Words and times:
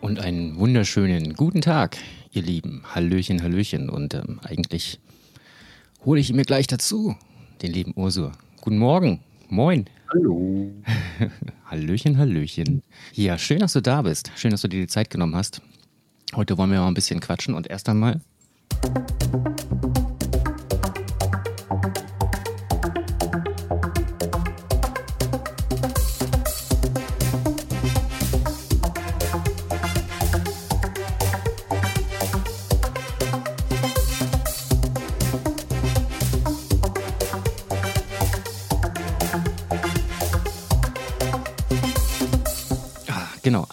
Und 0.00 0.20
einen 0.20 0.58
wunderschönen 0.58 1.34
guten 1.34 1.60
Tag, 1.60 1.96
ihr 2.30 2.42
Lieben. 2.42 2.82
Hallöchen, 2.94 3.42
Hallöchen. 3.42 3.88
Und 3.88 4.14
ähm, 4.14 4.40
eigentlich 4.44 5.00
hole 6.04 6.20
ich 6.20 6.32
mir 6.32 6.44
gleich 6.44 6.66
dazu, 6.66 7.16
den 7.62 7.72
lieben 7.72 7.92
Ursur. 7.96 8.32
Guten 8.60 8.78
Morgen. 8.78 9.20
Moin. 9.48 9.86
Hallo. 10.12 10.70
Hallöchen, 11.64 12.18
Hallöchen. 12.18 12.82
Ja, 13.12 13.38
schön, 13.38 13.58
dass 13.58 13.72
du 13.72 13.80
da 13.80 14.02
bist. 14.02 14.30
Schön, 14.36 14.50
dass 14.50 14.62
du 14.62 14.68
dir 14.68 14.80
die 14.80 14.86
Zeit 14.86 15.10
genommen 15.10 15.34
hast. 15.34 15.60
Heute 16.34 16.58
wollen 16.58 16.70
wir 16.70 16.80
mal 16.80 16.88
ein 16.88 16.94
bisschen 16.94 17.20
quatschen 17.20 17.54
und 17.54 17.68
erst 17.68 17.88
einmal 17.88 18.20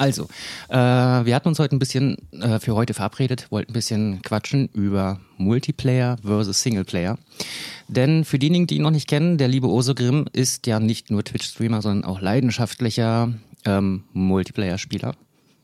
also, 0.03 0.27
äh, 0.67 0.75
wir 0.75 1.33
hatten 1.33 1.47
uns 1.47 1.59
heute 1.59 1.73
ein 1.75 1.79
bisschen 1.79 2.17
äh, 2.33 2.59
für 2.59 2.75
heute 2.75 2.93
verabredet, 2.93 3.47
wollten 3.51 3.71
ein 3.71 3.73
bisschen 3.73 4.21
quatschen 4.21 4.67
über 4.73 5.21
Multiplayer 5.37 6.17
versus 6.21 6.61
Singleplayer. 6.61 7.17
Denn 7.87 8.25
für 8.25 8.37
diejenigen, 8.37 8.67
die 8.67 8.75
ihn 8.75 8.81
noch 8.81 8.91
nicht 8.91 9.07
kennen, 9.07 9.37
der 9.37 9.47
liebe 9.47 9.69
Grimm 9.95 10.25
ist 10.33 10.67
ja 10.67 10.81
nicht 10.81 11.09
nur 11.09 11.23
Twitch-Streamer, 11.23 11.81
sondern 11.81 12.03
auch 12.03 12.19
leidenschaftlicher 12.19 13.31
ähm, 13.63 14.03
Multiplayer-Spieler. 14.11 15.15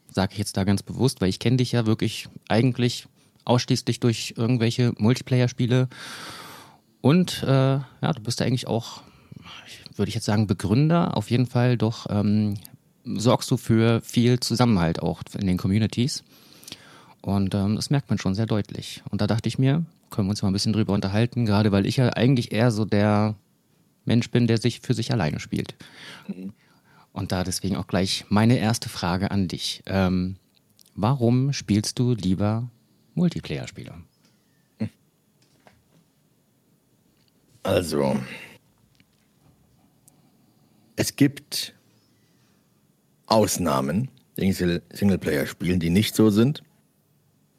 Sage 0.10 0.32
ich 0.32 0.40
jetzt 0.40 0.56
da 0.56 0.64
ganz 0.64 0.84
bewusst, 0.84 1.20
weil 1.20 1.28
ich 1.28 1.40
kenne 1.40 1.58
dich 1.58 1.74
ja 1.74 1.86
wirklich 1.86 2.30
eigentlich 2.48 3.08
ausschließlich 3.44 4.00
durch 4.00 4.36
irgendwelche 4.38 4.94
Multiplayer-Spiele. 4.98 5.90
Und 7.02 7.44
äh, 7.44 7.48
ja, 7.48 8.14
du 8.16 8.22
bist 8.22 8.40
ja 8.40 8.46
eigentlich 8.46 8.68
auch, 8.68 9.02
würde 9.98 10.08
ich 10.08 10.16
jetzt 10.16 10.26
sagen, 10.26 10.48
Begründer, 10.48 11.18
auf 11.18 11.30
jeden 11.30 11.46
Fall 11.46 11.78
doch 11.78 12.08
ähm, 12.10 12.56
sorgst 13.16 13.50
du 13.52 13.58
für 13.58 14.02
viel 14.02 14.40
Zusammenhalt 14.40 15.02
auch 15.02 15.22
in 15.38 15.48
den 15.48 15.58
Communities. 15.58 16.24
Und 17.22 17.54
ähm, 17.54 17.76
das 17.76 17.90
merkt 17.90 18.10
man 18.10 18.18
schon 18.20 18.36
sehr 18.36 18.46
deutlich. 18.46 19.04
Und 19.10 19.22
da 19.22 19.28
dachte 19.28 19.50
ich 19.50 19.60
mir, 19.60 19.86
können 20.10 20.28
wir 20.28 20.32
uns 20.32 20.42
mal 20.42 20.50
ein 20.50 20.54
bisschen 20.54 20.74
drüber 20.74 20.94
unterhalten, 20.94 21.46
gerade 21.46 21.72
weil 21.72 21.86
ich 21.86 21.98
ja 21.98 22.10
eigentlich 22.10 22.52
eher 22.52 22.72
so 22.72 22.86
der 22.86 23.36
Mensch 24.06 24.30
bin, 24.32 24.48
der 24.48 24.58
sich 24.58 24.80
für 24.82 24.94
sich 24.94 25.12
alleine 25.12 25.40
spielt. 25.40 25.76
Und 27.14 27.32
da 27.32 27.44
deswegen 27.44 27.76
auch 27.76 27.88
gleich 27.88 28.26
meine 28.30 28.58
erste 28.58 28.90
Frage 28.90 29.32
an 29.32 29.48
dich. 29.48 29.84
Ähm, 29.86 30.38
warum 30.96 31.54
spielst 31.54 32.00
du 32.00 32.14
lieber 32.14 32.70
Multiplayer-Spiele? 33.16 33.94
Also, 37.64 38.18
es 40.96 41.16
gibt 41.16 41.74
Ausnahmen 43.30 44.10
in 44.36 44.54
Singleplayer-Spielen, 44.54 45.80
die 45.80 45.90
nicht 45.90 46.16
so 46.16 46.30
sind. 46.30 46.64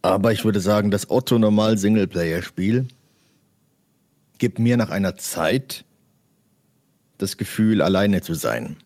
Aber 0.03 0.33
ich 0.33 0.45
würde 0.45 0.61
sagen, 0.61 0.91
das 0.91 1.11
Otto-Normal-Singleplayer-Spiel 1.11 2.87
gibt 4.39 4.59
mir 4.59 4.77
nach 4.77 4.91
einer 4.91 5.17
Zeit 5.17 5.85
das 7.19 7.37
Gefühl, 7.37 7.83
alleine 7.83 8.23
zu 8.23 8.35
sein. 8.35 8.77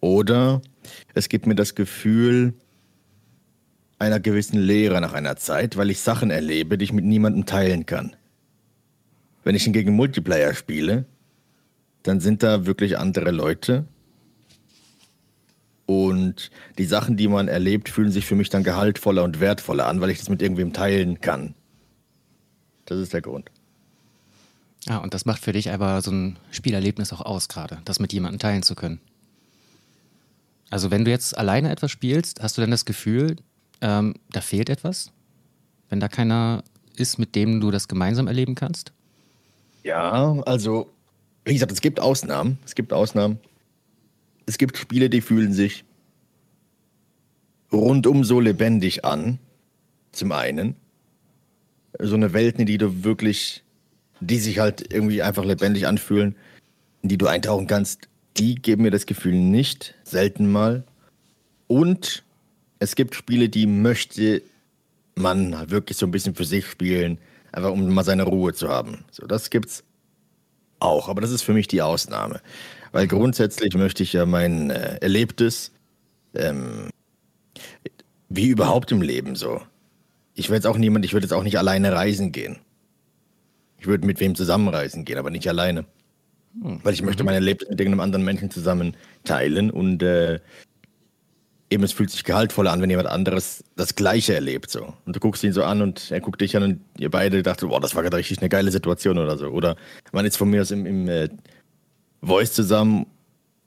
Oder 0.00 0.60
es 1.14 1.28
gibt 1.28 1.46
mir 1.46 1.54
das 1.54 1.74
Gefühl 1.74 2.54
einer 3.98 4.18
gewissen 4.18 4.58
Leere 4.58 5.00
nach 5.00 5.12
einer 5.12 5.36
Zeit, 5.36 5.76
weil 5.76 5.90
ich 5.90 6.00
Sachen 6.00 6.30
erlebe, 6.30 6.78
die 6.78 6.84
ich 6.84 6.92
mit 6.92 7.04
niemandem 7.04 7.46
teilen 7.46 7.86
kann. 7.86 8.16
Wenn 9.44 9.54
ich 9.54 9.64
hingegen 9.64 9.94
Multiplayer 9.94 10.54
spiele, 10.54 11.04
dann 12.02 12.18
sind 12.20 12.42
da 12.42 12.66
wirklich 12.66 12.98
andere 12.98 13.30
Leute, 13.30 13.84
und 15.90 16.52
die 16.78 16.84
Sachen, 16.84 17.16
die 17.16 17.26
man 17.26 17.48
erlebt, 17.48 17.88
fühlen 17.88 18.12
sich 18.12 18.24
für 18.24 18.36
mich 18.36 18.48
dann 18.48 18.62
gehaltvoller 18.62 19.24
und 19.24 19.40
wertvoller 19.40 19.88
an, 19.88 20.00
weil 20.00 20.10
ich 20.10 20.18
das 20.18 20.28
mit 20.28 20.40
irgendwem 20.40 20.72
teilen 20.72 21.20
kann. 21.20 21.56
Das 22.84 23.00
ist 23.00 23.12
der 23.12 23.22
Grund. 23.22 23.50
Ah, 24.88 24.98
und 24.98 25.14
das 25.14 25.24
macht 25.24 25.42
für 25.42 25.52
dich 25.52 25.72
aber 25.72 26.00
so 26.00 26.12
ein 26.12 26.38
Spielerlebnis 26.52 27.12
auch 27.12 27.22
aus, 27.22 27.48
gerade, 27.48 27.78
das 27.86 27.98
mit 27.98 28.12
jemandem 28.12 28.38
teilen 28.38 28.62
zu 28.62 28.76
können. 28.76 29.00
Also, 30.70 30.92
wenn 30.92 31.04
du 31.04 31.10
jetzt 31.10 31.36
alleine 31.36 31.72
etwas 31.72 31.90
spielst, 31.90 32.40
hast 32.40 32.56
du 32.56 32.60
dann 32.60 32.70
das 32.70 32.84
Gefühl, 32.84 33.34
ähm, 33.80 34.14
da 34.30 34.42
fehlt 34.42 34.70
etwas? 34.70 35.10
Wenn 35.88 35.98
da 35.98 36.06
keiner 36.06 36.62
ist, 36.94 37.18
mit 37.18 37.34
dem 37.34 37.60
du 37.60 37.72
das 37.72 37.88
gemeinsam 37.88 38.28
erleben 38.28 38.54
kannst? 38.54 38.92
Ja, 39.82 40.40
also, 40.46 40.88
wie 41.44 41.54
gesagt, 41.54 41.72
es 41.72 41.80
gibt 41.80 41.98
Ausnahmen. 41.98 42.60
Es 42.64 42.76
gibt 42.76 42.92
Ausnahmen 42.92 43.40
es 44.46 44.58
gibt 44.58 44.76
Spiele, 44.76 45.10
die 45.10 45.20
fühlen 45.20 45.52
sich 45.52 45.84
rundum 47.72 48.24
so 48.24 48.40
lebendig 48.40 49.04
an. 49.04 49.38
Zum 50.12 50.32
einen. 50.32 50.76
So 51.98 52.14
eine 52.14 52.32
Welt, 52.32 52.58
in 52.58 52.66
die 52.66 52.78
du 52.78 53.04
wirklich, 53.04 53.62
die 54.20 54.38
sich 54.38 54.58
halt 54.58 54.92
irgendwie 54.92 55.22
einfach 55.22 55.44
lebendig 55.44 55.86
anfühlen, 55.86 56.36
in 57.02 57.08
die 57.08 57.18
du 57.18 57.26
eintauchen 57.26 57.66
kannst, 57.66 58.08
die 58.36 58.56
geben 58.56 58.82
mir 58.82 58.90
das 58.90 59.06
Gefühl 59.06 59.34
nicht, 59.34 59.94
selten 60.04 60.50
mal. 60.50 60.84
Und 61.66 62.24
es 62.78 62.94
gibt 62.94 63.14
Spiele, 63.14 63.48
die 63.48 63.66
möchte 63.66 64.42
man 65.14 65.70
wirklich 65.70 65.98
so 65.98 66.06
ein 66.06 66.10
bisschen 66.10 66.34
für 66.34 66.44
sich 66.44 66.66
spielen, 66.66 67.18
einfach 67.52 67.70
um 67.70 67.92
mal 67.92 68.04
seine 68.04 68.22
Ruhe 68.22 68.54
zu 68.54 68.68
haben. 68.68 69.04
So, 69.10 69.26
das 69.26 69.50
gibt's 69.50 69.84
auch, 70.78 71.08
aber 71.08 71.20
das 71.20 71.30
ist 71.30 71.42
für 71.42 71.52
mich 71.52 71.68
die 71.68 71.82
Ausnahme. 71.82 72.40
Weil 72.92 73.06
grundsätzlich 73.06 73.74
möchte 73.74 74.02
ich 74.02 74.12
ja 74.12 74.26
mein 74.26 74.70
äh, 74.70 74.98
Erlebtes, 75.00 75.72
ähm, 76.34 76.90
wie 78.28 78.48
überhaupt 78.48 78.92
im 78.92 79.02
Leben 79.02 79.36
so. 79.36 79.60
Ich 80.34 80.48
würde 80.48 80.56
jetzt 80.56 80.66
auch 80.66 80.78
niemand, 80.78 81.04
ich 81.04 81.12
würde 81.12 81.26
jetzt 81.26 81.32
auch 81.32 81.42
nicht 81.42 81.58
alleine 81.58 81.92
reisen 81.92 82.32
gehen. 82.32 82.58
Ich 83.78 83.86
würde 83.86 84.06
mit 84.06 84.20
wem 84.20 84.34
zusammenreisen 84.34 85.04
gehen, 85.04 85.18
aber 85.18 85.30
nicht 85.30 85.48
alleine. 85.48 85.84
Hm. 86.62 86.80
Weil 86.82 86.94
ich 86.94 87.02
möchte 87.02 87.22
mhm. 87.22 87.26
mein 87.26 87.34
Erlebnis 87.36 87.70
mit 87.70 87.80
irgendeinem 87.80 88.00
anderen 88.00 88.24
Menschen 88.24 88.50
zusammen 88.50 88.96
teilen 89.24 89.70
und 89.70 90.02
äh, 90.02 90.40
eben 91.70 91.84
es 91.84 91.92
fühlt 91.92 92.10
sich 92.10 92.24
gehaltvoller 92.24 92.72
an, 92.72 92.82
wenn 92.82 92.90
jemand 92.90 93.08
anderes 93.08 93.64
das 93.76 93.94
Gleiche 93.94 94.34
erlebt 94.34 94.70
so. 94.70 94.92
Und 95.06 95.14
du 95.16 95.20
guckst 95.20 95.44
ihn 95.44 95.52
so 95.52 95.62
an 95.62 95.80
und 95.82 96.10
er 96.10 96.20
guckt 96.20 96.40
dich 96.40 96.56
an 96.56 96.62
und 96.64 96.80
ihr 96.98 97.10
beide 97.10 97.42
dachtet, 97.42 97.68
boah, 97.68 97.80
das 97.80 97.94
war 97.94 98.02
gerade 98.02 98.16
richtig 98.16 98.40
eine 98.40 98.48
geile 98.48 98.72
Situation 98.72 99.18
oder 99.18 99.38
so. 99.38 99.48
Oder 99.48 99.76
man 100.12 100.26
ist 100.26 100.36
von 100.36 100.50
mir 100.50 100.62
aus 100.62 100.72
im, 100.72 100.84
im 100.84 101.08
äh, 101.08 101.28
Voice 102.22 102.52
zusammen 102.52 103.06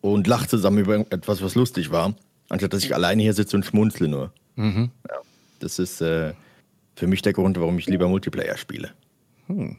und 0.02 0.28
lacht 0.28 0.50
zusammen 0.50 0.80
über 0.80 1.00
etwas, 1.12 1.41
was 1.41 1.56
lustig 1.56 1.91
war, 1.91 2.14
anstatt 2.50 2.74
dass 2.74 2.84
ich 2.84 2.94
alleine 2.94 3.22
hier 3.22 3.34
sitze 3.34 3.56
und 3.56 3.66
schmunzle 3.66 4.08
nur. 4.08 4.31
Mhm. 4.56 4.91
Ja, 5.09 5.16
das 5.59 5.80
ist 5.80 6.02
äh, 6.02 6.34
für 6.96 7.08
mich 7.08 7.22
der 7.22 7.34
Grund, 7.34 7.59
warum 7.59 7.78
ich 7.78 7.88
lieber 7.88 8.08
Multiplayer 8.08 8.58
spiele. 8.58 8.92
Hm. 9.47 9.78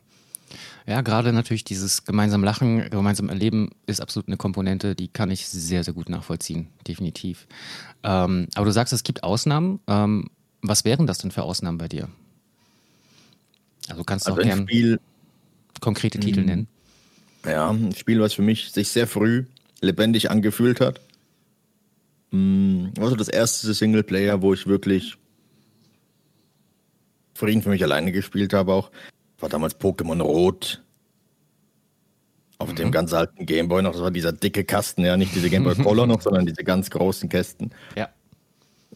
Ja, 0.86 1.00
gerade 1.00 1.32
natürlich 1.32 1.64
dieses 1.64 2.04
gemeinsam 2.04 2.44
Lachen, 2.44 2.90
gemeinsam 2.90 3.28
Erleben 3.30 3.70
ist 3.86 4.00
absolut 4.00 4.28
eine 4.28 4.36
Komponente, 4.36 4.94
die 4.94 5.08
kann 5.08 5.30
ich 5.30 5.48
sehr, 5.48 5.82
sehr 5.82 5.94
gut 5.94 6.10
nachvollziehen, 6.10 6.68
definitiv. 6.86 7.46
Ähm, 8.02 8.48
aber 8.54 8.66
du 8.66 8.72
sagst, 8.72 8.92
es 8.92 9.02
gibt 9.02 9.22
Ausnahmen. 9.22 9.80
Ähm, 9.86 10.28
was 10.60 10.84
wären 10.84 11.06
das 11.06 11.18
denn 11.18 11.30
für 11.30 11.42
Ausnahmen 11.42 11.78
bei 11.78 11.88
dir? 11.88 12.08
Also 13.88 14.04
kannst 14.04 14.26
du 14.26 14.32
also 14.32 14.42
auch 14.42 14.66
gerne 14.66 14.98
konkrete 15.80 16.18
Titel 16.18 16.40
hm. 16.40 16.46
nennen. 16.46 16.68
Ja, 17.44 17.70
ein 17.70 17.94
Spiel, 17.94 18.20
was 18.20 18.34
für 18.34 18.42
mich 18.42 18.70
sich 18.70 18.88
sehr 18.88 19.06
früh 19.06 19.44
lebendig 19.80 20.30
angefühlt 20.30 20.80
hat. 20.80 21.00
Hm, 22.30 22.92
war 22.96 23.10
so 23.10 23.16
das 23.16 23.28
erste 23.28 23.72
Singleplayer, 23.72 24.42
wo 24.42 24.54
ich 24.54 24.66
wirklich 24.66 25.16
Frieden 27.34 27.62
für 27.62 27.68
mich 27.68 27.82
alleine 27.82 28.12
gespielt 28.12 28.52
habe 28.52 28.72
auch. 28.72 28.90
War 29.38 29.48
damals 29.48 29.78
Pokémon 29.78 30.20
Rot. 30.22 30.82
Auf 32.58 32.70
mhm. 32.70 32.76
dem 32.76 32.92
ganz 32.92 33.12
alten 33.12 33.44
Gameboy 33.46 33.82
noch. 33.82 33.92
Das 33.92 34.02
war 34.02 34.10
dieser 34.10 34.32
dicke 34.32 34.64
Kasten, 34.64 35.04
ja, 35.04 35.16
nicht 35.16 35.34
diese 35.34 35.50
Gameboy 35.50 35.74
Color 35.74 36.06
noch, 36.08 36.22
sondern 36.22 36.46
diese 36.46 36.64
ganz 36.64 36.90
großen 36.90 37.28
Kästen. 37.28 37.72
Ja. 37.96 38.08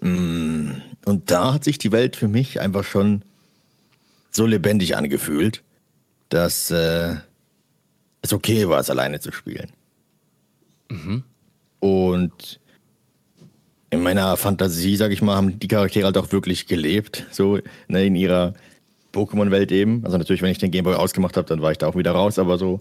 Hm, 0.00 0.80
und 1.04 1.30
da 1.30 1.54
hat 1.54 1.64
sich 1.64 1.78
die 1.78 1.92
Welt 1.92 2.16
für 2.16 2.28
mich 2.28 2.60
einfach 2.60 2.84
schon 2.84 3.22
so 4.30 4.46
lebendig 4.46 4.96
angefühlt, 4.96 5.62
dass 6.28 6.70
äh, 6.70 7.16
es 8.22 8.32
okay 8.32 8.68
war, 8.68 8.80
es 8.80 8.90
alleine 8.90 9.20
zu 9.20 9.32
spielen. 9.32 9.70
Mhm. 10.90 11.22
Und 11.80 12.60
in 13.90 14.02
meiner 14.02 14.36
Fantasie, 14.36 14.96
sag 14.96 15.12
ich 15.12 15.22
mal, 15.22 15.36
haben 15.36 15.58
die 15.58 15.68
Charaktere 15.68 16.06
halt 16.06 16.18
auch 16.18 16.32
wirklich 16.32 16.66
gelebt, 16.66 17.26
so 17.30 17.58
ne, 17.88 18.06
in 18.06 18.16
ihrer 18.16 18.54
Pokémon-Welt 19.12 19.72
eben. 19.72 20.04
Also 20.04 20.18
natürlich, 20.18 20.42
wenn 20.42 20.50
ich 20.50 20.58
den 20.58 20.70
Gameboy 20.70 20.94
ausgemacht 20.94 21.36
habe, 21.36 21.48
dann 21.48 21.62
war 21.62 21.72
ich 21.72 21.78
da 21.78 21.86
auch 21.86 21.96
wieder 21.96 22.12
raus, 22.12 22.38
aber 22.38 22.58
so, 22.58 22.80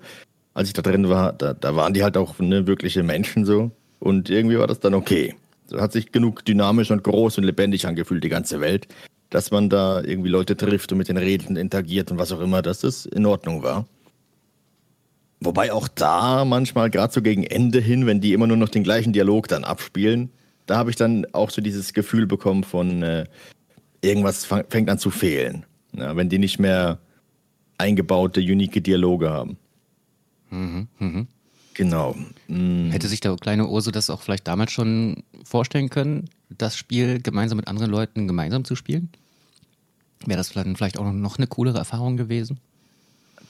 als 0.54 0.68
ich 0.68 0.74
da 0.74 0.81
drin 0.81 1.07
war, 1.07 1.34
da, 1.34 1.54
da 1.54 1.75
waren 1.75 1.94
die 1.94 2.04
halt 2.04 2.18
auch 2.18 2.40
ne, 2.40 2.68
wirkliche 2.68 3.04
Menschen 3.04 3.45
so. 3.45 3.72
Und 4.00 4.30
irgendwie 4.30 4.57
war 4.57 4.68
das 4.68 4.80
dann 4.80 4.94
okay. 4.94 5.36
hat 5.74 5.92
sich 5.92 6.12
genug 6.12 6.45
dynamisch 6.45 6.92
und 6.92 7.04
groß 7.04 7.38
und 7.38 7.45
lebendig 7.45 7.88
angefühlt, 7.88 8.24
die 8.24 8.30
ganze 8.30 8.60
Welt, 8.60 8.88
dass 9.30 9.51
man 9.51 9.69
da 9.69 10.01
irgendwie 10.01 10.30
Leute 10.30 10.57
trifft 10.57 10.92
und 10.92 10.98
mit 10.98 11.07
den 11.07 11.18
Reden 11.18 11.56
interagiert 11.56 12.12
und 12.12 12.18
was 12.18 12.31
auch 12.31 12.42
immer, 12.42 12.62
dass 12.62 12.81
das 12.81 13.06
in 13.06 13.25
Ordnung 13.25 13.63
war. 13.63 13.88
Wobei 15.39 15.72
auch 15.72 15.88
da 15.88 16.45
manchmal, 16.45 16.89
gerade 16.89 17.13
so 17.13 17.22
gegen 17.22 17.44
Ende 17.44 17.80
hin, 17.80 18.06
wenn 18.06 18.22
die 18.22 18.34
immer 18.34 18.48
nur 18.48 18.57
noch 18.57 18.69
den 18.69 18.84
gleichen 18.84 19.13
Dialog 19.13 19.48
dann 19.48 19.63
abspielen, 19.63 20.31
da 20.66 20.78
habe 20.78 20.89
ich 20.89 20.95
dann 20.95 21.25
auch 21.34 21.51
so 21.51 21.62
dieses 21.62 21.94
Gefühl 21.94 22.25
bekommen 22.25 22.63
von 22.63 23.04
äh, 23.04 23.25
irgendwas 24.01 24.45
fängt 24.45 24.89
an 24.89 25.00
zu 25.00 25.12
fehlen. 25.12 25.66
Ja, 25.94 26.16
wenn 26.16 26.30
die 26.30 26.39
nicht 26.39 26.60
mehr 26.60 27.00
eingebaute, 27.78 28.42
unique 28.42 28.84
Dialoge 28.84 29.30
haben. 29.30 29.57
Mhm, 30.50 30.88
mh. 31.00 31.25
Genau. 31.74 32.16
Mhm. 32.48 32.90
Hätte 32.90 33.07
sich 33.07 33.19
der 33.19 33.36
kleine 33.36 33.68
Urso 33.68 33.92
das 33.92 34.10
auch 34.10 34.22
vielleicht 34.22 34.48
damals 34.48 34.72
schon 34.72 35.24
vorstellen 35.44 35.90
können, 35.90 36.30
das 36.50 36.75
Spiel 36.75 37.22
gemeinsam 37.22 37.57
mit 37.57 37.68
anderen 37.68 37.92
Leuten 37.92 38.28
gemeinsam 38.28 38.66
zu 38.66 38.75
spielen? 38.75 39.10
Wäre 40.25 40.38
das 40.38 40.50
vielleicht 40.50 40.98
auch 40.98 41.12
noch 41.12 41.38
eine 41.38 41.45
coolere 41.45 41.78
Erfahrung 41.78 42.18
gewesen? 42.18 42.60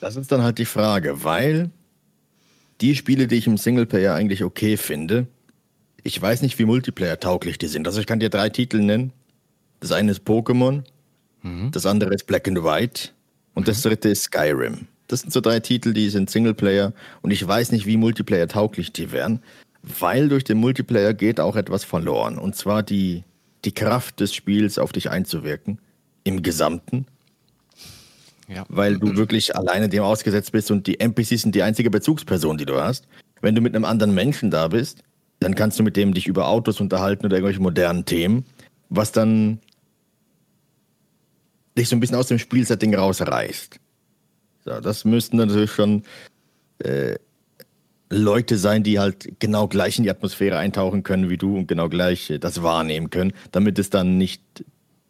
Das 0.00 0.16
ist 0.16 0.30
dann 0.30 0.42
halt 0.42 0.58
die 0.58 0.66
Frage, 0.66 1.24
weil 1.24 1.70
die 2.80 2.94
Spiele, 2.94 3.26
die 3.26 3.36
ich 3.36 3.46
im 3.46 3.56
Singleplayer 3.56 4.14
eigentlich 4.14 4.44
okay 4.44 4.76
finde, 4.76 5.26
ich 6.04 6.20
weiß 6.20 6.42
nicht, 6.42 6.58
wie 6.58 6.64
Multiplayer-tauglich 6.64 7.58
die 7.58 7.66
sind. 7.66 7.86
Also 7.86 8.00
ich 8.00 8.06
kann 8.06 8.20
dir 8.20 8.30
drei 8.30 8.48
Titel 8.48 8.78
nennen. 8.78 9.12
Das 9.80 9.92
eine 9.92 10.12
ist 10.12 10.22
Pokémon, 10.22 10.84
mhm. 11.42 11.70
das 11.70 11.86
andere 11.86 12.14
ist 12.14 12.26
Black 12.26 12.48
and 12.48 12.62
White 12.64 13.10
und 13.54 13.62
mhm. 13.62 13.66
das 13.66 13.82
dritte 13.82 14.08
ist 14.08 14.24
Skyrim. 14.24 14.86
Das 15.06 15.20
sind 15.20 15.32
so 15.32 15.40
drei 15.40 15.60
Titel, 15.60 15.92
die 15.92 16.10
sind 16.10 16.30
Singleplayer 16.30 16.92
und 17.22 17.30
ich 17.30 17.46
weiß 17.46 17.72
nicht, 17.72 17.86
wie 17.86 17.96
Multiplayer-tauglich 17.96 18.92
die 18.92 19.12
wären, 19.12 19.42
weil 19.82 20.28
durch 20.28 20.44
den 20.44 20.58
Multiplayer 20.58 21.14
geht 21.14 21.40
auch 21.40 21.56
etwas 21.56 21.84
verloren. 21.84 22.38
Und 22.38 22.56
zwar 22.56 22.82
die, 22.82 23.24
die 23.64 23.72
Kraft 23.72 24.20
des 24.20 24.34
Spiels 24.34 24.78
auf 24.78 24.92
dich 24.92 25.10
einzuwirken 25.10 25.80
im 26.24 26.42
Gesamten 26.42 27.06
ja. 28.48 28.64
Weil 28.68 28.98
du 28.98 29.16
wirklich 29.16 29.54
alleine 29.54 29.88
dem 29.88 30.02
ausgesetzt 30.02 30.52
bist 30.52 30.70
und 30.70 30.86
die 30.86 30.98
NPCs 30.98 31.42
sind 31.42 31.54
die 31.54 31.62
einzige 31.62 31.90
Bezugsperson, 31.90 32.56
die 32.56 32.64
du 32.64 32.80
hast. 32.80 33.06
Wenn 33.40 33.54
du 33.54 33.60
mit 33.60 33.74
einem 33.74 33.84
anderen 33.84 34.14
Menschen 34.14 34.50
da 34.50 34.68
bist, 34.68 35.02
dann 35.40 35.54
kannst 35.54 35.78
du 35.78 35.82
mit 35.82 35.96
dem 35.96 36.14
dich 36.14 36.26
über 36.26 36.48
Autos 36.48 36.80
unterhalten 36.80 37.26
oder 37.26 37.36
irgendwelche 37.36 37.60
modernen 37.60 38.04
Themen, 38.04 38.44
was 38.88 39.12
dann 39.12 39.60
dich 41.76 41.88
so 41.88 41.96
ein 41.96 42.00
bisschen 42.00 42.16
aus 42.16 42.28
dem 42.28 42.38
Spielsetting 42.38 42.94
rausreißt. 42.94 43.78
So, 44.64 44.80
das 44.80 45.04
müssten 45.04 45.36
natürlich 45.36 45.70
schon 45.70 46.02
äh, 46.78 47.16
Leute 48.10 48.56
sein, 48.56 48.82
die 48.82 48.98
halt 48.98 49.38
genau 49.38 49.68
gleich 49.68 49.98
in 49.98 50.04
die 50.04 50.10
Atmosphäre 50.10 50.56
eintauchen 50.56 51.02
können 51.02 51.28
wie 51.28 51.36
du 51.36 51.56
und 51.56 51.68
genau 51.68 51.88
gleich 51.88 52.30
äh, 52.30 52.38
das 52.38 52.62
wahrnehmen 52.62 53.10
können, 53.10 53.32
damit 53.52 53.78
es 53.78 53.90
dann 53.90 54.18
nicht 54.18 54.42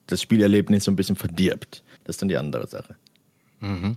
das 0.06 0.20
Spielerlebnis 0.20 0.84
so 0.84 0.90
ein 0.90 0.96
bisschen 0.96 1.16
verdirbt. 1.16 1.84
Das 2.04 2.16
ist 2.16 2.22
dann 2.22 2.28
die 2.28 2.36
andere 2.36 2.66
Sache. 2.66 2.96
Mhm. 3.60 3.96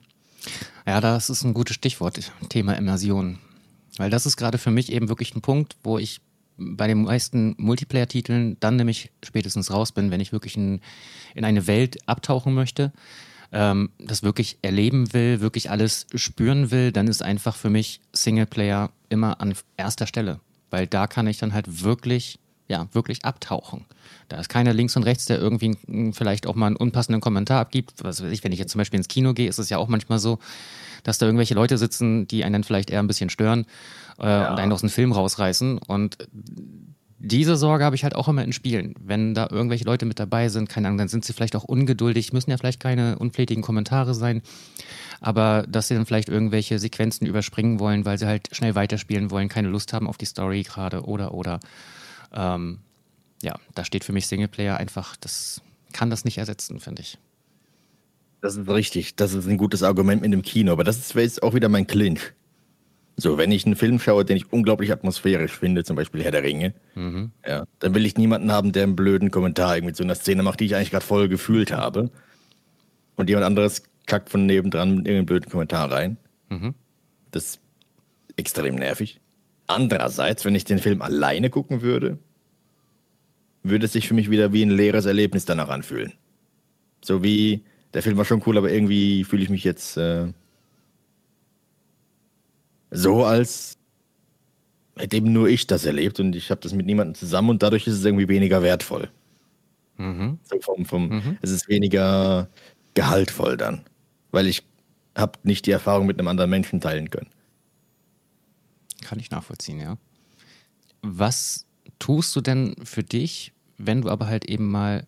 Ja, 0.87 1.01
das 1.01 1.29
ist 1.29 1.43
ein 1.43 1.53
gutes 1.53 1.75
Stichwort, 1.75 2.19
Thema 2.49 2.73
Immersion. 2.73 3.37
Weil 3.97 4.09
das 4.09 4.25
ist 4.25 4.37
gerade 4.37 4.57
für 4.57 4.71
mich 4.71 4.91
eben 4.91 5.09
wirklich 5.09 5.35
ein 5.35 5.41
Punkt, 5.41 5.75
wo 5.83 5.97
ich 5.97 6.21
bei 6.57 6.87
den 6.87 7.03
meisten 7.03 7.55
Multiplayer-Titeln 7.57 8.57
dann 8.59 8.75
nämlich 8.75 9.11
spätestens 9.23 9.71
raus 9.71 9.91
bin, 9.91 10.11
wenn 10.11 10.21
ich 10.21 10.31
wirklich 10.31 10.55
in, 10.57 10.81
in 11.33 11.45
eine 11.45 11.67
Welt 11.67 11.97
abtauchen 12.07 12.53
möchte, 12.53 12.91
ähm, 13.51 13.89
das 13.99 14.23
wirklich 14.23 14.57
erleben 14.61 15.13
will, 15.13 15.41
wirklich 15.41 15.69
alles 15.69 16.07
spüren 16.15 16.71
will, 16.71 16.91
dann 16.91 17.07
ist 17.07 17.23
einfach 17.23 17.55
für 17.55 17.69
mich 17.69 18.01
Singleplayer 18.13 18.91
immer 19.09 19.41
an 19.41 19.53
erster 19.77 20.07
Stelle. 20.07 20.39
Weil 20.69 20.87
da 20.87 21.07
kann 21.07 21.27
ich 21.27 21.37
dann 21.37 21.53
halt 21.53 21.83
wirklich 21.83 22.39
ja, 22.71 22.87
wirklich 22.93 23.25
abtauchen. 23.25 23.85
Da 24.29 24.39
ist 24.39 24.47
keiner 24.47 24.73
links 24.73 24.95
und 24.95 25.03
rechts, 25.03 25.25
der 25.25 25.39
irgendwie 25.39 25.77
vielleicht 26.13 26.47
auch 26.47 26.55
mal 26.55 26.67
einen 26.67 26.77
unpassenden 26.77 27.19
Kommentar 27.19 27.59
abgibt. 27.59 27.91
Was 28.01 28.23
weiß 28.23 28.31
ich, 28.31 28.45
wenn 28.45 28.53
ich 28.53 28.59
jetzt 28.59 28.71
zum 28.71 28.79
Beispiel 28.79 28.97
ins 28.97 29.09
Kino 29.09 29.33
gehe, 29.33 29.49
ist 29.49 29.59
es 29.59 29.69
ja 29.69 29.77
auch 29.77 29.89
manchmal 29.89 30.19
so, 30.19 30.39
dass 31.03 31.17
da 31.17 31.25
irgendwelche 31.25 31.53
Leute 31.53 31.77
sitzen, 31.77 32.27
die 32.27 32.45
einen 32.45 32.53
dann 32.53 32.63
vielleicht 32.63 32.89
eher 32.89 32.99
ein 32.99 33.07
bisschen 33.07 33.29
stören 33.29 33.65
äh, 34.19 34.25
ja. 34.25 34.51
und 34.51 34.59
einen 34.59 34.71
aus 34.71 34.79
dem 34.79 34.89
Film 34.89 35.11
rausreißen. 35.11 35.79
Und 35.79 36.17
diese 37.19 37.57
Sorge 37.57 37.83
habe 37.83 37.95
ich 37.95 38.05
halt 38.05 38.15
auch 38.15 38.29
immer 38.29 38.43
in 38.43 38.53
Spielen. 38.53 38.95
Wenn 38.99 39.33
da 39.33 39.49
irgendwelche 39.51 39.83
Leute 39.83 40.05
mit 40.05 40.17
dabei 40.17 40.47
sind, 40.47 40.69
keine 40.69 40.87
Ahnung, 40.87 40.97
dann 40.97 41.09
sind 41.09 41.25
sie 41.25 41.33
vielleicht 41.33 41.57
auch 41.57 41.65
ungeduldig, 41.65 42.31
müssen 42.31 42.51
ja 42.51 42.57
vielleicht 42.57 42.79
keine 42.79 43.19
unflätigen 43.19 43.61
Kommentare 43.61 44.13
sein, 44.13 44.41
aber 45.19 45.65
dass 45.67 45.89
sie 45.89 45.95
dann 45.95 46.05
vielleicht 46.05 46.29
irgendwelche 46.29 46.79
Sequenzen 46.79 47.27
überspringen 47.27 47.79
wollen, 47.79 48.05
weil 48.05 48.17
sie 48.17 48.27
halt 48.27 48.47
schnell 48.53 48.75
weiterspielen 48.75 49.29
wollen, 49.29 49.49
keine 49.49 49.67
Lust 49.67 49.91
haben 49.91 50.07
auf 50.07 50.17
die 50.17 50.25
Story 50.25 50.63
gerade 50.63 51.03
oder 51.03 51.33
oder. 51.33 51.59
Ähm, 52.33 52.79
ja, 53.41 53.55
da 53.75 53.85
steht 53.85 54.03
für 54.03 54.13
mich 54.13 54.27
Singleplayer 54.27 54.77
einfach, 54.77 55.15
das 55.15 55.61
kann 55.93 56.09
das 56.09 56.25
nicht 56.25 56.37
ersetzen, 56.37 56.79
finde 56.79 57.01
ich. 57.01 57.17
Das 58.41 58.55
ist 58.55 58.67
richtig. 58.67 59.15
Das 59.15 59.33
ist 59.33 59.47
ein 59.47 59.57
gutes 59.57 59.83
Argument 59.83 60.21
mit 60.21 60.33
dem 60.33 60.41
Kino, 60.41 60.71
aber 60.71 60.83
das 60.83 60.97
ist 60.97 61.13
jetzt 61.13 61.43
auch 61.43 61.53
wieder 61.53 61.69
mein 61.69 61.87
Clinch. 61.87 62.33
So, 63.17 63.37
wenn 63.37 63.51
ich 63.51 63.65
einen 63.65 63.75
Film 63.75 63.99
schaue, 63.99 64.25
den 64.25 64.37
ich 64.37 64.51
unglaublich 64.51 64.91
atmosphärisch 64.91 65.51
finde, 65.51 65.83
zum 65.83 65.95
Beispiel 65.95 66.23
Herr 66.23 66.31
der 66.31 66.43
Ringe, 66.43 66.73
mhm. 66.95 67.31
ja, 67.45 67.65
dann 67.79 67.93
will 67.93 68.05
ich 68.05 68.17
niemanden 68.17 68.51
haben, 68.51 68.71
der 68.71 68.83
einen 68.83 68.95
blöden 68.95 69.29
Kommentar 69.29 69.75
irgendwie 69.75 69.93
zu 69.93 70.03
einer 70.03 70.15
Szene 70.15 70.41
macht, 70.41 70.59
die 70.59 70.65
ich 70.65 70.75
eigentlich 70.75 70.91
gerade 70.91 71.05
voll 71.05 71.27
gefühlt 71.27 71.71
habe. 71.71 72.09
Und 73.15 73.29
jemand 73.29 73.45
anderes 73.45 73.83
kackt 74.07 74.29
von 74.29 74.45
nebendran 74.45 74.95
mit 74.95 75.07
irgendeinem 75.07 75.25
blöden 75.27 75.51
Kommentar 75.51 75.91
rein. 75.91 76.17
Mhm. 76.49 76.73
Das 77.29 77.43
ist 77.43 77.61
extrem 78.37 78.75
nervig. 78.75 79.19
Andererseits, 79.71 80.45
wenn 80.45 80.55
ich 80.55 80.65
den 80.65 80.79
Film 80.79 81.01
alleine 81.01 81.49
gucken 81.49 81.81
würde, 81.81 82.19
würde 83.63 83.85
es 83.85 83.93
sich 83.93 84.07
für 84.07 84.13
mich 84.13 84.29
wieder 84.29 84.53
wie 84.53 84.63
ein 84.63 84.69
leeres 84.71 85.05
Erlebnis 85.05 85.45
danach 85.45 85.69
anfühlen. 85.69 86.13
So 87.03 87.23
wie, 87.23 87.63
der 87.93 88.03
Film 88.03 88.17
war 88.17 88.25
schon 88.25 88.43
cool, 88.45 88.57
aber 88.57 88.71
irgendwie 88.71 89.23
fühle 89.23 89.43
ich 89.43 89.49
mich 89.49 89.63
jetzt 89.63 89.97
äh, 89.97 90.27
so, 92.91 93.23
als 93.23 93.77
hätte 94.97 95.17
eben 95.17 95.31
nur 95.31 95.47
ich 95.47 95.67
das 95.67 95.85
erlebt 95.85 96.19
und 96.19 96.35
ich 96.35 96.51
habe 96.51 96.61
das 96.61 96.73
mit 96.73 96.85
niemandem 96.85 97.15
zusammen 97.15 97.51
und 97.51 97.63
dadurch 97.63 97.87
ist 97.87 97.93
es 97.93 98.05
irgendwie 98.05 98.27
weniger 98.27 98.61
wertvoll. 98.61 99.09
Mhm. 99.97 100.39
So 100.43 100.59
vom, 100.59 100.85
vom, 100.85 101.09
mhm. 101.09 101.37
Es 101.41 101.51
ist 101.51 101.69
weniger 101.69 102.49
gehaltvoll 102.93 103.57
dann, 103.57 103.85
weil 104.31 104.47
ich 104.47 104.63
habe 105.15 105.39
nicht 105.43 105.65
die 105.65 105.71
Erfahrung 105.71 106.07
mit 106.07 106.19
einem 106.19 106.27
anderen 106.27 106.49
Menschen 106.49 106.81
teilen 106.81 107.09
können. 107.09 107.29
Kann 109.01 109.19
ich 109.19 109.31
nachvollziehen, 109.31 109.79
ja. 109.79 109.97
Was 111.01 111.65
tust 111.99 112.35
du 112.35 112.41
denn 112.41 112.75
für 112.83 113.03
dich, 113.03 113.53
wenn 113.77 114.01
du 114.01 114.09
aber 114.09 114.27
halt 114.27 114.45
eben 114.45 114.69
mal 114.69 115.07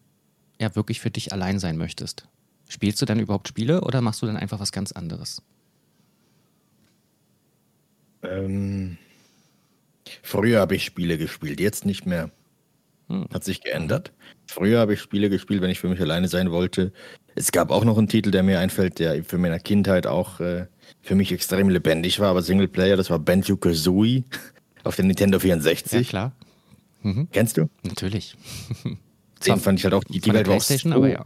ja 0.60 0.76
wirklich 0.76 1.00
für 1.00 1.12
dich 1.12 1.32
allein 1.32 1.60
sein 1.60 1.78
möchtest? 1.78 2.28
Spielst 2.68 3.02
du 3.02 3.06
dann 3.06 3.20
überhaupt 3.20 3.48
Spiele 3.48 3.82
oder 3.82 4.02
machst 4.02 4.22
du 4.22 4.26
dann 4.26 4.38
einfach 4.38 4.60
was 4.60 4.72
ganz 4.72 4.92
anderes? 4.92 5.42
Ähm, 8.24 8.98
früher 10.22 10.62
habe 10.62 10.76
ich 10.76 10.86
Spiele 10.86 11.18
gespielt, 11.18 11.60
jetzt 11.60 11.86
nicht 11.86 12.06
mehr. 12.06 12.32
Hm. 13.10 13.28
Hat 13.34 13.44
sich 13.44 13.62
geändert. 13.62 14.12
Früher 14.48 14.80
habe 14.80 14.94
ich 14.94 15.02
Spiele 15.02 15.30
gespielt, 15.30 15.62
wenn 15.62 15.70
ich 15.70 15.80
für 15.80 15.90
mich 15.90 16.00
alleine 16.00 16.28
sein 16.28 16.52
wollte. 16.52 16.92
Es 17.36 17.52
gab 17.52 17.72
auch 17.72 17.84
noch 17.84 17.98
einen 17.98 18.08
Titel, 18.08 18.32
der 18.32 18.44
mir 18.44 18.60
einfällt, 18.60 19.00
der 19.00 19.24
für 19.24 19.38
meine 19.38 19.60
Kindheit 19.60 20.08
auch 20.08 20.40
äh, 20.40 20.68
für 21.02 21.16
mich 21.16 21.32
extrem 21.32 21.70
lebendig 21.70 22.20
war, 22.20 22.30
aber 22.30 22.42
Singleplayer, 22.42 22.96
das 22.96 23.10
war 23.10 23.20
Banjo 23.20 23.58
Kazooie 23.58 24.24
auf 24.84 24.96
der 24.96 25.06
Nintendo 25.06 25.40
64. 25.40 25.92
Ja, 25.92 26.02
klar. 26.04 26.32
Mhm. 27.02 27.28
Kennst 27.32 27.58
du? 27.58 27.70
Natürlich. 27.84 28.36
Den 29.46 29.60
fand 29.60 29.80
ich 29.80 29.84
halt 29.84 29.94
auch, 29.94 30.04
die, 30.06 30.22
die 30.22 30.34
Welt 30.34 30.48
war 30.48 30.60
so 30.60 30.90
aber 30.92 31.10
ja. 31.10 31.26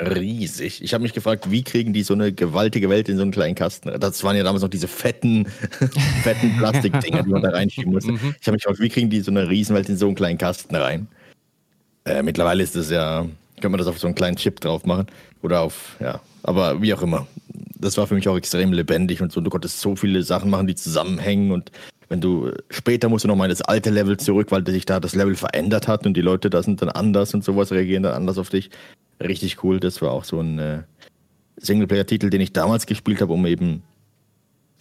Riesig. 0.00 0.82
Ich 0.82 0.94
habe 0.94 1.02
mich 1.02 1.12
gefragt, 1.12 1.50
wie 1.50 1.62
kriegen 1.62 1.92
die 1.92 2.02
so 2.02 2.14
eine 2.14 2.32
gewaltige 2.32 2.88
Welt 2.88 3.08
in 3.08 3.16
so 3.16 3.22
einen 3.22 3.30
kleinen 3.30 3.54
Kasten? 3.54 3.98
Das 4.00 4.22
waren 4.24 4.36
ja 4.36 4.42
damals 4.42 4.62
noch 4.62 4.70
diese 4.70 4.88
fetten, 4.88 5.46
fetten 6.22 6.56
Plastikdinger, 6.58 7.22
die 7.22 7.30
man 7.30 7.42
da 7.42 7.50
reinschieben 7.52 7.92
musste. 7.92 8.12
Mhm. 8.12 8.34
Ich 8.40 8.46
habe 8.46 8.54
mich 8.54 8.62
gefragt, 8.62 8.80
wie 8.80 8.88
kriegen 8.88 9.10
die 9.10 9.20
so 9.20 9.30
eine 9.30 9.48
Riesenwelt 9.48 9.88
in 9.88 9.96
so 9.96 10.06
einen 10.06 10.14
kleinen 10.14 10.38
Kasten 10.38 10.74
rein? 10.74 11.08
Äh, 12.04 12.22
mittlerweile 12.22 12.62
ist 12.62 12.76
das 12.76 12.90
ja, 12.90 13.26
kann 13.60 13.70
man 13.70 13.78
das 13.78 13.86
auf 13.86 13.98
so 13.98 14.06
einen 14.06 14.14
kleinen 14.14 14.36
Chip 14.36 14.60
drauf 14.60 14.84
machen. 14.84 15.06
Oder 15.42 15.60
auf, 15.60 15.96
ja, 16.00 16.20
aber 16.42 16.82
wie 16.82 16.92
auch 16.94 17.02
immer 17.02 17.26
das 17.80 17.96
war 17.96 18.06
für 18.06 18.14
mich 18.14 18.28
auch 18.28 18.36
extrem 18.36 18.72
lebendig 18.72 19.22
und 19.22 19.32
so. 19.32 19.40
Du 19.40 19.50
konntest 19.50 19.80
so 19.80 19.96
viele 19.96 20.22
Sachen 20.22 20.50
machen, 20.50 20.66
die 20.66 20.74
zusammenhängen 20.74 21.50
und 21.50 21.70
wenn 22.10 22.20
du 22.20 22.52
später 22.68 23.08
musst 23.08 23.24
du 23.24 23.28
noch 23.28 23.36
mal 23.36 23.44
in 23.44 23.50
das 23.50 23.62
alte 23.62 23.88
Level 23.88 24.16
zurück, 24.18 24.50
weil 24.50 24.66
sich 24.66 24.84
da 24.84 24.98
das 24.98 25.14
Level 25.14 25.36
verändert 25.36 25.88
hat 25.88 26.04
und 26.06 26.14
die 26.14 26.20
Leute 26.20 26.50
da 26.50 26.62
sind 26.62 26.82
dann 26.82 26.90
anders 26.90 27.32
und 27.32 27.44
sowas 27.44 27.70
reagieren 27.70 28.02
dann 28.02 28.14
anders 28.14 28.36
auf 28.36 28.50
dich. 28.50 28.70
Richtig 29.22 29.62
cool. 29.62 29.78
Das 29.78 30.02
war 30.02 30.10
auch 30.10 30.24
so 30.24 30.40
ein 30.40 30.58
äh, 30.58 30.82
Singleplayer-Titel, 31.56 32.28
den 32.28 32.40
ich 32.40 32.52
damals 32.52 32.86
gespielt 32.86 33.20
habe, 33.20 33.32
um 33.32 33.46
eben 33.46 33.84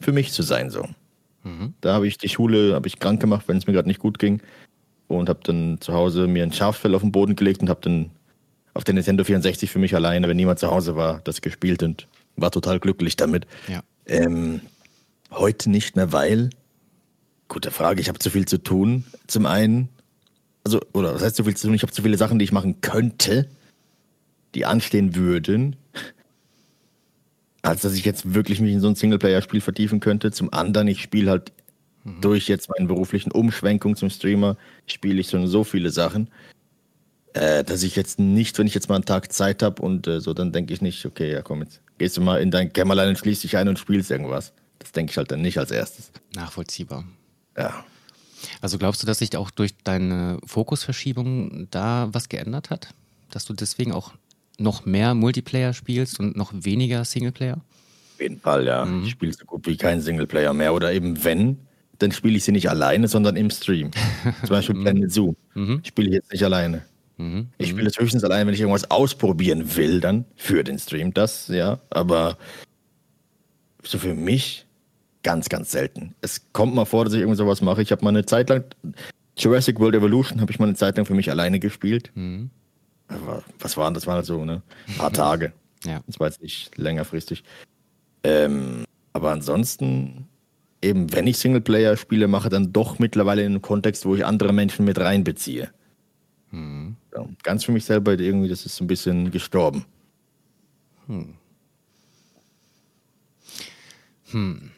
für 0.01 0.11
mich 0.11 0.31
zu 0.31 0.41
sein 0.41 0.71
so. 0.71 0.87
Mhm. 1.43 1.75
Da 1.81 1.93
habe 1.93 2.07
ich 2.07 2.17
die 2.17 2.29
Schule 2.29 2.73
habe 2.73 2.87
ich 2.87 2.99
krank 2.99 3.21
gemacht, 3.21 3.47
wenn 3.47 3.57
es 3.57 3.67
mir 3.67 3.73
gerade 3.73 3.87
nicht 3.87 3.99
gut 3.99 4.17
ging 4.17 4.41
und 5.07 5.29
habe 5.29 5.39
dann 5.43 5.79
zu 5.81 5.93
Hause 5.93 6.27
mir 6.27 6.43
ein 6.43 6.51
Schafsfell 6.51 6.95
auf 6.95 7.01
den 7.01 7.11
Boden 7.11 7.35
gelegt 7.35 7.61
und 7.61 7.69
habe 7.69 7.81
dann 7.81 8.09
auf 8.73 8.83
der 8.83 8.95
Nintendo 8.95 9.23
64 9.23 9.69
für 9.69 9.79
mich 9.79 9.93
alleine, 9.93 10.27
wenn 10.27 10.37
niemand 10.37 10.57
zu 10.57 10.71
Hause 10.71 10.95
war, 10.95 11.21
das 11.25 11.41
gespielt 11.41 11.83
und 11.83 12.07
war 12.37 12.49
total 12.49 12.79
glücklich 12.79 13.17
damit. 13.17 13.45
Ja. 13.67 13.81
Ähm, 14.07 14.61
heute 15.31 15.69
nicht 15.69 15.95
mehr, 15.95 16.11
weil, 16.11 16.49
gute 17.49 17.71
Frage, 17.71 17.99
ich 17.99 18.07
habe 18.07 18.19
zu 18.19 18.29
viel 18.29 18.47
zu 18.47 18.59
tun. 18.59 19.03
Zum 19.27 19.45
einen, 19.45 19.89
also, 20.63 20.79
oder 20.93 21.13
was 21.13 21.23
heißt 21.23 21.35
so 21.35 21.43
viel 21.43 21.57
zu 21.57 21.67
tun? 21.67 21.75
Ich 21.75 21.81
habe 21.81 21.91
zu 21.91 22.01
viele 22.01 22.17
Sachen, 22.17 22.39
die 22.39 22.45
ich 22.45 22.51
machen 22.53 22.79
könnte, 22.79 23.49
die 24.55 24.65
anstehen 24.65 25.15
würden, 25.15 25.75
als 27.61 27.81
dass 27.81 27.93
ich 27.95 28.05
jetzt 28.05 28.33
wirklich 28.33 28.61
mich 28.61 28.71
in 28.71 28.79
so 28.79 28.87
ein 28.87 28.95
Singleplayer-Spiel 28.95 29.61
vertiefen 29.61 29.99
könnte. 29.99 30.31
Zum 30.31 30.53
anderen, 30.53 30.87
ich 30.87 31.01
spiele 31.01 31.31
halt 31.31 31.51
mhm. 32.03 32.21
durch 32.21 32.47
jetzt 32.47 32.69
meine 32.69 32.87
beruflichen 32.87 33.31
Umschwenkung 33.31 33.95
zum 33.95 34.09
Streamer, 34.09 34.55
spiele 34.87 35.19
ich 35.19 35.29
schon 35.29 35.47
so 35.47 35.63
viele 35.63 35.89
Sachen, 35.89 36.29
äh, 37.33 37.63
dass 37.63 37.83
ich 37.83 37.95
jetzt 37.95 38.19
nicht, 38.19 38.57
wenn 38.57 38.67
ich 38.67 38.73
jetzt 38.73 38.89
mal 38.89 38.95
einen 38.95 39.05
Tag 39.05 39.33
Zeit 39.33 39.61
habe 39.61 39.81
und 39.81 40.07
äh, 40.07 40.21
so, 40.21 40.33
dann 40.33 40.51
denke 40.51 40.73
ich 40.73 40.81
nicht, 40.81 41.05
okay, 41.05 41.31
ja 41.31 41.41
komm, 41.41 41.61
jetzt 41.61 41.81
gehst 41.97 42.15
du 42.15 42.21
mal 42.21 42.41
in 42.41 42.51
dein 42.51 42.71
Kämmerlein 42.71 43.09
und 43.09 43.17
schließt 43.17 43.43
dich 43.43 43.57
ein 43.57 43.67
und 43.67 43.77
spielst 43.77 44.09
irgendwas. 44.09 44.53
Das 44.79 44.93
denke 44.93 45.11
ich 45.11 45.17
halt 45.17 45.31
dann 45.31 45.41
nicht 45.41 45.57
als 45.57 45.71
erstes. 45.71 46.11
Nachvollziehbar. 46.33 47.03
Ja. 47.59 47.83
Also 48.61 48.77
glaubst 48.77 49.03
du, 49.03 49.07
dass 49.07 49.19
sich 49.19 49.35
auch 49.35 49.51
durch 49.51 49.75
deine 49.83 50.39
Fokusverschiebung 50.45 51.67
da 51.71 52.09
was 52.11 52.29
geändert 52.29 52.69
hat? 52.69 52.89
Dass 53.31 53.45
du 53.45 53.53
deswegen 53.53 53.91
auch 53.91 54.13
noch 54.57 54.85
mehr 54.85 55.13
Multiplayer 55.13 55.73
spielst 55.73 56.19
und 56.19 56.35
noch 56.35 56.51
weniger 56.53 57.05
Singleplayer? 57.05 57.61
Auf 58.15 58.21
jeden 58.21 58.39
Fall, 58.39 58.65
ja. 58.65 58.85
Mhm. 58.85 59.03
Ich 59.03 59.11
spiele 59.11 59.33
so 59.33 59.45
gut 59.45 59.65
wie 59.67 59.77
keinen 59.77 60.01
Singleplayer 60.01 60.53
mehr. 60.53 60.73
Oder 60.73 60.93
eben 60.93 61.23
wenn, 61.23 61.57
dann 61.99 62.11
spiele 62.11 62.37
ich 62.37 62.43
sie 62.43 62.51
nicht 62.51 62.69
alleine, 62.69 63.07
sondern 63.07 63.35
im 63.35 63.49
Stream. 63.49 63.91
Zum 64.41 64.49
Beispiel 64.49 64.75
mhm. 64.75 64.83
Planet 64.83 65.11
Zoo. 65.11 65.35
Mhm. 65.53 65.81
Spiele 65.85 66.09
ich 66.09 66.15
jetzt 66.15 66.31
nicht 66.31 66.43
alleine. 66.43 66.85
Mhm. 67.17 67.49
Ich 67.57 67.69
spiele 67.69 67.87
es 67.87 67.99
höchstens 67.99 68.23
alleine, 68.23 68.47
wenn 68.47 68.53
ich 68.53 68.61
irgendwas 68.61 68.89
ausprobieren 68.89 69.75
will, 69.75 69.99
dann 69.99 70.25
für 70.35 70.63
den 70.63 70.79
Stream. 70.79 71.13
Das, 71.13 71.47
ja. 71.49 71.79
Aber 71.89 72.37
so 73.83 73.97
für 73.97 74.13
mich 74.13 74.65
ganz, 75.23 75.49
ganz 75.49 75.71
selten. 75.71 76.15
Es 76.21 76.41
kommt 76.53 76.75
mal 76.75 76.85
vor, 76.85 77.05
dass 77.05 77.13
ich 77.13 77.21
irgend 77.21 77.37
sowas 77.37 77.61
mache. 77.61 77.81
Ich 77.81 77.91
habe 77.91 78.03
mal 78.03 78.09
eine 78.09 78.25
Zeit 78.25 78.49
lang 78.49 78.63
Jurassic 79.37 79.79
World 79.79 79.95
Evolution 79.95 80.41
habe 80.41 80.51
ich 80.51 80.59
mal 80.59 80.65
eine 80.65 80.75
Zeit 80.75 80.97
lang 80.97 81.05
für 81.05 81.13
mich 81.13 81.29
alleine 81.29 81.59
gespielt. 81.59 82.11
Mhm 82.15 82.49
was 83.59 83.77
waren 83.77 83.93
das? 83.93 84.07
Waren 84.07 84.23
so, 84.23 84.45
ne? 84.45 84.61
Ein 84.87 84.95
paar 84.95 85.11
Tage. 85.11 85.53
ja. 85.83 86.01
Das 86.07 86.19
war 86.19 86.27
jetzt 86.27 86.41
nicht 86.41 86.77
längerfristig. 86.77 87.43
Ähm, 88.23 88.85
aber 89.13 89.31
ansonsten, 89.31 90.27
eben, 90.81 91.11
wenn 91.13 91.27
ich 91.27 91.37
Singleplayer-Spiele 91.37 92.27
mache, 92.27 92.49
dann 92.49 92.71
doch 92.71 92.99
mittlerweile 92.99 93.41
in 93.41 93.53
einem 93.53 93.61
Kontext, 93.61 94.05
wo 94.05 94.15
ich 94.15 94.25
andere 94.25 94.53
Menschen 94.53 94.85
mit 94.85 94.99
reinbeziehe. 94.99 95.69
Hm. 96.51 96.95
Ja, 97.13 97.25
ganz 97.43 97.63
für 97.63 97.71
mich 97.71 97.85
selber 97.85 98.17
irgendwie, 98.17 98.49
das 98.49 98.65
ist 98.65 98.75
so 98.75 98.83
ein 98.83 98.87
bisschen 98.87 99.31
gestorben. 99.31 99.85
Hm. 101.07 101.33
Hm. 104.31 104.71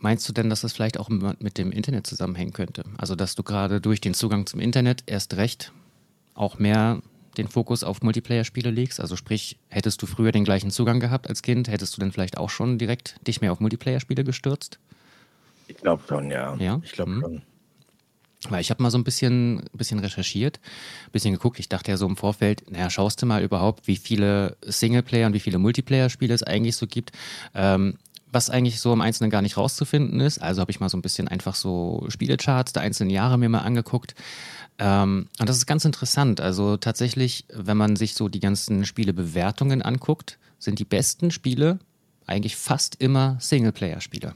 Meinst 0.00 0.26
du 0.28 0.32
denn, 0.32 0.48
dass 0.48 0.62
das 0.62 0.72
vielleicht 0.72 0.98
auch 0.98 1.08
mit 1.08 1.58
dem 1.58 1.72
Internet 1.72 2.06
zusammenhängen 2.06 2.52
könnte? 2.52 2.84
Also, 2.96 3.14
dass 3.14 3.34
du 3.34 3.42
gerade 3.42 3.80
durch 3.80 4.00
den 4.00 4.14
Zugang 4.14 4.46
zum 4.46 4.58
Internet 4.58 5.02
erst 5.06 5.36
recht 5.36 5.72
auch 6.34 6.58
mehr 6.58 7.02
den 7.36 7.48
Fokus 7.48 7.84
auf 7.84 8.02
Multiplayer-Spiele 8.02 8.70
legst? 8.70 9.00
Also 9.00 9.16
sprich, 9.16 9.58
hättest 9.68 10.00
du 10.02 10.06
früher 10.06 10.32
den 10.32 10.44
gleichen 10.44 10.70
Zugang 10.70 11.00
gehabt 11.00 11.28
als 11.28 11.42
Kind, 11.42 11.68
hättest 11.68 11.96
du 11.96 12.00
dann 12.00 12.12
vielleicht 12.12 12.38
auch 12.38 12.50
schon 12.50 12.78
direkt 12.78 13.16
dich 13.26 13.40
mehr 13.40 13.52
auf 13.52 13.60
Multiplayer-Spiele 13.60 14.24
gestürzt? 14.24 14.78
Ich 15.68 15.76
glaube 15.76 16.02
schon, 16.08 16.30
ja. 16.30 16.56
Ja? 16.56 16.80
Ich 16.82 16.92
glaube 16.92 17.12
mhm. 17.12 17.20
schon. 17.20 17.42
Weil 18.48 18.62
ich 18.62 18.70
habe 18.70 18.82
mal 18.82 18.90
so 18.90 18.96
ein 18.96 19.04
bisschen, 19.04 19.68
bisschen 19.74 19.98
recherchiert, 19.98 20.60
ein 21.06 21.12
bisschen 21.12 21.34
geguckt. 21.34 21.58
Ich 21.58 21.68
dachte 21.68 21.90
ja 21.90 21.98
so 21.98 22.06
im 22.06 22.16
Vorfeld, 22.16 22.70
naja, 22.70 22.88
schaust 22.88 23.20
du 23.20 23.26
mal 23.26 23.42
überhaupt, 23.42 23.86
wie 23.86 23.96
viele 23.96 24.56
Singleplayer 24.62 25.26
und 25.26 25.34
wie 25.34 25.40
viele 25.40 25.58
Multiplayer-Spiele 25.58 26.32
es 26.32 26.42
eigentlich 26.42 26.76
so 26.76 26.86
gibt. 26.86 27.12
Ähm, 27.54 27.98
was 28.32 28.50
eigentlich 28.50 28.80
so 28.80 28.92
im 28.92 29.00
Einzelnen 29.00 29.30
gar 29.30 29.42
nicht 29.42 29.56
rauszufinden 29.56 30.20
ist. 30.20 30.40
Also 30.40 30.60
habe 30.60 30.70
ich 30.70 30.80
mal 30.80 30.88
so 30.88 30.96
ein 30.96 31.02
bisschen 31.02 31.28
einfach 31.28 31.54
so 31.54 32.04
Spielecharts 32.08 32.72
der 32.72 32.82
einzelnen 32.82 33.10
Jahre 33.10 33.38
mir 33.38 33.48
mal 33.48 33.60
angeguckt. 33.60 34.14
Ähm, 34.78 35.28
und 35.38 35.48
das 35.48 35.56
ist 35.56 35.66
ganz 35.66 35.84
interessant. 35.84 36.40
Also 36.40 36.76
tatsächlich, 36.76 37.44
wenn 37.52 37.76
man 37.76 37.96
sich 37.96 38.14
so 38.14 38.28
die 38.28 38.40
ganzen 38.40 38.84
Spielebewertungen 38.84 39.82
anguckt, 39.82 40.38
sind 40.58 40.78
die 40.78 40.84
besten 40.84 41.30
Spiele 41.30 41.78
eigentlich 42.26 42.56
fast 42.56 42.96
immer 42.96 43.36
Singleplayer-Spiele. 43.40 44.34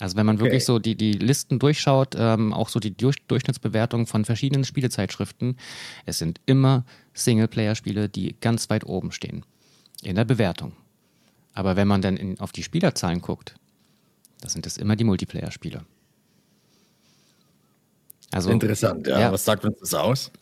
Also 0.00 0.16
wenn 0.16 0.26
man 0.26 0.36
okay. 0.36 0.46
wirklich 0.46 0.64
so 0.64 0.78
die, 0.78 0.96
die 0.96 1.12
Listen 1.12 1.58
durchschaut, 1.58 2.14
ähm, 2.18 2.52
auch 2.52 2.68
so 2.68 2.80
die 2.80 2.96
Durch 2.96 3.16
Durchschnittsbewertungen 3.28 4.06
von 4.06 4.24
verschiedenen 4.24 4.64
Spielezeitschriften, 4.64 5.56
es 6.04 6.18
sind 6.18 6.40
immer 6.46 6.84
Singleplayer-Spiele, 7.14 8.08
die 8.08 8.34
ganz 8.40 8.68
weit 8.70 8.84
oben 8.84 9.12
stehen 9.12 9.44
in 10.02 10.16
der 10.16 10.24
Bewertung. 10.24 10.72
Aber 11.54 11.76
wenn 11.76 11.88
man 11.88 12.02
dann 12.02 12.16
in, 12.16 12.40
auf 12.40 12.52
die 12.52 12.62
Spielerzahlen 12.62 13.20
guckt, 13.20 13.54
da 14.40 14.48
sind 14.48 14.66
es 14.66 14.76
immer 14.76 14.96
die 14.96 15.04
Multiplayer-Spiele. 15.04 15.84
Also, 18.32 18.50
Interessant, 18.50 19.06
ja. 19.06 19.20
ja. 19.20 19.32
Was 19.32 19.44
sagt 19.44 19.64
uns 19.64 19.78
das 19.78 19.94
aus? 19.94 20.32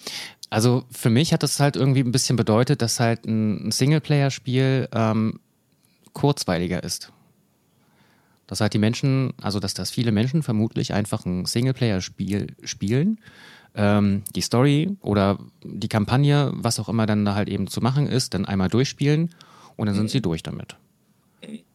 Also 0.48 0.84
für 0.90 1.10
mich 1.10 1.32
hat 1.32 1.42
das 1.42 1.60
halt 1.60 1.76
irgendwie 1.76 2.00
ein 2.00 2.12
bisschen 2.12 2.36
bedeutet, 2.36 2.82
dass 2.82 3.00
halt 3.00 3.26
ein 3.26 3.70
Singleplayer-Spiel 3.70 4.88
ähm, 4.92 5.40
kurzweiliger 6.12 6.82
ist. 6.82 7.12
Dass 8.46 8.60
halt 8.60 8.74
die 8.74 8.78
Menschen, 8.78 9.32
also 9.40 9.60
dass 9.60 9.72
das 9.72 9.90
viele 9.90 10.12
Menschen 10.12 10.42
vermutlich 10.42 10.92
einfach 10.92 11.24
ein 11.24 11.46
Singleplayer-Spiel 11.46 12.48
spielen, 12.64 13.18
ähm, 13.74 14.24
die 14.34 14.42
Story 14.42 14.96
oder 15.00 15.38
die 15.64 15.88
Kampagne, 15.88 16.50
was 16.54 16.78
auch 16.80 16.88
immer 16.88 17.06
dann 17.06 17.24
da 17.24 17.34
halt 17.34 17.48
eben 17.48 17.66
zu 17.66 17.80
machen 17.80 18.06
ist, 18.06 18.34
dann 18.34 18.44
einmal 18.44 18.68
durchspielen 18.68 19.30
und 19.76 19.86
dann 19.86 19.94
sind 19.94 20.10
sie 20.10 20.20
durch 20.20 20.42
damit. 20.42 20.76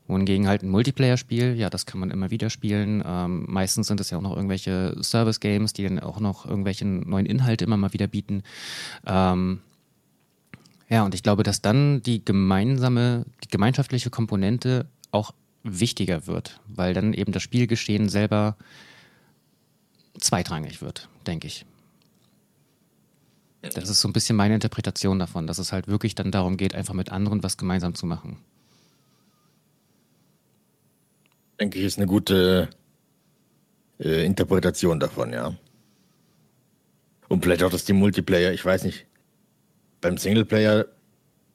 Wohingegen 0.07 0.47
halt 0.47 0.63
ein 0.63 0.69
Multiplayer-Spiel, 0.69 1.55
ja, 1.55 1.69
das 1.69 1.85
kann 1.85 1.99
man 1.99 2.11
immer 2.11 2.31
wieder 2.31 2.49
spielen. 2.49 3.03
Ähm, 3.05 3.45
meistens 3.47 3.87
sind 3.87 3.99
es 3.99 4.09
ja 4.09 4.17
auch 4.17 4.21
noch 4.21 4.35
irgendwelche 4.35 4.95
Service-Games, 5.01 5.73
die 5.73 5.83
dann 5.83 5.99
auch 5.99 6.19
noch 6.19 6.45
irgendwelche 6.45 6.85
neuen 6.85 7.25
Inhalte 7.25 7.65
immer 7.65 7.77
mal 7.77 7.93
wieder 7.93 8.07
bieten. 8.07 8.43
Ähm, 9.05 9.59
ja, 10.89 11.03
und 11.03 11.13
ich 11.13 11.23
glaube, 11.23 11.43
dass 11.43 11.61
dann 11.61 12.01
die 12.01 12.23
gemeinsame, 12.23 13.25
die 13.43 13.49
gemeinschaftliche 13.49 14.09
Komponente 14.09 14.85
auch 15.11 15.33
wichtiger 15.63 16.27
wird, 16.27 16.61
weil 16.67 16.93
dann 16.93 17.13
eben 17.13 17.33
das 17.33 17.43
Spielgeschehen 17.43 18.07
selber 18.07 18.55
zweitrangig 20.17 20.81
wird, 20.81 21.09
denke 21.25 21.47
ich. 21.47 21.65
Das 23.61 23.89
ist 23.89 23.99
so 23.99 24.07
ein 24.07 24.13
bisschen 24.13 24.37
meine 24.37 24.53
Interpretation 24.53 25.19
davon, 25.19 25.47
dass 25.47 25.57
es 25.57 25.73
halt 25.73 25.87
wirklich 25.87 26.15
dann 26.15 26.31
darum 26.31 26.55
geht, 26.55 26.75
einfach 26.75 26.93
mit 26.93 27.11
anderen 27.11 27.43
was 27.43 27.57
gemeinsam 27.57 27.95
zu 27.95 28.05
machen. 28.05 28.37
Denke 31.59 31.79
ich, 31.79 31.85
ist 31.85 31.97
eine 31.97 32.07
gute 32.07 32.69
äh, 33.99 34.25
Interpretation 34.25 34.99
davon, 34.99 35.33
ja. 35.33 35.55
Und 37.27 37.43
vielleicht 37.43 37.63
auch, 37.63 37.71
dass 37.71 37.85
die 37.85 37.93
Multiplayer, 37.93 38.53
ich 38.53 38.63
weiß 38.63 38.83
nicht, 38.83 39.05
beim 39.99 40.17
Singleplayer, 40.17 40.85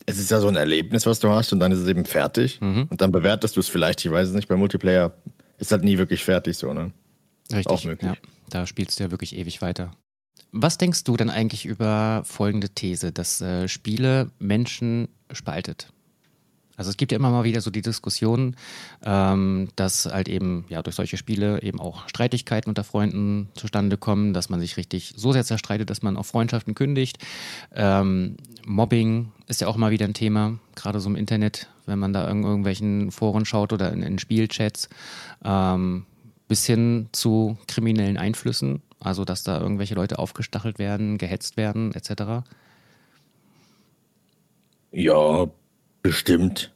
es 0.04 0.18
ist 0.18 0.30
ja 0.30 0.40
so 0.40 0.48
ein 0.48 0.56
Erlebnis, 0.56 1.06
was 1.06 1.20
du 1.20 1.28
hast, 1.28 1.52
und 1.52 1.60
dann 1.60 1.72
ist 1.72 1.78
es 1.78 1.88
eben 1.88 2.04
fertig. 2.04 2.60
Mhm. 2.60 2.88
Und 2.90 3.00
dann 3.00 3.12
bewertest 3.12 3.56
du 3.56 3.60
es 3.60 3.68
vielleicht, 3.68 4.04
ich 4.04 4.10
weiß 4.10 4.28
es 4.28 4.34
nicht, 4.34 4.48
beim 4.48 4.58
Multiplayer 4.58 5.14
ist 5.58 5.72
halt 5.72 5.84
nie 5.84 5.98
wirklich 5.98 6.24
fertig 6.24 6.56
so, 6.56 6.72
ne? 6.72 6.92
Richtig, 7.50 7.68
auch 7.68 7.84
möglich. 7.84 8.10
Ja, 8.10 8.16
da 8.50 8.66
spielst 8.66 8.98
du 8.98 9.04
ja 9.04 9.10
wirklich 9.10 9.36
ewig 9.36 9.62
weiter. 9.62 9.92
Was 10.50 10.76
denkst 10.76 11.04
du 11.04 11.16
denn 11.16 11.30
eigentlich 11.30 11.64
über 11.64 12.22
folgende 12.24 12.68
These, 12.68 13.12
dass 13.12 13.40
äh, 13.40 13.68
Spiele 13.68 14.30
Menschen 14.38 15.08
spaltet? 15.30 15.92
Also 16.82 16.90
es 16.90 16.96
gibt 16.96 17.12
ja 17.12 17.16
immer 17.16 17.30
mal 17.30 17.44
wieder 17.44 17.60
so 17.60 17.70
die 17.70 17.80
Diskussion, 17.80 18.56
ähm, 19.04 19.68
dass 19.76 20.06
halt 20.06 20.28
eben 20.28 20.64
ja 20.68 20.82
durch 20.82 20.96
solche 20.96 21.16
Spiele 21.16 21.62
eben 21.62 21.78
auch 21.78 22.08
Streitigkeiten 22.08 22.68
unter 22.68 22.82
Freunden 22.82 23.50
zustande 23.54 23.96
kommen, 23.96 24.34
dass 24.34 24.48
man 24.48 24.58
sich 24.58 24.76
richtig 24.76 25.14
so 25.16 25.32
sehr 25.32 25.44
zerstreitet, 25.44 25.90
dass 25.90 26.02
man 26.02 26.16
auch 26.16 26.26
Freundschaften 26.26 26.74
kündigt. 26.74 27.18
Ähm, 27.72 28.36
Mobbing 28.66 29.30
ist 29.46 29.60
ja 29.60 29.68
auch 29.68 29.76
mal 29.76 29.92
wieder 29.92 30.06
ein 30.06 30.12
Thema, 30.12 30.58
gerade 30.74 30.98
so 30.98 31.08
im 31.08 31.14
Internet, 31.14 31.68
wenn 31.86 32.00
man 32.00 32.12
da 32.12 32.28
in 32.28 32.42
irgendwelchen 32.42 33.12
Foren 33.12 33.44
schaut 33.44 33.72
oder 33.72 33.92
in, 33.92 34.02
in 34.02 34.18
Spielchats, 34.18 34.88
ähm, 35.44 36.04
bis 36.48 36.66
hin 36.66 37.10
zu 37.12 37.58
kriminellen 37.68 38.16
Einflüssen, 38.16 38.82
also 38.98 39.24
dass 39.24 39.44
da 39.44 39.60
irgendwelche 39.60 39.94
Leute 39.94 40.18
aufgestachelt 40.18 40.80
werden, 40.80 41.16
gehetzt 41.16 41.56
werden, 41.56 41.94
etc. 41.94 42.44
Ja, 44.90 45.46
Bestimmt. 46.02 46.71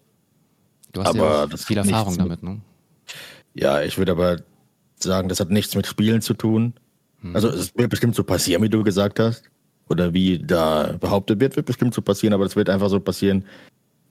Du 0.96 1.04
hast 1.04 1.10
aber 1.10 1.30
ja 1.30 1.46
das 1.46 1.64
viel 1.64 1.76
Erfahrung 1.76 2.16
damit, 2.16 2.42
ne? 2.42 2.60
Ja, 3.54 3.82
ich 3.82 3.98
würde 3.98 4.12
aber 4.12 4.38
sagen, 4.96 5.28
das 5.28 5.40
hat 5.40 5.50
nichts 5.50 5.74
mit 5.74 5.86
Spielen 5.86 6.22
zu 6.22 6.34
tun. 6.34 6.74
Hm. 7.20 7.34
Also 7.34 7.48
es 7.48 7.76
wird 7.76 7.90
bestimmt 7.90 8.14
so 8.14 8.24
passieren, 8.24 8.62
wie 8.62 8.68
du 8.68 8.82
gesagt 8.82 9.20
hast. 9.20 9.44
Oder 9.88 10.12
wie 10.14 10.38
da 10.38 10.96
behauptet 10.98 11.38
wird, 11.38 11.54
wird 11.54 11.66
bestimmt 11.66 11.94
so 11.94 12.02
passieren, 12.02 12.32
aber 12.34 12.44
das 12.44 12.56
wird 12.56 12.68
einfach 12.68 12.88
so 12.88 12.98
passieren 12.98 13.44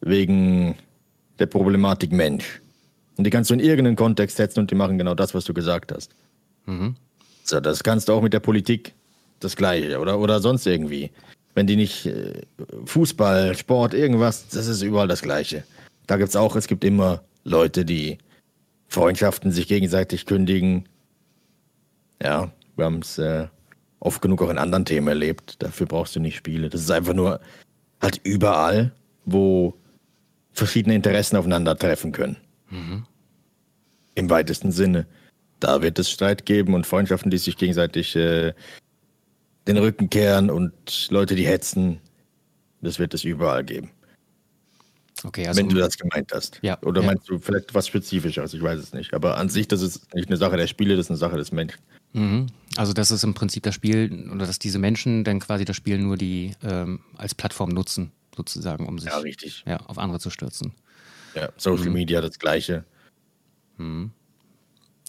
wegen 0.01 0.75
der 1.39 1.47
Problematik 1.47 2.11
Mensch. 2.13 2.61
Und 3.17 3.25
die 3.25 3.29
kannst 3.29 3.49
du 3.49 3.55
in 3.55 3.59
irgendeinen 3.59 3.95
Kontext 3.95 4.37
setzen 4.37 4.59
und 4.59 4.71
die 4.71 4.75
machen 4.75 4.97
genau 4.97 5.15
das, 5.15 5.33
was 5.33 5.43
du 5.43 5.53
gesagt 5.53 5.91
hast. 5.91 6.15
Mhm. 6.65 6.95
So, 7.43 7.59
das 7.59 7.83
kannst 7.83 8.07
du 8.07 8.13
auch 8.13 8.21
mit 8.21 8.31
der 8.31 8.39
Politik 8.39 8.93
das 9.39 9.55
Gleiche 9.55 9.99
oder, 9.99 10.19
oder 10.19 10.39
sonst 10.39 10.65
irgendwie 10.65 11.11
wenn 11.55 11.65
die 11.65 11.77
nicht 11.77 12.05
äh, 12.05 12.41
Fußball, 12.85 13.55
Sport, 13.55 13.95
irgendwas, 13.95 14.47
das 14.49 14.67
ist 14.67 14.83
überall 14.83 15.07
das 15.07 15.21
Gleiche. 15.21 15.63
Da 16.07 16.17
gibt 16.17 16.29
es 16.29 16.35
auch, 16.35 16.55
es 16.55 16.67
gibt 16.67 16.83
immer 16.83 17.23
Leute, 17.43 17.85
die 17.85 18.17
Freundschaften 18.87 19.51
sich 19.51 19.67
gegenseitig 19.67 20.25
kündigen. 20.25 20.87
Ja, 22.21 22.51
wir 22.75 22.85
haben 22.85 22.99
es 22.99 23.17
äh, 23.17 23.47
oft 23.99 24.21
genug 24.21 24.41
auch 24.41 24.49
in 24.49 24.57
anderen 24.57 24.85
Themen 24.85 25.07
erlebt. 25.07 25.61
Dafür 25.61 25.87
brauchst 25.87 26.15
du 26.15 26.19
nicht 26.19 26.35
Spiele. 26.35 26.69
Das 26.69 26.81
ist 26.81 26.91
einfach 26.91 27.13
nur 27.13 27.39
halt 28.01 28.21
überall, 28.23 28.93
wo 29.25 29.73
verschiedene 30.51 30.95
Interessen 30.95 31.37
aufeinandertreffen 31.37 32.11
können. 32.11 32.37
Mhm. 32.69 33.05
Im 34.15 34.29
weitesten 34.29 34.71
Sinne. 34.71 35.07
Da 35.59 35.81
wird 35.81 35.99
es 35.99 36.09
Streit 36.09 36.45
geben 36.45 36.73
und 36.73 36.85
Freundschaften, 36.85 37.31
die 37.31 37.37
sich 37.37 37.57
gegenseitig 37.57 38.15
äh, 38.15 38.53
den 39.67 39.77
Rücken 39.77 40.09
kehren 40.09 40.49
und 40.49 41.07
Leute, 41.09 41.35
die 41.35 41.47
hetzen. 41.47 41.99
Das 42.81 42.99
wird 42.99 43.13
es 43.13 43.23
überall 43.23 43.63
geben. 43.63 43.89
Okay, 45.25 45.47
also 45.47 45.59
Wenn 45.59 45.69
du 45.69 45.77
das 45.77 45.97
gemeint 45.97 46.31
hast. 46.33 46.59
Ja, 46.61 46.77
Oder 46.83 47.01
ja. 47.01 47.07
meinst 47.07 47.27
du 47.27 47.39
vielleicht 47.39 47.73
was 47.73 47.87
Spezifischeres? 47.87 48.53
Ich 48.53 48.61
weiß 48.61 48.79
es 48.79 48.93
nicht. 48.93 49.13
Aber 49.13 49.37
an 49.37 49.49
sich, 49.49 49.67
das 49.67 49.81
ist 49.81 50.13
nicht 50.13 50.27
eine 50.27 50.37
Sache 50.37 50.55
der 50.57 50.67
Spiele, 50.67 50.95
das 50.95 51.07
ist 51.07 51.11
eine 51.11 51.17
Sache 51.17 51.37
des 51.37 51.51
Menschen. 51.51 51.79
Mhm. 52.13 52.47
Also 52.77 52.93
das 52.93 53.11
ist 53.11 53.23
im 53.23 53.33
Prinzip 53.33 53.63
das 53.63 53.73
Spiel, 53.75 54.29
oder 54.31 54.45
dass 54.45 54.59
diese 54.59 54.77
Menschen 54.79 55.23
dann 55.23 55.39
quasi 55.39 55.65
das 55.65 55.75
Spiel 55.75 55.97
nur 55.97 56.17
die 56.17 56.51
ähm, 56.63 56.99
als 57.17 57.33
Plattform 57.33 57.69
nutzen, 57.69 58.11
sozusagen, 58.35 58.87
um 58.87 58.99
sich 58.99 59.09
Ja, 59.09 59.17
richtig. 59.17 59.63
ja, 59.65 59.77
auf 59.77 59.97
andere 59.97 60.19
zu 60.19 60.29
stürzen. 60.29 60.73
Ja, 61.33 61.49
Social 61.57 61.87
Mhm. 61.87 61.93
Media 61.93 62.21
das 62.21 62.37
Gleiche. 62.39 62.85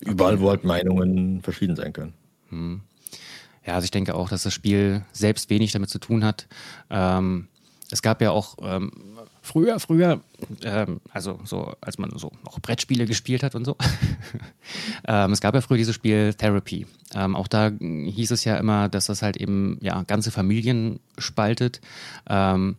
Überall, 0.01 0.41
wo 0.41 0.51
halt 0.51 0.65
Meinungen 0.65 1.41
verschieden 1.43 1.77
sein 1.77 1.93
können. 1.93 2.15
Ja, 3.65 3.75
also 3.75 3.85
ich 3.85 3.91
denke 3.91 4.15
auch, 4.15 4.29
dass 4.29 4.43
das 4.45 4.55
Spiel 4.55 5.05
selbst 5.13 5.51
wenig 5.51 5.73
damit 5.73 5.91
zu 5.91 5.99
tun 5.99 6.25
hat. 6.25 6.49
Ähm, 6.91 7.49
es 7.91 8.03
gab 8.03 8.21
ja 8.21 8.31
auch 8.33 8.57
ähm, 8.61 8.91
früher, 9.47 9.79
früher, 9.81 10.21
ähm, 10.63 11.01
also 11.11 11.39
so, 11.45 11.75
als 11.81 11.99
man 11.99 12.11
so 12.17 12.33
noch 12.45 12.61
Brettspiele 12.61 13.07
gespielt 13.07 13.43
hat 13.43 13.55
und 13.55 13.65
so. 13.65 13.77
ähm, 15.09 15.33
es 15.33 15.41
gab 15.41 15.55
ja 15.55 15.61
früher 15.61 15.79
dieses 15.79 15.95
Spiel 15.95 16.35
Therapy. 16.35 16.87
Ähm, 17.15 17.37
auch 17.37 17.49
da 17.49 17.71
hieß 17.81 18.33
es 18.33 18.45
ja 18.45 18.57
immer, 18.57 18.89
dass 18.89 19.07
das 19.07 19.23
halt 19.23 19.37
eben 19.37 19.79
ja 19.81 20.03
ganze 20.03 20.31
Familien 20.31 21.01
spaltet. 21.17 21.81
Ähm, 22.29 22.77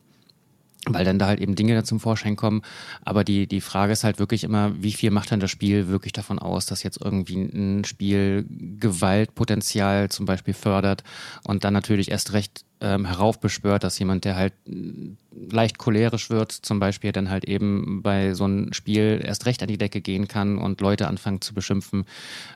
weil 0.93 1.05
dann 1.05 1.19
da 1.19 1.27
halt 1.27 1.39
eben 1.39 1.55
Dinge 1.55 1.83
zum 1.83 1.99
Vorschein 1.99 2.35
kommen. 2.35 2.61
Aber 3.03 3.23
die, 3.23 3.47
die 3.47 3.61
Frage 3.61 3.93
ist 3.93 4.03
halt 4.03 4.19
wirklich 4.19 4.43
immer, 4.43 4.71
wie 4.81 4.91
viel 4.91 5.11
macht 5.11 5.31
dann 5.31 5.39
das 5.39 5.51
Spiel 5.51 5.87
wirklich 5.87 6.13
davon 6.13 6.39
aus, 6.39 6.65
dass 6.65 6.83
jetzt 6.83 6.99
irgendwie 7.01 7.35
ein 7.35 7.83
Spiel 7.83 8.45
Gewaltpotenzial 8.79 10.09
zum 10.09 10.25
Beispiel 10.25 10.53
fördert 10.53 11.03
und 11.43 11.63
dann 11.63 11.73
natürlich 11.73 12.11
erst 12.11 12.33
recht 12.33 12.65
ähm, 12.79 13.05
heraufbeschwört, 13.05 13.83
dass 13.83 13.97
jemand, 13.99 14.25
der 14.25 14.35
halt 14.35 14.53
mh, 14.65 15.15
leicht 15.49 15.77
cholerisch 15.77 16.29
wird, 16.29 16.51
zum 16.51 16.79
Beispiel 16.79 17.11
dann 17.11 17.29
halt 17.29 17.45
eben 17.45 18.01
bei 18.03 18.33
so 18.33 18.43
einem 18.43 18.73
Spiel 18.73 19.21
erst 19.23 19.45
recht 19.45 19.61
an 19.61 19.67
die 19.67 19.77
Decke 19.77 20.01
gehen 20.01 20.27
kann 20.27 20.57
und 20.57 20.81
Leute 20.81 21.07
anfangen 21.07 21.41
zu 21.41 21.53
beschimpfen, 21.53 22.05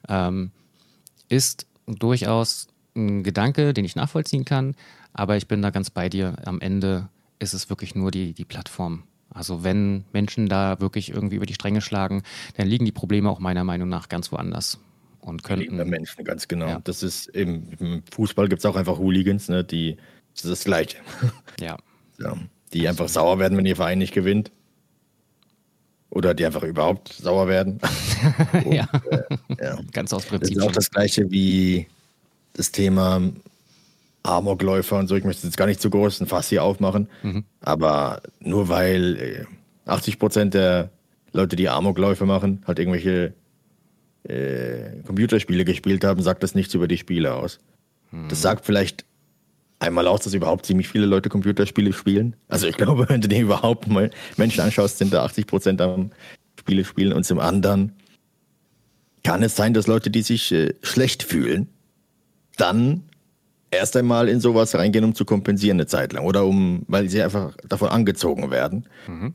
ähm, 0.08 0.52
ist 1.30 1.66
durchaus 1.88 2.68
ein 2.96 3.24
Gedanke, 3.24 3.74
den 3.74 3.86
ich 3.86 3.96
nachvollziehen 3.96 4.46
kann. 4.46 4.76
Aber 5.14 5.38
ich 5.38 5.48
bin 5.48 5.62
da 5.62 5.70
ganz 5.70 5.90
bei 5.90 6.10
dir. 6.10 6.36
Am 6.46 6.62
Ende 6.62 7.10
ist 7.42 7.54
es 7.54 7.70
wirklich 7.70 7.96
nur 7.96 8.12
die, 8.12 8.34
die 8.34 8.46
Plattform. 8.46 9.04
Also 9.34 9.64
wenn 9.64 10.04
Menschen 10.12 10.48
da 10.48 10.80
wirklich 10.80 11.10
irgendwie 11.12 11.38
über 11.38 11.46
die 11.46 11.54
Stränge 11.54 11.82
schlagen, 11.82 12.24
dann 12.58 12.68
liegen 12.68 12.86
die 12.86 12.92
Probleme 12.92 13.30
auch 13.30 13.40
meiner 13.40 13.64
Meinung 13.64 13.90
nach 13.90 14.10
ganz 14.10 14.32
woanders. 14.32 14.80
Und 15.22 15.44
könnten. 15.44 15.76
Menschen, 15.88 16.26
ganz 16.26 16.48
genau. 16.48 16.68
Ja. 16.68 16.82
Das 16.84 17.04
ist 17.04 17.28
im, 17.28 17.68
im 17.80 18.04
Fußball 18.12 18.48
gibt 18.50 18.60
es 18.60 18.66
auch 18.66 18.76
einfach 18.76 18.98
Hooligans, 18.98 19.50
ne, 19.50 19.64
die 19.64 19.98
das 20.34 20.46
ist 20.46 20.52
das 20.52 20.64
Gleiche. 20.64 20.98
Ja. 21.60 21.78
ja, 22.20 22.38
die 22.74 22.88
einfach 22.88 23.08
sauer 23.08 23.38
werden, 23.38 23.58
wenn 23.58 23.66
ihr 23.66 23.76
Verein 23.76 24.00
nicht 24.00 24.14
gewinnt. 24.14 24.52
Oder 26.10 26.34
die 26.34 26.46
einfach 26.46 26.64
überhaupt 26.64 27.14
sauer 27.14 27.48
werden. 27.48 27.80
Und, 28.54 28.74
ja. 28.74 28.88
äh, 29.10 29.64
ja. 29.64 29.80
Ganz 29.94 30.12
aus 30.12 30.24
Das 30.24 30.30
Prinzip. 30.30 30.58
ist 30.58 30.64
auch 30.64 30.72
das 30.72 30.90
gleiche 30.90 31.30
wie 31.32 31.88
das 32.54 32.72
Thema 32.72 33.22
Amokläufer 34.24 34.98
und 34.98 35.08
so. 35.08 35.16
Ich 35.16 35.24
möchte 35.24 35.46
jetzt 35.46 35.58
gar 35.58 35.66
nicht 35.66 35.82
zu 35.82 35.90
groß 35.90 36.22
ein 36.22 36.28
Fass 36.28 36.50
hier 36.50 36.64
aufmachen. 36.64 37.08
Mhm. 37.24 37.44
Aber 37.62 38.22
nur 38.40 38.70
weil 38.70 39.16
äh, 39.18 39.46
80 39.90 40.20
Prozent 40.20 40.54
der 40.54 40.92
Leute, 41.34 41.56
die 41.56 41.70
Amokläufe 41.70 42.26
machen, 42.26 42.64
halt 42.68 42.80
irgendwelche 42.80 43.34
äh, 44.24 45.02
Computerspiele 45.06 45.66
gespielt 45.66 46.04
haben, 46.04 46.22
sagt 46.22 46.44
das 46.44 46.56
nichts 46.56 46.74
über 46.74 46.88
die 46.88 46.98
Spiele 46.98 47.34
aus. 47.34 47.60
Mhm. 48.12 48.30
Das 48.30 48.42
sagt 48.42 48.66
vielleicht 48.66 49.06
einmal 49.80 50.08
aus, 50.08 50.22
dass 50.22 50.34
überhaupt 50.34 50.66
ziemlich 50.66 50.88
viele 50.88 51.06
Leute 51.06 51.30
Computerspiele 51.30 51.94
spielen. 51.94 52.36
Also 52.48 52.68
ich 52.68 52.78
glaube, 52.78 53.08
wenn 53.10 53.22
du 53.22 53.28
dir 53.28 53.42
überhaupt 53.42 53.88
mal 53.88 54.12
Menschen 54.38 54.62
anschaust, 54.62 54.98
sind 55.00 55.14
da 55.14 55.24
80 55.24 55.48
Prozent 55.48 55.82
am 55.82 56.12
Spiele 56.60 56.86
spielen 56.86 57.14
und 57.14 57.24
zum 57.24 57.40
anderen 57.40 57.94
kann 59.24 59.44
es 59.44 59.56
sein, 59.56 59.74
dass 59.74 59.88
Leute, 59.88 60.10
die 60.10 60.22
sich 60.22 60.52
äh, 60.52 60.74
schlecht 60.82 61.24
fühlen, 61.24 61.68
dann 62.58 63.04
erst 63.72 63.96
einmal 63.96 64.30
in 64.30 64.40
sowas 64.40 64.76
reingehen, 64.76 65.06
um 65.06 65.16
zu 65.16 65.26
kompensieren 65.26 65.78
eine 65.78 65.88
Zeit 65.88 66.14
lang 66.14 66.26
oder 66.26 66.46
um, 66.46 66.84
weil 66.88 67.10
sie 67.10 67.22
einfach 67.22 67.56
davon 67.68 67.90
angezogen 67.90 68.52
werden. 68.52 68.86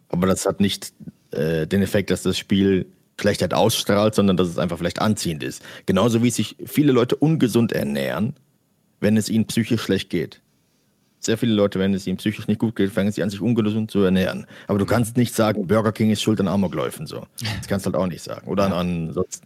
Aber 0.09 0.27
das 0.27 0.47
hat 0.47 0.61
nicht 0.61 0.93
äh, 1.33 1.67
den 1.67 1.83
Effekt, 1.83 2.11
dass 2.11 2.23
das 2.23 2.39
Spiel 2.39 2.87
Schlechtheit 3.19 3.55
ausstrahlt, 3.55 4.15
sondern 4.15 4.37
dass 4.37 4.49
es 4.49 4.59
einfach 4.59 4.77
vielleicht 4.77 5.01
anziehend 5.01 5.43
ist. 5.43 5.63
Genauso 5.87 6.23
wie 6.23 6.31
sich 6.31 6.57
viele 6.67 6.93
Leute 6.93 7.17
ungesund 7.17 7.73
ernähren, 7.73 8.35
wenn 9.01 9.17
es 9.17 9.31
ihnen 9.31 9.47
psychisch 9.47 9.83
schlecht 9.83 10.11
geht. 10.11 10.43
Sehr 11.19 11.39
viele 11.39 11.55
Leute, 11.55 11.79
wenn 11.79 11.95
es 11.95 12.07
ihnen 12.07 12.19
psychisch 12.19 12.47
nicht 12.47 12.61
gut 12.61 12.77
geht, 12.77 12.93
fangen 12.93 13.11
sie 13.11 13.23
an, 13.23 13.31
sich 13.31 13.41
ungesund 13.41 13.91
zu 13.91 14.01
ernähren. 14.01 14.47
Aber 14.67 14.79
du 14.79 14.85
kannst 14.85 15.17
nicht 15.17 15.35
sagen, 15.35 15.67
Burger 15.67 15.93
King 15.93 16.11
ist 16.11 16.23
schuld 16.23 16.39
an 16.41 16.47
Amokläufen. 16.47 17.07
So. 17.07 17.27
Das 17.41 17.67
kannst 17.67 17.87
du 17.87 17.91
halt 17.91 17.97
auch 17.97 18.07
nicht 18.07 18.23
sagen. 18.23 18.47
Oder 18.47 18.67
an, 18.67 18.73
an 18.73 19.13
sonst. 19.13 19.43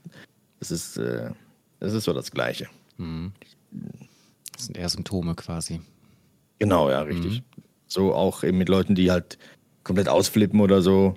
Das 0.59 0.73
ist, 0.73 0.99
äh, 0.99 1.31
das 1.79 1.95
ist 1.95 2.05
so 2.05 2.13
das 2.13 2.33
Gleiche. 2.33 2.67
Das 4.61 4.67
sind 4.67 4.77
eher 4.77 4.91
Symptome 4.91 5.35
quasi. 5.35 5.81
Genau, 6.59 6.91
ja, 6.91 7.01
richtig. 7.01 7.43
So 7.87 8.15
auch 8.15 8.45
eben 8.45 8.59
mit 8.59 8.69
Leuten, 8.69 8.95
die 8.95 9.11
halt 9.11 9.39
komplett 9.85 10.07
ausflippen 10.07 10.61
oder 10.61 10.83
so. 10.83 11.15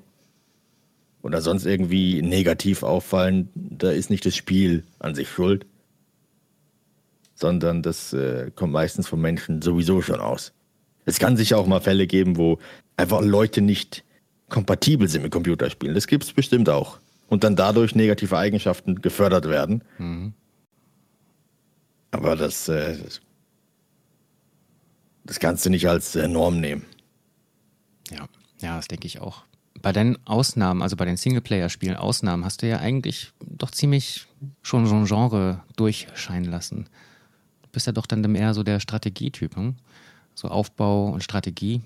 Oder 1.23 1.41
sonst 1.41 1.65
irgendwie 1.65 2.21
negativ 2.21 2.83
auffallen. 2.83 3.49
Da 3.53 3.91
ist 3.91 4.09
nicht 4.09 4.25
das 4.25 4.33
Spiel 4.37 4.85
an 4.99 5.13
sich 5.13 5.27
schuld. 5.27 5.65
Sondern 7.35 7.81
das 7.81 8.13
äh, 8.13 8.49
kommt 8.55 8.71
meistens 8.71 9.09
von 9.09 9.19
Menschen 9.19 9.61
sowieso 9.61 10.01
schon 10.01 10.21
aus. 10.21 10.53
Es 11.03 11.19
kann 11.19 11.35
sicher 11.35 11.57
auch 11.57 11.67
mal 11.67 11.81
Fälle 11.81 12.07
geben, 12.07 12.37
wo 12.37 12.59
einfach 12.95 13.19
Leute 13.21 13.59
nicht 13.59 14.05
kompatibel 14.47 15.09
sind 15.09 15.23
mit 15.23 15.33
Computerspielen. 15.33 15.95
Das 15.95 16.07
gibt 16.07 16.23
es 16.23 16.31
bestimmt 16.31 16.69
auch. 16.69 16.99
Und 17.27 17.43
dann 17.43 17.57
dadurch 17.57 17.93
negative 17.93 18.37
Eigenschaften 18.37 19.01
gefördert 19.01 19.49
werden. 19.49 19.83
Aber 22.11 22.37
das, 22.37 22.69
äh, 22.69 22.95
das, 23.03 23.19
das 25.23 25.39
kannst 25.39 25.65
du 25.65 25.69
nicht 25.69 25.87
als 25.87 26.15
äh, 26.15 26.27
Norm 26.27 26.59
nehmen. 26.59 26.85
Ja, 28.11 28.27
ja, 28.61 28.75
das 28.77 28.87
denke 28.87 29.07
ich 29.07 29.19
auch. 29.19 29.43
Bei 29.81 29.91
deinen 29.91 30.17
Ausnahmen, 30.25 30.81
also 30.81 30.95
bei 30.95 31.05
den 31.05 31.17
Singleplayer-Spielen 31.17 31.95
Ausnahmen, 31.95 32.45
hast 32.45 32.61
du 32.61 32.67
ja 32.67 32.77
eigentlich 32.77 33.33
doch 33.41 33.71
ziemlich 33.71 34.27
schon 34.61 34.85
so 34.85 34.95
ein 34.95 35.05
Genre 35.05 35.61
durchscheinen 35.75 36.49
lassen. 36.49 36.85
Du 37.63 37.69
bist 37.71 37.87
ja 37.87 37.91
doch 37.91 38.05
dann 38.05 38.35
eher 38.35 38.53
so 38.53 38.63
der 38.63 38.79
Strategietyp, 38.79 39.55
hm? 39.55 39.75
so 40.35 40.47
Aufbau 40.47 41.09
und 41.09 41.23
Strategie. 41.23 41.81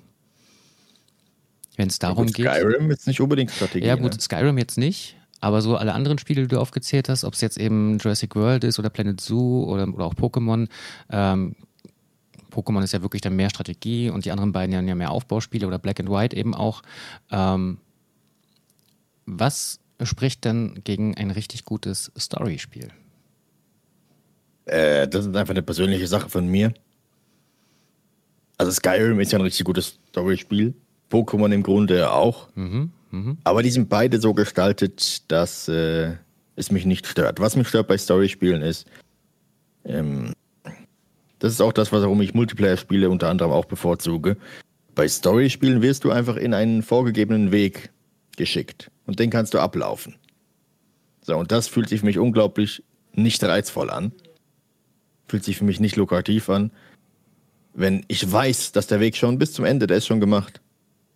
Wenn 1.76 1.89
es 1.89 2.00
darum 2.00 2.26
Gut, 2.28 2.36
geht. 2.36 2.47
Skyrim 2.47 2.91
ist 2.91 3.08
nicht 3.08 3.21
unbedingt 3.21 3.52
Strategie. 3.52 3.86
Ja, 3.86 3.95
gut, 3.95 4.13
Ne? 4.13 4.19
Skyrim 4.19 4.58
jetzt 4.58 4.78
nicht, 4.78 5.15
aber 5.41 5.62
so 5.62 5.78
alle 5.78 5.93
anderen 5.93 6.17
Spiele, 6.17 6.41
die 6.43 6.47
du 6.47 6.60
aufgezählt 6.60 7.08
hast, 7.10 7.23
ob 7.23 7.34
es 7.34 7.41
jetzt 7.41 7.58
eben 7.58 8.00
Jurassic 8.00 8.36
World 8.36 8.63
ist 8.63 8.80
oder 8.80 8.89
Planet 8.89 9.21
Zoo 9.21 9.63
oder, 9.63 9.88
oder 9.88 10.06
auch 10.06 10.15
Pokémon. 10.15 10.67
Ähm, 11.10 11.56
Pokémon 12.58 12.84
ist 12.84 12.93
ja 12.93 13.04
wirklich 13.04 13.22
dann 13.22 13.36
mehr 13.36 13.52
Strategie 13.52 14.10
und 14.10 14.26
die 14.26 14.32
anderen 14.32 14.52
beiden 14.52 14.88
ja 14.88 14.96
mehr 14.96 15.12
Aufbauspiele 15.12 15.67
oder 15.67 15.78
Black 15.78 16.00
and 16.00 16.10
White 16.10 16.36
eben 16.36 16.56
auch. 16.56 16.82
Ähm, 17.30 17.78
was 19.28 19.80
spricht 20.02 20.43
denn 20.43 20.82
gegen 20.84 21.15
ein 21.15 21.30
richtig 21.30 21.65
gutes 21.65 22.12
Story-Spiel? 22.17 22.89
Äh, 24.65 25.08
das 25.08 25.28
ist 25.28 25.36
einfach 25.36 25.54
eine 25.54 25.62
persönliche 25.62 26.08
Sache 26.08 26.30
von 26.30 26.48
mir. 26.48 26.74
Also 28.58 28.72
Skyrim 28.72 29.20
ist 29.20 29.32
ja 29.32 29.38
ein 29.38 29.43
richtig 29.43 29.63
gutes 29.63 30.00
Story-Spiel. 30.10 30.74
Pokémon 31.12 31.54
im 31.54 31.62
Grunde 31.62 32.12
auch. 32.12 32.50
Mhm, 32.56 32.91
mhm, 33.12 33.38
Aber 33.43 33.62
die 33.62 33.70
sind 33.70 33.88
beide 33.88 34.20
so 34.20 34.34
gestaltet, 34.34 35.32
dass 35.32 35.67
äh, 35.67 36.15
es 36.56 36.72
mich 36.72 36.86
nicht 36.86 37.06
stört. 37.06 37.39
Was 37.39 37.56
mich 37.56 37.67
stört 37.67 37.88
bei 37.88 37.98
Story-Spielen 37.98 38.63
ist, 38.63 38.88
ähm, 39.86 40.34
das 41.39 41.54
ist 41.54 41.62
auch 41.62 41.73
das, 41.73 41.91
warum 41.91 42.21
ich 42.21 42.34
Multiplayer-Spiele 42.34 43.10
unter 43.10 43.30
anderem 43.30 43.52
auch 43.52 43.65
bevorzuge. 43.65 44.38
Bei 44.95 45.08
Story-Spielen 45.08 45.82
wirst 45.82 46.04
du 46.04 46.12
einfach 46.12 46.38
in 46.38 46.54
einen 46.54 46.82
vorgegebenen 46.82 47.52
Weg 47.52 47.91
geschickt 48.36 48.89
und 49.06 49.19
den 49.19 49.30
kannst 49.30 49.54
du 49.54 49.60
ablaufen. 49.60 50.15
So, 51.21 51.36
und 51.38 51.52
das 51.52 51.67
fühlt 51.67 51.89
sich 51.89 52.00
für 52.00 52.06
mich 52.06 52.17
unglaublich 52.17 52.84
nicht 53.13 53.43
reizvoll 53.43 53.89
an. 53.89 54.12
Fühlt 55.28 55.43
sich 55.43 55.58
für 55.58 55.65
mich 55.65 55.80
nicht 55.80 55.97
lukrativ 55.97 56.50
an. 56.50 56.71
Wenn 57.73 58.06
ich 58.08 58.32
weiß, 58.32 58.71
dass 58.71 58.88
der 58.88 59.00
Weg 59.00 59.15
schon 59.17 59.38
bis 59.38 59.54
zum 59.54 59.65
Ende, 59.65 59.88
der 59.88 59.97
ist 59.97 60.08
schon 60.08 60.19
gemacht. 60.19 60.62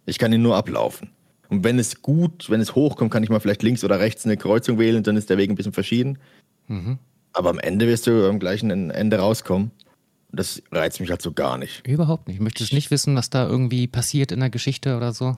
Ich 0.06 0.20
kann 0.20 0.34
ihn 0.34 0.42
nur 0.42 0.58
ablaufen. 0.58 1.12
Und 1.50 1.64
wenn 1.64 1.80
es 1.80 2.02
gut, 2.02 2.50
wenn 2.50 2.62
es 2.62 2.76
hochkommt, 2.76 3.12
kann 3.12 3.24
ich 3.24 3.30
mal 3.30 3.40
vielleicht 3.40 3.64
links 3.64 3.84
oder 3.84 4.00
rechts 4.00 4.26
eine 4.26 4.38
Kreuzung 4.38 4.80
wählen, 4.80 5.04
dann 5.04 5.18
ist 5.18 5.30
der 5.30 5.38
Weg 5.38 5.50
ein 5.50 5.56
bisschen 5.56 5.74
verschieden. 5.74 6.20
mhm. 6.68 7.00
Aber 7.34 7.50
am 7.50 7.60
Ende 7.60 7.88
wirst 7.88 8.08
du 8.08 8.28
am 8.28 8.40
gleichen 8.40 8.92
Ende 8.92 9.18
rauskommen. 9.18 9.72
Das 10.34 10.62
reizt 10.72 11.00
mich 11.00 11.10
halt 11.10 11.22
so 11.22 11.34
gar 11.34 11.58
nicht. 11.58 11.86
Überhaupt 11.86 12.28
nicht. 12.28 12.40
Möchtest 12.40 12.74
nicht 12.74 12.92
wissen, 12.92 13.16
was 13.16 13.30
da 13.30 13.48
irgendwie 13.48 13.88
passiert 13.88 14.32
in 14.32 14.40
der 14.40 14.50
Geschichte 14.50 14.96
oder 14.96 15.14
so? 15.14 15.38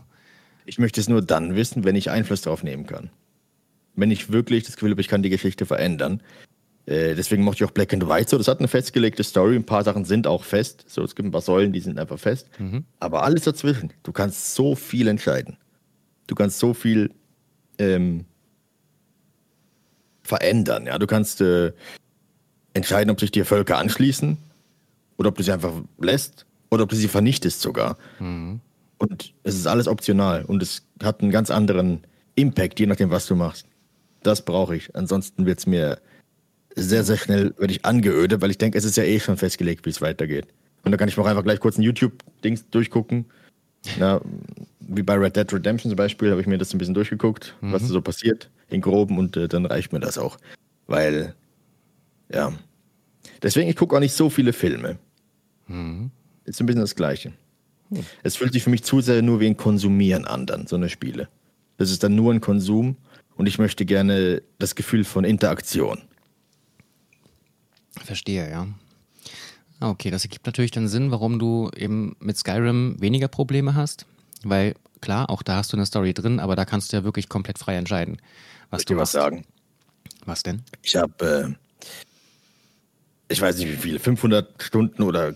Ich 0.66 0.78
möchte 0.78 1.02
es 1.02 1.10
nur 1.10 1.22
dann 1.22 1.56
wissen, 1.56 1.84
wenn 1.84 1.96
ich 1.96 2.10
Einfluss 2.10 2.42
darauf 2.42 2.64
nehmen 2.64 2.86
kann. 2.86 3.10
Wenn 3.96 4.12
ich 4.12 4.32
wirklich 4.32 4.64
das 4.64 4.76
Gefühl 4.76 4.92
habe, 4.92 5.02
ich 5.02 5.08
kann 5.08 5.24
die 5.24 5.30
Geschichte 5.30 5.66
verändern. 5.66 6.22
Äh, 6.86 7.16
deswegen 7.16 7.44
mochte 7.44 7.64
ich 7.64 7.70
auch 7.70 7.74
Black 7.74 7.94
and 7.94 8.08
White 8.08 8.30
so. 8.30 8.38
Das 8.38 8.48
hat 8.48 8.60
eine 8.60 8.68
festgelegte 8.68 9.24
Story. 9.24 9.56
Ein 9.56 9.66
paar 9.66 9.84
Sachen 9.84 10.06
sind 10.06 10.28
auch 10.28 10.44
fest. 10.44 10.86
So, 10.88 11.04
es 11.04 11.16
gibt 11.16 11.28
ein 11.28 11.32
paar 11.32 11.42
Säulen, 11.42 11.74
die 11.74 11.80
sind 11.80 11.98
einfach 11.98 12.20
fest. 12.20 12.48
Mhm. 12.60 12.86
Aber 13.00 13.24
alles 13.24 13.44
dazwischen. 13.44 13.92
Du 14.04 14.12
kannst 14.12 14.54
so 14.56 14.76
viel 14.76 15.08
entscheiden. 15.08 15.58
Du 16.28 16.36
kannst 16.36 16.60
so 16.60 16.74
viel 16.74 17.12
ähm, 17.80 18.26
verändern. 20.22 20.86
Ja, 20.86 21.00
du 21.00 21.08
kannst 21.08 21.42
äh, 21.42 21.74
entscheiden, 22.74 23.12
ob 23.12 23.20
sich 23.20 23.32
dir 23.32 23.46
Völker 23.46 23.78
anschließen 23.78 24.38
oder 25.18 25.30
ob 25.30 25.38
du 25.38 25.44
sie 25.44 25.52
einfach 25.52 25.74
lässt 26.00 26.46
oder 26.70 26.84
ob 26.84 26.90
du 26.90 26.96
sie 26.96 27.08
vernichtest 27.08 27.62
sogar. 27.62 27.98
Mhm. 28.20 28.60
Und 28.98 29.34
es 29.44 29.56
ist 29.56 29.68
alles 29.68 29.88
optional 29.88 30.46
und 30.46 30.62
es 30.62 30.86
hat 31.02 31.22
einen 31.22 31.32
ganz 31.32 31.52
anderen 31.52 32.02
Impact, 32.36 32.80
je 32.80 32.86
nachdem, 32.86 33.10
was 33.10 33.28
du 33.28 33.36
machst. 33.36 33.68
Das 34.24 34.46
brauche 34.46 34.76
ich. 34.76 34.96
Ansonsten 34.96 35.46
wird 35.46 35.60
es 35.60 35.68
mir 35.68 36.00
sehr, 36.76 37.04
sehr 37.04 37.18
schnell 37.18 37.54
werde 37.58 37.74
ich 37.74 37.86
angeödet, 37.86 38.42
weil 38.42 38.52
ich 38.52 38.58
denke, 38.58 38.78
es 38.78 38.86
ist 38.86 38.98
ja 38.98 39.04
eh 39.04 39.20
schon 39.20 39.38
festgelegt, 39.38 39.86
wie 39.86 39.92
es 39.92 40.02
weitergeht. 40.02 40.48
Und 40.84 40.92
da 40.92 40.98
kann 40.98 41.08
ich 41.08 41.18
mir 41.18 41.24
auch 41.24 41.28
einfach 41.28 41.44
gleich 41.44 41.60
kurz 41.60 41.78
ein 41.78 41.84
YouTube-Dings 41.84 42.70
durchgucken. 42.70 43.26
Na, 44.00 44.22
wie 44.80 45.04
bei 45.04 45.16
Red 45.16 45.36
Dead 45.36 45.52
Redemption 45.52 45.90
zum 45.90 45.98
Beispiel, 45.98 46.32
habe 46.32 46.42
ich 46.42 46.48
mir 46.48 46.58
das 46.58 46.74
ein 46.74 46.78
bisschen 46.78 46.94
durchgeguckt, 46.94 47.56
mhm. 47.62 47.74
was 47.74 47.84
da 47.84 47.90
so 47.90 48.02
passiert, 48.02 48.50
in 48.70 48.82
groben, 48.82 49.18
und 49.18 49.38
äh, 49.38 49.48
dann 49.48 49.66
reicht 49.66 49.94
mir 49.94 50.00
das 50.00 50.18
auch. 50.18 50.38
Weil, 50.88 51.36
ja. 52.32 52.54
Deswegen, 53.42 53.70
ich 53.70 53.76
gucke 53.76 53.96
auch 53.96 54.00
nicht 54.00 54.14
so 54.14 54.30
viele 54.30 54.54
Filme. 54.54 54.98
Mhm. 55.68 56.12
Ist 56.46 56.60
ein 56.60 56.66
bisschen 56.66 56.82
das 56.82 56.96
Gleiche. 56.96 57.34
Mhm. 57.90 58.06
Es 58.24 58.36
fühlt 58.36 58.54
sich 58.54 58.64
für 58.64 58.70
mich 58.70 58.84
zu 58.84 59.02
sehr 59.02 59.22
nur 59.22 59.40
wie 59.40 59.48
ein 59.48 59.58
Konsumieren 59.58 60.26
an, 60.26 60.46
dann, 60.46 60.68
so 60.68 60.76
eine 60.76 60.90
Spiele. 60.90 61.30
Das 61.78 61.92
ist 61.92 62.04
dann 62.04 62.16
nur 62.16 62.34
ein 62.34 62.42
Konsum 62.42 62.98
und 63.36 63.48
ich 63.48 63.58
möchte 63.58 63.86
gerne 63.86 64.42
das 64.60 64.76
Gefühl 64.76 65.04
von 65.04 65.24
Interaktion. 65.24 66.02
Verstehe, 68.04 68.50
ja. 68.50 68.68
Okay, 69.80 70.12
das 70.12 70.24
ergibt 70.24 70.46
natürlich 70.46 70.72
dann 70.72 70.88
Sinn, 70.88 71.12
warum 71.12 71.40
du 71.40 71.70
eben 71.76 72.16
mit 72.20 72.38
Skyrim 72.38 72.96
weniger 73.00 73.28
Probleme 73.28 73.76
hast. 73.76 74.06
Weil 74.44 74.76
klar, 75.02 75.30
auch 75.30 75.44
da 75.44 75.58
hast 75.58 75.74
du 75.74 75.78
eine 75.78 75.86
Story 75.86 76.14
drin, 76.14 76.40
aber 76.40 76.56
da 76.56 76.66
kannst 76.66 76.92
du 76.92 76.98
ja 76.98 77.04
wirklich 77.04 77.28
komplett 77.30 77.60
frei 77.60 77.76
entscheiden, 77.76 78.18
was 78.70 78.82
ich 78.82 78.86
du 78.86 78.96
was 78.96 79.12
sagen. 79.12 79.46
Was 80.26 80.44
denn? 80.44 80.64
Ich 80.82 80.96
habe, 80.96 81.26
äh, 81.26 81.63
ich 83.28 83.42
weiß 83.42 83.58
nicht 83.58 83.72
wie 83.72 83.78
viele, 83.78 84.00
500 84.00 84.62
Stunden 84.62 85.04
oder 85.04 85.36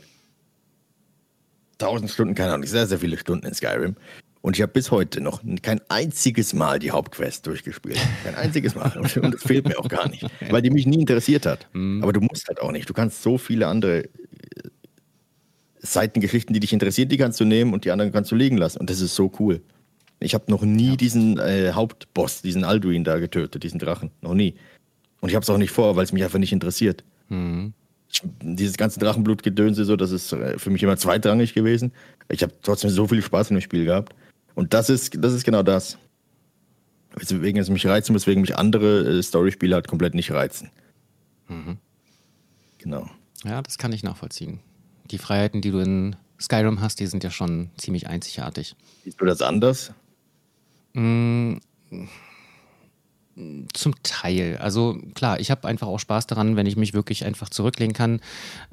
1000 1.80 2.10
Stunden, 2.10 2.36
keine 2.36 2.54
Ahnung, 2.54 2.68
sehr, 2.68 2.88
sehr 2.88 3.00
viele 3.00 3.18
Stunden 3.18 3.46
in 3.46 3.54
Skyrim. 3.54 3.96
Und 4.42 4.56
ich 4.56 4.62
habe 4.62 4.72
bis 4.72 4.92
heute 4.92 5.20
noch 5.20 5.42
kein 5.62 5.82
einziges 5.90 6.54
Mal 6.54 6.80
die 6.80 6.92
Hauptquest 6.92 7.46
durchgespielt. 7.48 8.00
Kein 8.24 8.36
einziges 8.36 8.76
Mal. 8.76 8.94
Und 8.98 9.34
das 9.34 9.44
fehlt 9.44 9.68
mir 9.68 9.78
auch 9.78 9.90
gar 9.90 10.08
nicht, 10.10 10.26
weil 10.50 10.62
die 10.62 10.70
mich 10.70 10.86
nie 10.86 11.02
interessiert 11.02 11.46
hat. 11.46 11.68
Mhm. 11.74 12.02
Aber 12.02 12.14
du 12.14 12.22
musst 12.22 12.48
halt 12.48 12.62
auch 12.62 12.72
nicht. 12.72 12.90
Du 12.90 12.94
kannst 12.94 13.24
so 13.24 13.38
viele 13.38 13.68
andere 13.68 14.06
äh, 14.06 14.10
Seitengeschichten, 15.80 16.54
die 16.54 16.60
dich 16.60 16.72
interessieren, 16.72 17.10
die 17.10 17.18
kannst 17.18 17.40
du 17.40 17.46
nehmen 17.46 17.74
und 17.74 17.84
die 17.84 17.92
anderen 17.92 18.12
kannst 18.12 18.32
du 18.32 18.36
liegen 18.36 18.58
lassen. 18.58 18.78
Und 18.78 18.90
das 18.90 19.02
ist 19.02 19.16
so 19.16 19.32
cool. 19.40 19.62
Ich 20.20 20.34
habe 20.34 20.46
noch 20.50 20.62
nie 20.62 20.92
ja. 20.92 20.96
diesen 20.96 21.40
äh, 21.40 21.72
Hauptboss, 21.74 22.42
diesen 22.42 22.64
Alduin 22.64 23.04
da 23.04 23.20
getötet, 23.20 23.64
diesen 23.64 23.80
Drachen. 23.80 24.12
Noch 24.22 24.34
nie. 24.34 24.56
Und 25.20 25.30
ich 25.30 25.36
habe 25.36 25.44
es 25.44 25.50
auch 25.50 25.58
nicht 25.58 25.72
vor, 25.72 25.96
weil 25.96 26.04
es 26.04 26.14
mich 26.14 26.24
einfach 26.24 26.40
nicht 26.40 26.54
interessiert. 26.54 27.04
Mhm. 27.30 27.74
Dieses 28.42 28.78
ganze 28.78 29.00
Drachenblutgedönse, 29.00 29.86
so, 29.86 29.96
das 29.96 30.12
ist 30.12 30.32
äh, 30.32 30.58
für 30.58 30.70
mich 30.70 30.82
immer 30.82 30.98
zweitrangig 30.98 31.54
gewesen. 31.54 31.92
Ich 32.30 32.42
habe 32.42 32.54
trotzdem 32.62 32.90
so 32.90 33.08
viel 33.08 33.22
Spaß 33.22 33.50
in 33.52 33.58
dem 33.58 33.62
Spiel 33.62 33.86
gehabt. 33.86 34.16
Und 34.56 34.74
das 34.74 34.90
ist, 34.90 35.24
das 35.24 35.34
ist 35.34 35.44
genau 35.44 35.62
das. 35.62 35.98
Weswegen 37.16 37.62
es 37.62 37.70
mich 37.70 37.86
reizen, 37.86 38.16
weswegen 38.16 38.42
mich 38.42 38.58
andere 38.58 39.20
äh, 39.20 39.24
Storyspiele 39.24 39.76
halt 39.76 39.88
komplett 39.88 40.14
nicht 40.14 40.32
reizen. 40.32 40.72
Mhm. 41.48 41.78
Genau. 42.78 43.10
Ja, 43.44 43.62
das 43.62 43.78
kann 43.78 43.92
ich 43.92 44.04
nachvollziehen. 44.04 44.60
Die 45.06 45.18
Freiheiten, 45.18 45.62
die 45.62 45.72
du 45.72 45.80
in 45.80 46.16
Skyrim 46.40 46.82
hast, 46.82 47.00
die 47.00 47.08
sind 47.08 47.24
ja 47.24 47.32
schon 47.32 47.72
ziemlich 47.78 48.08
einzigartig. 48.08 48.76
Siehst 49.04 49.20
du 49.20 49.26
das 49.26 49.42
anders? 49.42 49.94
Mm, 50.94 51.58
zum 53.74 53.94
Teil. 54.04 54.58
Also 54.58 54.98
klar, 55.14 55.40
ich 55.40 55.52
habe 55.52 55.68
einfach 55.68 55.88
auch 55.88 56.00
Spaß 56.00 56.28
daran, 56.28 56.56
wenn 56.56 56.66
ich 56.66 56.76
mich 56.76 56.94
wirklich 56.94 57.26
einfach 57.26 57.50
zurücklehnen 57.50 57.94
kann 57.94 58.20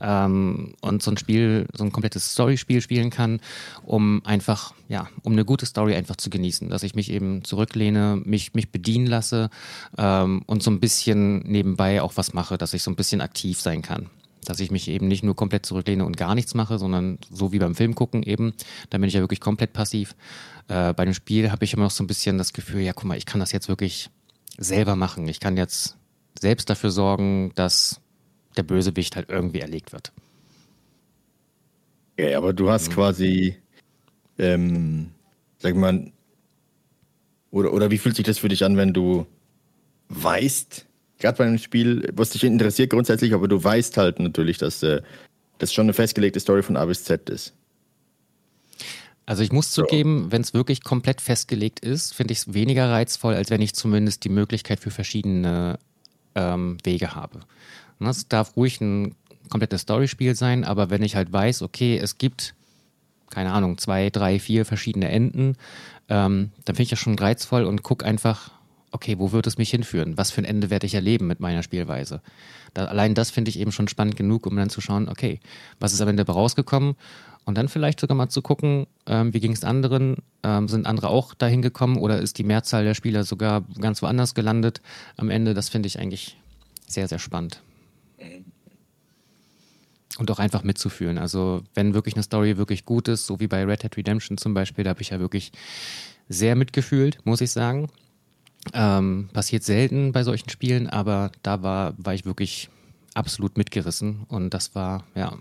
ähm, 0.00 0.74
und 0.80 1.02
so 1.02 1.10
ein 1.10 1.18
Spiel, 1.18 1.66
so 1.74 1.84
ein 1.84 1.92
komplettes 1.92 2.32
Story-Spiel 2.32 2.80
spielen 2.80 3.10
kann, 3.10 3.40
um 3.84 4.24
einfach, 4.24 4.72
ja, 4.88 5.08
um 5.22 5.32
eine 5.32 5.44
gute 5.44 5.66
Story 5.66 5.94
einfach 5.94 6.16
zu 6.16 6.30
genießen. 6.30 6.70
Dass 6.70 6.82
ich 6.82 6.94
mich 6.94 7.10
eben 7.10 7.44
zurücklehne, 7.44 8.20
mich, 8.24 8.54
mich 8.54 8.70
bedienen 8.70 9.06
lasse 9.06 9.50
ähm, 9.98 10.42
und 10.46 10.62
so 10.62 10.70
ein 10.70 10.80
bisschen 10.80 11.40
nebenbei 11.40 12.00
auch 12.00 12.12
was 12.16 12.32
mache, 12.32 12.56
dass 12.56 12.72
ich 12.74 12.82
so 12.82 12.90
ein 12.90 12.96
bisschen 12.96 13.20
aktiv 13.20 13.60
sein 13.60 13.82
kann 13.82 14.08
dass 14.46 14.60
ich 14.60 14.70
mich 14.70 14.88
eben 14.88 15.08
nicht 15.08 15.24
nur 15.24 15.34
komplett 15.34 15.64
zurücklehne 15.64 16.04
und 16.04 16.18
gar 16.18 16.34
nichts 16.34 16.52
mache, 16.52 16.78
sondern 16.78 17.18
so 17.30 17.52
wie 17.52 17.58
beim 17.58 17.74
Film 17.74 17.94
gucken 17.94 18.22
eben, 18.22 18.52
dann 18.90 19.00
bin 19.00 19.08
ich 19.08 19.14
ja 19.14 19.20
wirklich 19.20 19.40
komplett 19.40 19.72
passiv. 19.72 20.14
Äh, 20.68 20.92
bei 20.92 21.06
dem 21.06 21.14
Spiel 21.14 21.50
habe 21.50 21.64
ich 21.64 21.72
immer 21.72 21.84
noch 21.84 21.90
so 21.90 22.04
ein 22.04 22.06
bisschen 22.06 22.36
das 22.36 22.52
Gefühl, 22.52 22.82
ja 22.82 22.92
guck 22.92 23.04
mal, 23.04 23.16
ich 23.16 23.24
kann 23.24 23.40
das 23.40 23.52
jetzt 23.52 23.68
wirklich 23.68 24.10
selber 24.58 24.96
machen. 24.96 25.28
Ich 25.28 25.40
kann 25.40 25.56
jetzt 25.56 25.96
selbst 26.38 26.70
dafür 26.70 26.90
sorgen, 26.90 27.52
dass 27.54 28.00
der 28.56 28.62
Bösewicht 28.62 29.16
halt 29.16 29.28
irgendwie 29.28 29.60
erlegt 29.60 29.92
wird. 29.92 30.12
Ja, 32.16 32.38
aber 32.38 32.52
du 32.52 32.70
hast 32.70 32.90
mhm. 32.90 32.94
quasi, 32.94 33.56
ähm, 34.38 35.10
sag 35.58 35.74
mal, 35.74 36.12
oder, 37.50 37.72
oder 37.72 37.90
wie 37.90 37.98
fühlt 37.98 38.16
sich 38.16 38.24
das 38.24 38.38
für 38.38 38.48
dich 38.48 38.64
an, 38.64 38.76
wenn 38.76 38.92
du 38.92 39.26
weißt, 40.08 40.86
gerade 41.18 41.38
bei 41.38 41.44
einem 41.44 41.58
Spiel, 41.58 42.08
was 42.12 42.30
dich 42.30 42.44
interessiert 42.44 42.90
grundsätzlich, 42.90 43.34
aber 43.34 43.48
du 43.48 43.62
weißt 43.62 43.96
halt 43.96 44.18
natürlich, 44.18 44.58
dass 44.58 44.82
äh, 44.82 45.02
das 45.58 45.72
schon 45.72 45.86
eine 45.86 45.92
festgelegte 45.92 46.40
Story 46.40 46.62
von 46.62 46.76
A 46.76 46.84
bis 46.84 47.04
Z 47.04 47.30
ist. 47.30 47.54
Also 49.26 49.42
ich 49.42 49.52
muss 49.52 49.70
zugeben, 49.70 50.30
wenn 50.30 50.42
es 50.42 50.52
wirklich 50.52 50.82
komplett 50.82 51.20
festgelegt 51.20 51.80
ist, 51.80 52.14
finde 52.14 52.32
ich 52.32 52.40
es 52.40 52.54
weniger 52.54 52.90
reizvoll, 52.90 53.34
als 53.34 53.50
wenn 53.50 53.62
ich 53.62 53.74
zumindest 53.74 54.24
die 54.24 54.28
Möglichkeit 54.28 54.80
für 54.80 54.90
verschiedene 54.90 55.78
ähm, 56.34 56.76
Wege 56.84 57.14
habe. 57.14 57.40
Ne, 57.98 58.10
es 58.10 58.28
darf 58.28 58.56
ruhig 58.56 58.80
ein 58.80 59.14
komplettes 59.48 59.82
Storyspiel 59.82 60.34
sein, 60.34 60.64
aber 60.64 60.90
wenn 60.90 61.02
ich 61.02 61.16
halt 61.16 61.32
weiß, 61.32 61.62
okay, 61.62 61.96
es 61.96 62.18
gibt, 62.18 62.54
keine 63.30 63.52
Ahnung, 63.52 63.78
zwei, 63.78 64.10
drei, 64.10 64.38
vier 64.38 64.64
verschiedene 64.64 65.08
Enden, 65.08 65.56
ähm, 66.08 66.50
dann 66.64 66.76
finde 66.76 66.82
ich 66.82 66.90
das 66.90 66.98
schon 66.98 67.18
reizvoll 67.18 67.64
und 67.64 67.82
gucke 67.82 68.04
einfach, 68.04 68.50
okay, 68.94 69.18
wo 69.18 69.32
wird 69.32 69.46
es 69.46 69.58
mich 69.58 69.70
hinführen? 69.70 70.16
Was 70.16 70.30
für 70.30 70.40
ein 70.40 70.44
Ende 70.44 70.70
werde 70.70 70.86
ich 70.86 70.94
erleben 70.94 71.26
mit 71.26 71.40
meiner 71.40 71.64
Spielweise? 71.64 72.22
Da, 72.74 72.86
allein 72.86 73.14
das 73.14 73.30
finde 73.30 73.48
ich 73.48 73.58
eben 73.58 73.72
schon 73.72 73.88
spannend 73.88 74.16
genug, 74.16 74.46
um 74.46 74.56
dann 74.56 74.70
zu 74.70 74.80
schauen, 74.80 75.08
okay, 75.08 75.40
was 75.80 75.92
ist 75.92 76.00
am 76.00 76.08
Ende 76.08 76.24
rausgekommen? 76.24 76.94
Und 77.44 77.58
dann 77.58 77.68
vielleicht 77.68 78.00
sogar 78.00 78.16
mal 78.16 78.28
zu 78.28 78.40
gucken, 78.40 78.86
ähm, 79.06 79.34
wie 79.34 79.40
ging 79.40 79.52
es 79.52 79.64
anderen? 79.64 80.16
Ähm, 80.44 80.68
sind 80.68 80.86
andere 80.86 81.08
auch 81.08 81.34
dahin 81.34 81.60
gekommen 81.60 81.98
oder 81.98 82.20
ist 82.20 82.38
die 82.38 82.44
Mehrzahl 82.44 82.84
der 82.84 82.94
Spieler 82.94 83.24
sogar 83.24 83.64
ganz 83.80 84.00
woanders 84.00 84.34
gelandet 84.34 84.80
am 85.16 85.28
Ende? 85.28 85.54
Das 85.54 85.68
finde 85.68 85.88
ich 85.88 85.98
eigentlich 85.98 86.38
sehr, 86.86 87.08
sehr 87.08 87.18
spannend. 87.18 87.60
Und 90.18 90.30
auch 90.30 90.38
einfach 90.38 90.62
mitzufühlen. 90.62 91.18
Also, 91.18 91.64
wenn 91.74 91.92
wirklich 91.92 92.14
eine 92.14 92.22
Story 92.22 92.56
wirklich 92.56 92.84
gut 92.84 93.08
ist, 93.08 93.26
so 93.26 93.40
wie 93.40 93.48
bei 93.48 93.64
Red 93.64 93.82
Hat 93.82 93.96
Redemption 93.96 94.38
zum 94.38 94.54
Beispiel, 94.54 94.84
da 94.84 94.90
habe 94.90 95.02
ich 95.02 95.10
ja 95.10 95.18
wirklich 95.18 95.50
sehr 96.28 96.54
mitgefühlt, 96.54 97.18
muss 97.26 97.40
ich 97.40 97.50
sagen. 97.50 97.88
Ähm, 98.72 99.28
passiert 99.32 99.62
selten 99.62 100.12
bei 100.12 100.22
solchen 100.22 100.48
Spielen, 100.48 100.88
aber 100.88 101.30
da 101.42 101.62
war, 101.62 101.94
war 101.98 102.14
ich 102.14 102.24
wirklich 102.24 102.70
absolut 103.14 103.58
mitgerissen 103.58 104.24
und 104.28 104.54
das 104.54 104.74
war, 104.74 105.06
ja, 105.14 105.38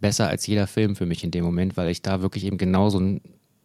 besser 0.00 0.28
als 0.28 0.46
jeder 0.46 0.66
Film 0.66 0.96
für 0.96 1.06
mich 1.06 1.24
in 1.24 1.30
dem 1.30 1.44
Moment, 1.44 1.76
weil 1.76 1.88
ich 1.88 2.02
da 2.02 2.20
wirklich 2.20 2.44
eben 2.44 2.58
genau 2.58 2.90
so 2.90 2.98
einen 2.98 3.20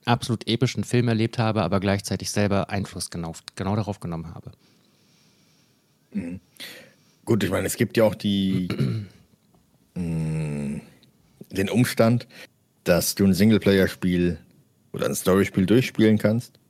absolut 0.05 0.47
epischen 0.47 0.83
Film 0.83 1.07
erlebt 1.07 1.37
habe, 1.37 1.61
aber 1.63 1.79
gleichzeitig 1.79 2.31
selber 2.31 2.69
Einfluss 2.69 3.09
genau, 3.09 3.33
genau 3.55 3.75
darauf 3.75 3.99
genommen 3.99 4.33
habe. 4.33 4.51
Mhm. 6.13 6.39
Gut, 7.25 7.43
ich 7.43 7.51
meine, 7.51 7.67
es 7.67 7.75
gibt 7.75 7.97
ja 7.97 8.05
auch 8.05 8.15
die, 8.15 8.67
mm, 9.95 10.81
den 11.51 11.69
Umstand, 11.69 12.27
dass 12.83 13.15
du 13.15 13.25
ein 13.25 13.33
Singleplayer-Spiel 13.33 14.39
oder 14.93 15.05
ein 15.05 15.15
Story-Spiel 15.15 15.65
durchspielen 15.65 16.17
kannst 16.17 16.60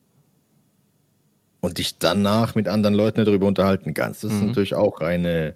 und 1.61 1.77
dich 1.77 1.97
danach 1.97 2.55
mit 2.55 2.67
anderen 2.67 2.95
Leuten 2.95 3.23
darüber 3.23 3.47
unterhalten 3.47 3.93
kannst. 3.93 4.23
Das 4.23 4.31
mhm. 4.31 4.37
ist 4.37 4.45
natürlich 4.47 4.75
auch 4.75 4.99
eine 4.99 5.53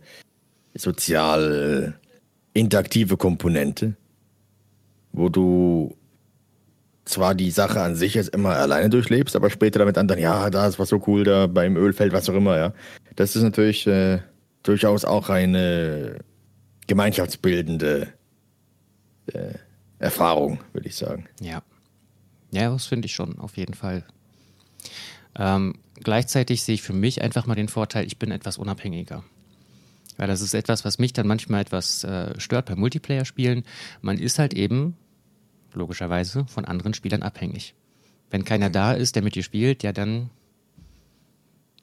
sozial 0.75 1.95
interaktive 2.53 3.17
Komponente, 3.17 3.95
wo 5.11 5.29
du 5.29 5.95
zwar 7.05 7.35
die 7.35 7.51
Sache 7.51 7.81
an 7.81 7.95
sich 7.95 8.15
jetzt 8.15 8.33
immer 8.33 8.55
alleine 8.55 8.89
durchlebst, 8.89 9.35
aber 9.35 9.49
später 9.49 9.79
damit 9.79 9.97
anderen, 9.97 10.21
ja, 10.21 10.49
da 10.49 10.67
ist 10.67 10.79
was 10.79 10.89
so 10.89 11.03
cool, 11.07 11.23
da 11.23 11.47
beim 11.47 11.75
Ölfeld, 11.75 12.13
was 12.13 12.29
auch 12.29 12.33
immer, 12.33 12.57
ja. 12.57 12.73
Das 13.15 13.35
ist 13.35 13.43
natürlich 13.43 13.85
äh, 13.87 14.19
durchaus 14.63 15.05
auch 15.05 15.29
eine 15.29 16.19
gemeinschaftsbildende 16.87 18.07
äh, 19.27 19.53
Erfahrung, 19.99 20.59
würde 20.73 20.87
ich 20.87 20.95
sagen. 20.95 21.25
Ja. 21.41 21.61
Ja, 22.51 22.71
das 22.71 22.85
finde 22.85 23.07
ich 23.07 23.13
schon, 23.13 23.37
auf 23.39 23.57
jeden 23.57 23.73
Fall. 23.73 24.03
Ähm, 25.37 25.75
gleichzeitig 25.95 26.63
sehe 26.63 26.75
ich 26.75 26.81
für 26.81 26.93
mich 26.93 27.21
einfach 27.21 27.45
mal 27.45 27.55
den 27.55 27.67
Vorteil, 27.67 28.05
ich 28.05 28.17
bin 28.17 28.31
etwas 28.31 28.57
unabhängiger. 28.57 29.23
Weil 30.17 30.27
das 30.27 30.41
ist 30.41 30.53
etwas, 30.53 30.85
was 30.85 30.97
mich 30.97 31.13
dann 31.13 31.27
manchmal 31.27 31.61
etwas 31.61 32.03
äh, 32.03 32.39
stört 32.39 32.67
beim 32.67 32.79
Multiplayer-Spielen. 32.79 33.63
Man 34.01 34.17
ist 34.17 34.39
halt 34.39 34.53
eben, 34.53 34.95
logischerweise, 35.73 36.45
von 36.47 36.65
anderen 36.65 36.93
Spielern 36.93 37.21
abhängig. 37.21 37.75
Wenn 38.29 38.45
keiner 38.45 38.69
da 38.69 38.93
ist, 38.93 39.15
der 39.15 39.23
mit 39.23 39.35
dir 39.35 39.43
spielt, 39.43 39.83
ja 39.83 39.91
dann, 39.91 40.29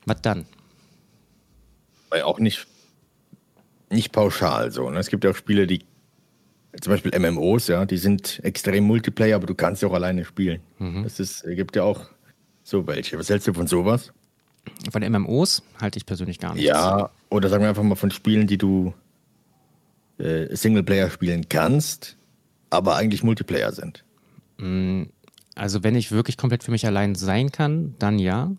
was 0.07 0.23
dann? 0.23 0.47
Weil 2.09 2.23
auch 2.23 2.39
nicht, 2.39 2.67
nicht 3.91 4.13
pauschal 4.13 4.71
so. 4.71 4.89
Ne? 4.91 4.99
Es 4.99 5.09
gibt 5.09 5.25
ja 5.25 5.31
auch 5.31 5.37
Spiele, 5.37 5.67
die, 5.67 5.85
zum 6.81 6.93
Beispiel 6.93 7.19
MMOs, 7.19 7.69
ja, 7.69 7.85
die 7.85 7.99
sind 7.99 8.41
extrem 8.43 8.85
Multiplayer, 8.85 9.37
aber 9.37 9.47
du 9.47 9.55
kannst 9.55 9.83
ja 9.83 9.89
auch 9.89 9.95
alleine 9.95 10.25
spielen. 10.25 10.63
Mhm. 10.79 11.05
Das 11.05 11.21
ist, 11.21 11.45
gibt 11.45 11.77
ja 11.77 11.83
auch 11.83 12.07
so 12.63 12.87
welche. 12.87 13.19
Was 13.19 13.29
hältst 13.29 13.49
du 13.49 13.53
von 13.53 13.67
sowas? 13.67 14.13
Von 14.91 15.03
MMOs 15.03 15.63
halte 15.81 15.99
ich 15.99 16.07
persönlich 16.07 16.39
gar 16.39 16.55
nichts. 16.55 16.69
Ja, 16.69 17.11
oder 17.31 17.49
sagen 17.49 17.63
wir 17.63 17.69
einfach 17.69 17.83
mal 17.83 17.97
von 17.97 18.11
Spielen, 18.11 18.47
die 18.47 18.59
du 18.59 18.95
äh, 20.19 20.55
Singleplayer 20.55 21.11
spielen 21.11 21.49
kannst, 21.49 22.17
aber 22.71 22.97
eigentlich 22.97 23.23
Multiplayer 23.23 23.73
sind. 23.73 24.05
Mm, 24.59 25.05
also 25.55 25.83
wenn 25.83 25.97
ich 25.97 26.13
wirklich 26.13 26.37
komplett 26.37 26.63
für 26.63 26.71
mich 26.71 26.87
allein 26.87 27.15
sein 27.15 27.51
kann, 27.51 27.95
dann 27.99 28.19
ja. 28.19 28.53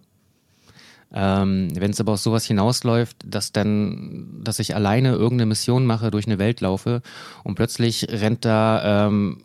Ähm, 1.16 1.70
wenn 1.76 1.92
es 1.92 2.02
aber 2.02 2.14
auf 2.14 2.20
sowas 2.20 2.46
hinausläuft, 2.46 3.18
dass 3.24 3.52
dann, 3.52 4.42
dass 4.44 4.60
ich 4.60 4.76
alleine 4.76 5.12
irgendeine 5.12 5.46
Mission 5.46 5.86
mache, 5.86 6.10
durch 6.10 6.26
eine 6.26 6.40
Welt 6.40 6.60
laufe 6.60 7.02
und 7.44 7.56
plötzlich 7.56 8.08
rennt 8.10 8.46
da 8.46 9.08
ähm, 9.08 9.44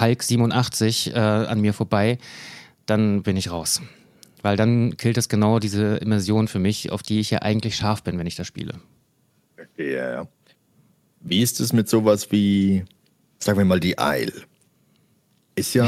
Hulk 0.00 0.22
87 0.22 1.14
äh, 1.14 1.18
an 1.18 1.60
mir 1.60 1.72
vorbei, 1.74 2.18
dann 2.86 3.22
bin 3.22 3.36
ich 3.36 3.50
raus. 3.50 3.82
Weil 4.42 4.56
dann 4.56 4.96
killt 4.96 5.18
es 5.18 5.28
genau 5.28 5.58
diese 5.58 5.96
Immersion 5.96 6.48
für 6.48 6.58
mich, 6.58 6.92
auf 6.92 7.02
die 7.02 7.20
ich 7.20 7.30
ja 7.30 7.42
eigentlich 7.42 7.76
scharf 7.76 8.02
bin, 8.02 8.18
wenn 8.18 8.26
ich 8.26 8.36
das 8.36 8.46
spiele. 8.46 8.74
Ja. 9.76 10.26
Wie 11.20 11.42
ist 11.42 11.60
es 11.60 11.72
mit 11.72 11.88
sowas 11.88 12.30
wie, 12.30 12.84
sagen 13.38 13.58
wir 13.58 13.64
mal, 13.64 13.80
die 13.80 13.96
Isle? 13.98 14.42
Ist 15.54 15.74
ja, 15.74 15.86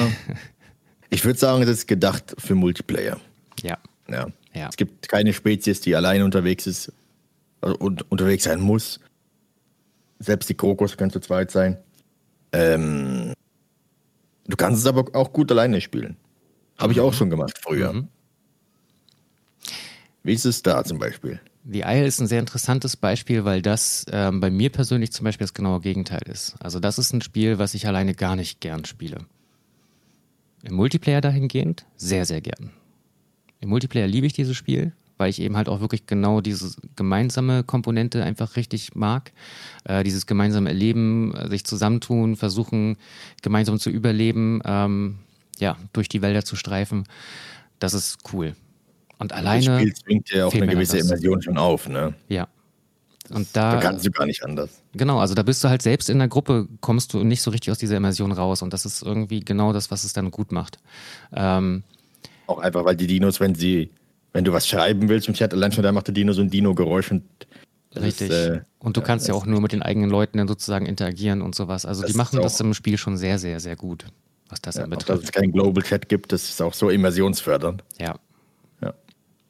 ich 1.11 1.24
würde 1.24 1.38
sagen, 1.38 1.61
das 1.61 1.70
ist 1.70 1.87
gedacht 1.87 2.34
für 2.38 2.54
Multiplayer. 2.54 3.20
Ja. 3.62 3.78
ja. 4.08 4.26
ja. 4.54 4.68
Es 4.68 4.76
gibt 4.76 5.08
keine 5.08 5.32
Spezies, 5.32 5.80
die 5.80 5.94
allein 5.94 6.22
unterwegs 6.22 6.66
ist 6.66 6.92
also 7.61 7.76
und 7.76 8.11
unterwegs 8.11 8.44
sein 8.44 8.61
muss. 8.61 9.00
Selbst 10.18 10.48
die 10.48 10.54
Krokos 10.54 10.96
können 10.96 11.11
zu 11.11 11.20
zweit 11.20 11.50
sein. 11.50 11.78
Ähm, 12.52 13.34
du 14.46 14.56
kannst 14.56 14.80
es 14.80 14.87
aber 14.87 15.14
auch 15.14 15.32
gut 15.32 15.50
alleine 15.52 15.80
spielen. 15.80 16.16
Habe 16.79 16.93
ich 16.93 17.01
auch 17.01 17.12
schon 17.12 17.31
gemacht 17.31 17.59
früher. 17.61 17.93
Mhm. 17.93 18.09
Wie 20.23 20.33
ist 20.33 20.47
es 20.47 20.62
da 20.62 20.85
zum 20.85 20.99
Beispiel? 20.99 21.41
The 21.71 21.81
Isle 21.81 22.07
ist 22.07 22.21
ein 22.21 22.27
sehr 22.27 22.41
interessantes 22.41 22.97
Beispiel, 22.97 23.45
weil 23.45 23.61
das 23.61 24.07
ähm, 24.11 24.41
bei 24.41 24.51
mir 24.51 24.71
persönlich 24.71 25.12
zum 25.12 25.25
Beispiel 25.25 25.45
das 25.45 25.55
genaue 25.55 25.81
Gegenteil 25.81 26.23
ist. 26.27 26.57
Also 26.61 26.81
das 26.81 26.99
ist 26.99 27.12
ein 27.12 27.21
Spiel, 27.21 27.59
was 27.59 27.75
ich 27.75 27.87
alleine 27.87 28.14
gar 28.14 28.37
nicht 28.37 28.61
gern 28.61 28.85
spiele. 28.85 29.27
Im 30.62 30.75
Multiplayer 30.75 31.21
dahingehend 31.21 31.85
sehr, 31.97 32.25
sehr 32.25 32.41
gern. 32.41 32.71
Im 33.61 33.69
Multiplayer 33.69 34.07
liebe 34.07 34.27
ich 34.27 34.33
dieses 34.33 34.57
Spiel, 34.57 34.93
weil 35.19 35.31
ich 35.31 35.41
eben 35.41 35.57
halt 35.57 35.69
auch 35.69 35.81
wirklich 35.81 36.07
genau 36.07 36.41
diese 36.41 36.75
gemeinsame 36.97 37.64
Komponente 37.64 38.25
einfach 38.25 38.57
richtig 38.57 38.95
mag. 38.95 39.33
Äh, 39.85 40.05
dieses 40.05 40.27
gemeinsame 40.27 40.71
Erleben, 40.71 41.35
sich 41.51 41.64
zusammentun, 41.64 42.37
versuchen 42.37 42.97
gemeinsam 43.43 43.79
zu 43.79 43.91
überleben, 43.91 44.61
ähm, 44.64 45.19
ja, 45.61 45.77
durch 45.92 46.09
die 46.09 46.23
Wälder 46.23 46.44
zu 46.44 46.57
streifen. 46.57 47.05
Das 47.79 47.94
ist 47.94 48.18
cool. 48.33 48.55
Und 49.18 49.33
alleine. 49.33 49.66
Das 49.66 49.81
Spiel 49.81 49.94
zwingt 49.94 50.31
ja 50.31 50.47
auch 50.47 50.55
eine 50.55 50.66
gewisse 50.66 50.99
Immersion 50.99 51.42
schon 51.42 51.59
auf, 51.59 51.88
ne? 51.88 52.14
Ja. 52.29 52.49
Und 53.31 53.49
da, 53.55 53.73
da 53.73 53.81
kannst 53.81 54.07
du 54.07 54.11
gar 54.11 54.25
nicht 54.25 54.42
anders. 54.42 54.83
Genau, 54.94 55.18
also 55.18 55.35
da 55.35 55.42
bist 55.42 55.62
du 55.62 55.68
halt 55.68 55.83
selbst 55.83 56.09
in 56.09 56.18
der 56.18 56.29
Gruppe, 56.29 56.66
kommst 56.81 57.12
du 57.12 57.25
nicht 57.25 57.42
so 57.42 57.51
richtig 57.51 57.71
aus 57.71 57.79
dieser 57.79 57.97
Immersion 57.97 58.33
raus. 58.33 58.62
Und 58.62 58.73
das 58.73 58.87
ist 58.87 59.03
irgendwie 59.03 59.40
genau 59.40 59.73
das, 59.73 59.90
was 59.90 60.05
es 60.05 60.14
dann 60.14 60.31
gut 60.31 60.51
macht. 60.51 60.79
Ähm, 61.35 61.83
auch 62.47 62.59
einfach, 62.59 62.85
weil 62.85 62.97
die 62.97 63.07
Dinos, 63.07 63.38
wenn 63.40 63.55
sie, 63.55 63.90
wenn 64.33 64.44
du 64.44 64.53
was 64.53 64.66
schreiben 64.66 65.09
willst 65.09 65.29
im 65.29 65.35
Chat, 65.35 65.53
allein 65.53 65.73
schon 65.73 65.85
da 65.85 65.92
macht 65.92 66.07
der 66.07 66.14
Dino 66.14 66.33
so 66.33 66.40
ein 66.40 66.49
Dino-Geräusch 66.49 67.11
und 67.11 67.25
Richtig. 67.97 68.31
Ist, 68.31 68.47
äh, 68.47 68.61
und 68.79 68.97
du 68.97 69.03
kannst 69.03 69.29
ja, 69.29 69.35
ja 69.35 69.40
auch 69.40 69.47
nur 69.47 69.61
mit 69.61 69.73
den 69.73 69.83
eigenen 69.83 70.11
Leuten 70.11 70.38
dann 70.38 70.49
sozusagen 70.49 70.87
interagieren 70.87 71.42
und 71.42 71.55
sowas. 71.55 71.87
Also 71.87 72.05
die 72.05 72.12
machen 72.14 72.40
das 72.40 72.61
im 72.61 72.75
Spiel 72.75 72.99
schon 72.99 73.16
sehr, 73.16 73.38
sehr, 73.38 73.61
sehr 73.61 73.77
gut, 73.77 74.07
was 74.48 74.61
das 74.61 74.76
ja, 74.76 74.84
anbetrifft. 74.84 75.11
Dass 75.11 75.24
es 75.24 75.32
keinen 75.32 75.52
Global 75.52 75.82
Chat 75.82 76.08
gibt, 76.08 76.32
das 76.32 76.48
ist 76.48 76.61
auch 76.62 76.74
so 76.74 76.90
immersionsfördernd. 76.90 77.82
Ja, 77.98 78.16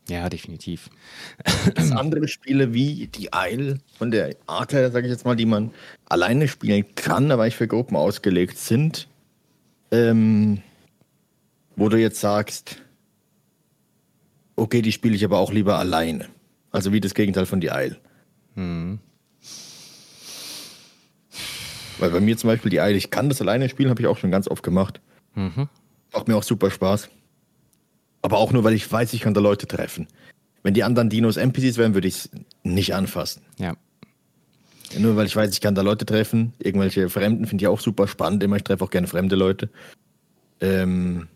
ja, 0.09 0.29
definitiv. 0.31 0.89
Das 1.75 1.93
andere 1.93 2.29
Spiele 2.29 2.73
wie 2.73 3.09
die 3.09 3.29
Isle 3.35 3.79
von 3.99 4.11
der 4.11 4.35
Art 4.47 4.73
her, 4.73 4.91
sage 4.91 5.07
ich 5.07 5.13
jetzt 5.13 5.27
mal, 5.27 5.37
die 5.37 5.47
man 5.47 5.71
alleine 6.07 6.49
spielen 6.49 6.95
kann, 6.95 7.31
aber 7.31 7.47
ich 7.47 7.57
für 7.57 7.69
Gruppen 7.69 7.97
ausgelegt 7.97 8.57
sind, 8.57 9.07
ähm, 9.91 10.63
wo 11.77 11.91
du 11.91 11.99
jetzt 11.99 12.21
sagst, 12.21 12.83
okay, 14.57 14.81
die 14.81 14.93
spiele 14.93 15.15
ich 15.15 15.25
aber 15.25 15.39
auch 15.39 15.53
lieber 15.53 15.79
alleine. 15.79 16.29
Also 16.71 16.93
wie 16.93 17.01
das 17.01 17.15
Gegenteil 17.15 17.47
von 17.47 17.61
die 17.61 17.69
Isle. 17.69 17.99
Hm. 18.55 18.99
Weil 21.99 22.11
bei 22.11 22.21
mir 22.21 22.37
zum 22.37 22.49
Beispiel 22.49 22.71
die 22.71 22.77
Isle, 22.77 22.97
ich 22.97 23.11
kann 23.11 23.29
das 23.29 23.41
alleine 23.41 23.69
spielen, 23.69 23.91
habe 23.91 24.01
ich 24.01 24.07
auch 24.07 24.19
schon 24.19 24.31
ganz 24.31 24.49
oft 24.49 24.63
gemacht. 24.63 25.01
Mhm. 25.35 25.69
Macht 26.13 26.29
mir 26.29 26.37
auch 26.37 26.43
super 26.43 26.71
Spaß. 26.71 27.09
Aber 28.23 28.39
auch 28.39 28.53
nur, 28.53 28.65
weil 28.65 28.75
ich 28.75 28.91
weiß, 28.91 29.13
ich 29.13 29.21
kann 29.21 29.35
da 29.35 29.41
Leute 29.41 29.67
treffen. 29.67 30.09
Wenn 30.63 30.75
die 30.75 30.85
anderen 30.85 31.09
Dinos 31.09 31.37
NPCs 31.37 31.77
wären, 31.77 31.95
würde 31.95 32.09
ich 32.09 32.15
es 32.15 32.31
nicht 32.63 32.95
anfassen. 32.95 33.43
Ja. 33.59 33.77
Nur 34.99 35.17
weil 35.17 35.27
ich 35.27 35.37
weiß, 35.37 35.53
ich 35.53 35.61
kann 35.61 35.75
da 35.75 35.83
Leute 35.83 36.07
treffen. 36.07 36.53
Irgendwelche 36.59 37.09
Fremden 37.09 37.47
finde 37.47 37.63
ich 37.63 37.69
auch 37.69 37.81
super 37.81 38.09
spannend. 38.09 38.43
Immer, 38.43 38.57
ich 38.57 38.65
treffe 38.65 38.85
auch 38.85 38.91
gerne 38.91 39.07
fremde 39.07 39.37
Leute. 39.37 39.69
Ähm, 40.61 41.29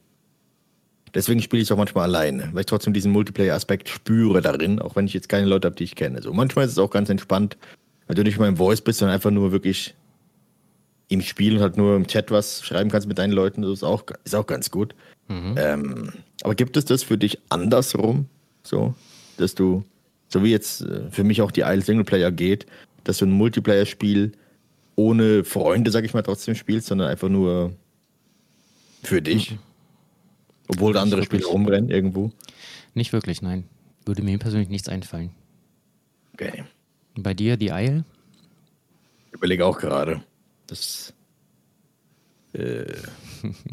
deswegen 1.15 1.43
spiele 1.43 1.63
ich 1.63 1.69
es 1.69 1.73
auch 1.73 1.77
manchmal 1.77 2.05
alleine, 2.05 2.49
weil 2.53 2.61
ich 2.61 2.67
trotzdem 2.67 2.93
diesen 2.93 3.13
Multiplayer-Aspekt 3.13 3.89
spüre 3.89 4.41
darin, 4.41 4.81
auch 4.81 4.97
wenn 4.97 5.07
ich 5.07 5.13
jetzt 5.13 5.29
keine 5.29 5.47
Leute 5.47 5.67
habe, 5.67 5.77
die 5.77 5.85
ich 5.85 5.95
kenne. 5.95 6.23
So, 6.23 6.33
manchmal 6.33 6.65
ist 6.65 6.73
es 6.73 6.79
auch 6.79 6.91
ganz 6.91 7.09
entspannt, 7.11 7.57
weil 8.07 8.17
du 8.17 8.23
nicht 8.23 8.39
mal 8.39 8.49
im 8.49 8.57
Voice 8.57 8.81
bist, 8.81 8.99
sondern 8.99 9.15
einfach 9.15 9.31
nur 9.31 9.53
wirklich 9.53 9.95
im 11.13 11.21
Spiel 11.21 11.57
und 11.57 11.63
halt 11.63 11.77
nur 11.77 11.97
im 11.97 12.07
Chat 12.07 12.31
was 12.31 12.65
schreiben 12.65 12.91
kannst 12.91 13.07
mit 13.07 13.19
deinen 13.19 13.33
Leuten. 13.33 13.63
Das 13.63 13.71
ist 13.71 13.83
auch, 13.83 14.05
ist 14.25 14.35
auch 14.35 14.47
ganz 14.47 14.71
gut. 14.71 14.95
Mhm. 15.29 15.55
Ähm, 15.57 16.13
aber 16.43 16.55
gibt 16.55 16.77
es 16.77 16.85
das 16.85 17.03
für 17.03 17.19
dich 17.19 17.39
andersrum? 17.49 18.27
So, 18.63 18.95
dass 19.37 19.55
du, 19.55 19.85
so 20.29 20.43
wie 20.43 20.51
jetzt 20.51 20.83
äh, 20.83 21.11
für 21.11 21.25
mich 21.25 21.43
auch 21.43 21.51
die 21.51 21.61
Isle 21.61 21.83
Singleplayer 21.83 22.31
geht, 22.31 22.67
dass 23.05 23.19
du 23.19 23.27
ein 23.27 23.33
Multiplayer-Spiel 23.33 24.33
ohne 24.97 25.45
Freunde, 25.45 25.91
sag 25.91 26.05
ich 26.05 26.15
mal, 26.15 26.23
trotzdem 26.23 26.55
spielst, 26.55 26.89
sondern 26.89 27.09
einfach 27.09 27.29
nur 27.29 27.73
für 29.03 29.21
dich. 29.21 29.53
Mhm. 29.53 29.59
Obwohl 30.69 30.97
andere 30.97 31.23
Spiele 31.25 31.45
rumrennen 31.45 31.91
irgendwo. 31.91 32.31
Nicht 32.95 33.13
wirklich, 33.13 33.43
nein. 33.43 33.65
Würde 34.07 34.23
mir 34.23 34.39
persönlich 34.39 34.69
nichts 34.69 34.89
einfallen. 34.89 35.31
Okay. 36.35 36.65
Bei 37.15 37.35
dir 37.35 37.57
die 37.57 37.69
Isle? 37.69 38.05
Ich 39.29 39.35
überlege 39.35 39.67
auch 39.67 39.79
gerade. 39.79 40.23
Das 40.73 41.13
äh, 42.55 42.87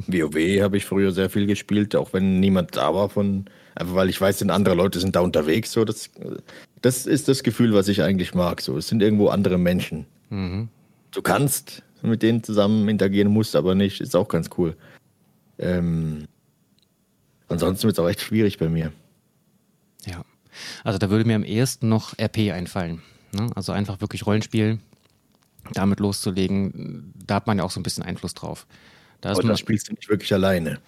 WoW 0.08 0.62
habe 0.62 0.76
ich 0.76 0.84
früher 0.84 1.14
sehr 1.14 1.30
viel 1.30 1.48
gespielt, 1.48 1.96
auch 1.96 2.12
wenn 2.12 2.42
niemand 2.42 2.76
da 2.76 2.94
war 2.94 3.08
von, 3.08 3.46
einfach 3.74 3.96
weil 3.96 4.10
ich 4.10 4.20
weiß, 4.20 4.40
denn 4.40 4.50
andere 4.50 4.76
Leute 4.76 5.00
sind 5.00 5.16
da 5.16 5.22
unterwegs. 5.22 5.72
So, 5.72 5.86
das, 5.86 6.10
das 6.82 7.06
ist 7.06 7.30
das 7.30 7.44
Gefühl, 7.44 7.74
was 7.74 7.88
ich 7.88 8.02
eigentlich 8.02 8.34
mag. 8.34 8.60
So, 8.60 8.78
es 8.78 8.90
sind 8.90 9.02
irgendwo 9.02 9.30
andere 9.30 9.58
Menschen. 9.58 10.08
Mhm. 10.30 10.68
Du 11.12 11.22
kannst 11.22 11.84
mit 12.02 12.22
denen 12.22 12.44
zusammen 12.44 12.90
interagieren, 12.90 13.32
musst 13.32 13.56
aber 13.56 13.76
nicht. 13.76 14.02
Ist 14.02 14.14
auch 14.14 14.28
ganz 14.28 14.50
cool. 14.58 14.76
Ähm, 15.58 16.26
ansonsten 17.48 17.84
wird 17.84 17.94
es 17.94 18.00
auch 18.00 18.10
echt 18.10 18.20
schwierig 18.20 18.58
bei 18.58 18.68
mir. 18.68 18.92
Ja. 20.06 20.26
Also 20.84 21.00
da 21.00 21.10
würde 21.10 21.24
mir 21.24 21.36
am 21.36 21.46
ehesten 21.46 21.88
noch 21.88 22.20
RP 22.20 22.52
einfallen. 22.52 23.02
Ne? 23.32 23.50
Also 23.56 23.72
einfach 23.72 24.02
wirklich 24.02 24.26
Rollenspiel, 24.26 24.80
damit 25.74 26.00
loszulegen, 26.00 27.14
da 27.26 27.36
hat 27.36 27.48
man 27.48 27.58
ja 27.58 27.64
auch 27.64 27.72
so 27.72 27.80
ein 27.80 27.84
bisschen 27.84 28.04
Einfluss 28.04 28.34
drauf. 28.34 28.68
Da 29.22 29.32
Aber 29.32 29.44
das 29.44 29.60
spielst 29.60 29.90
du 29.90 29.94
nicht 29.94 30.10
wirklich 30.10 30.34
alleine. 30.34 30.80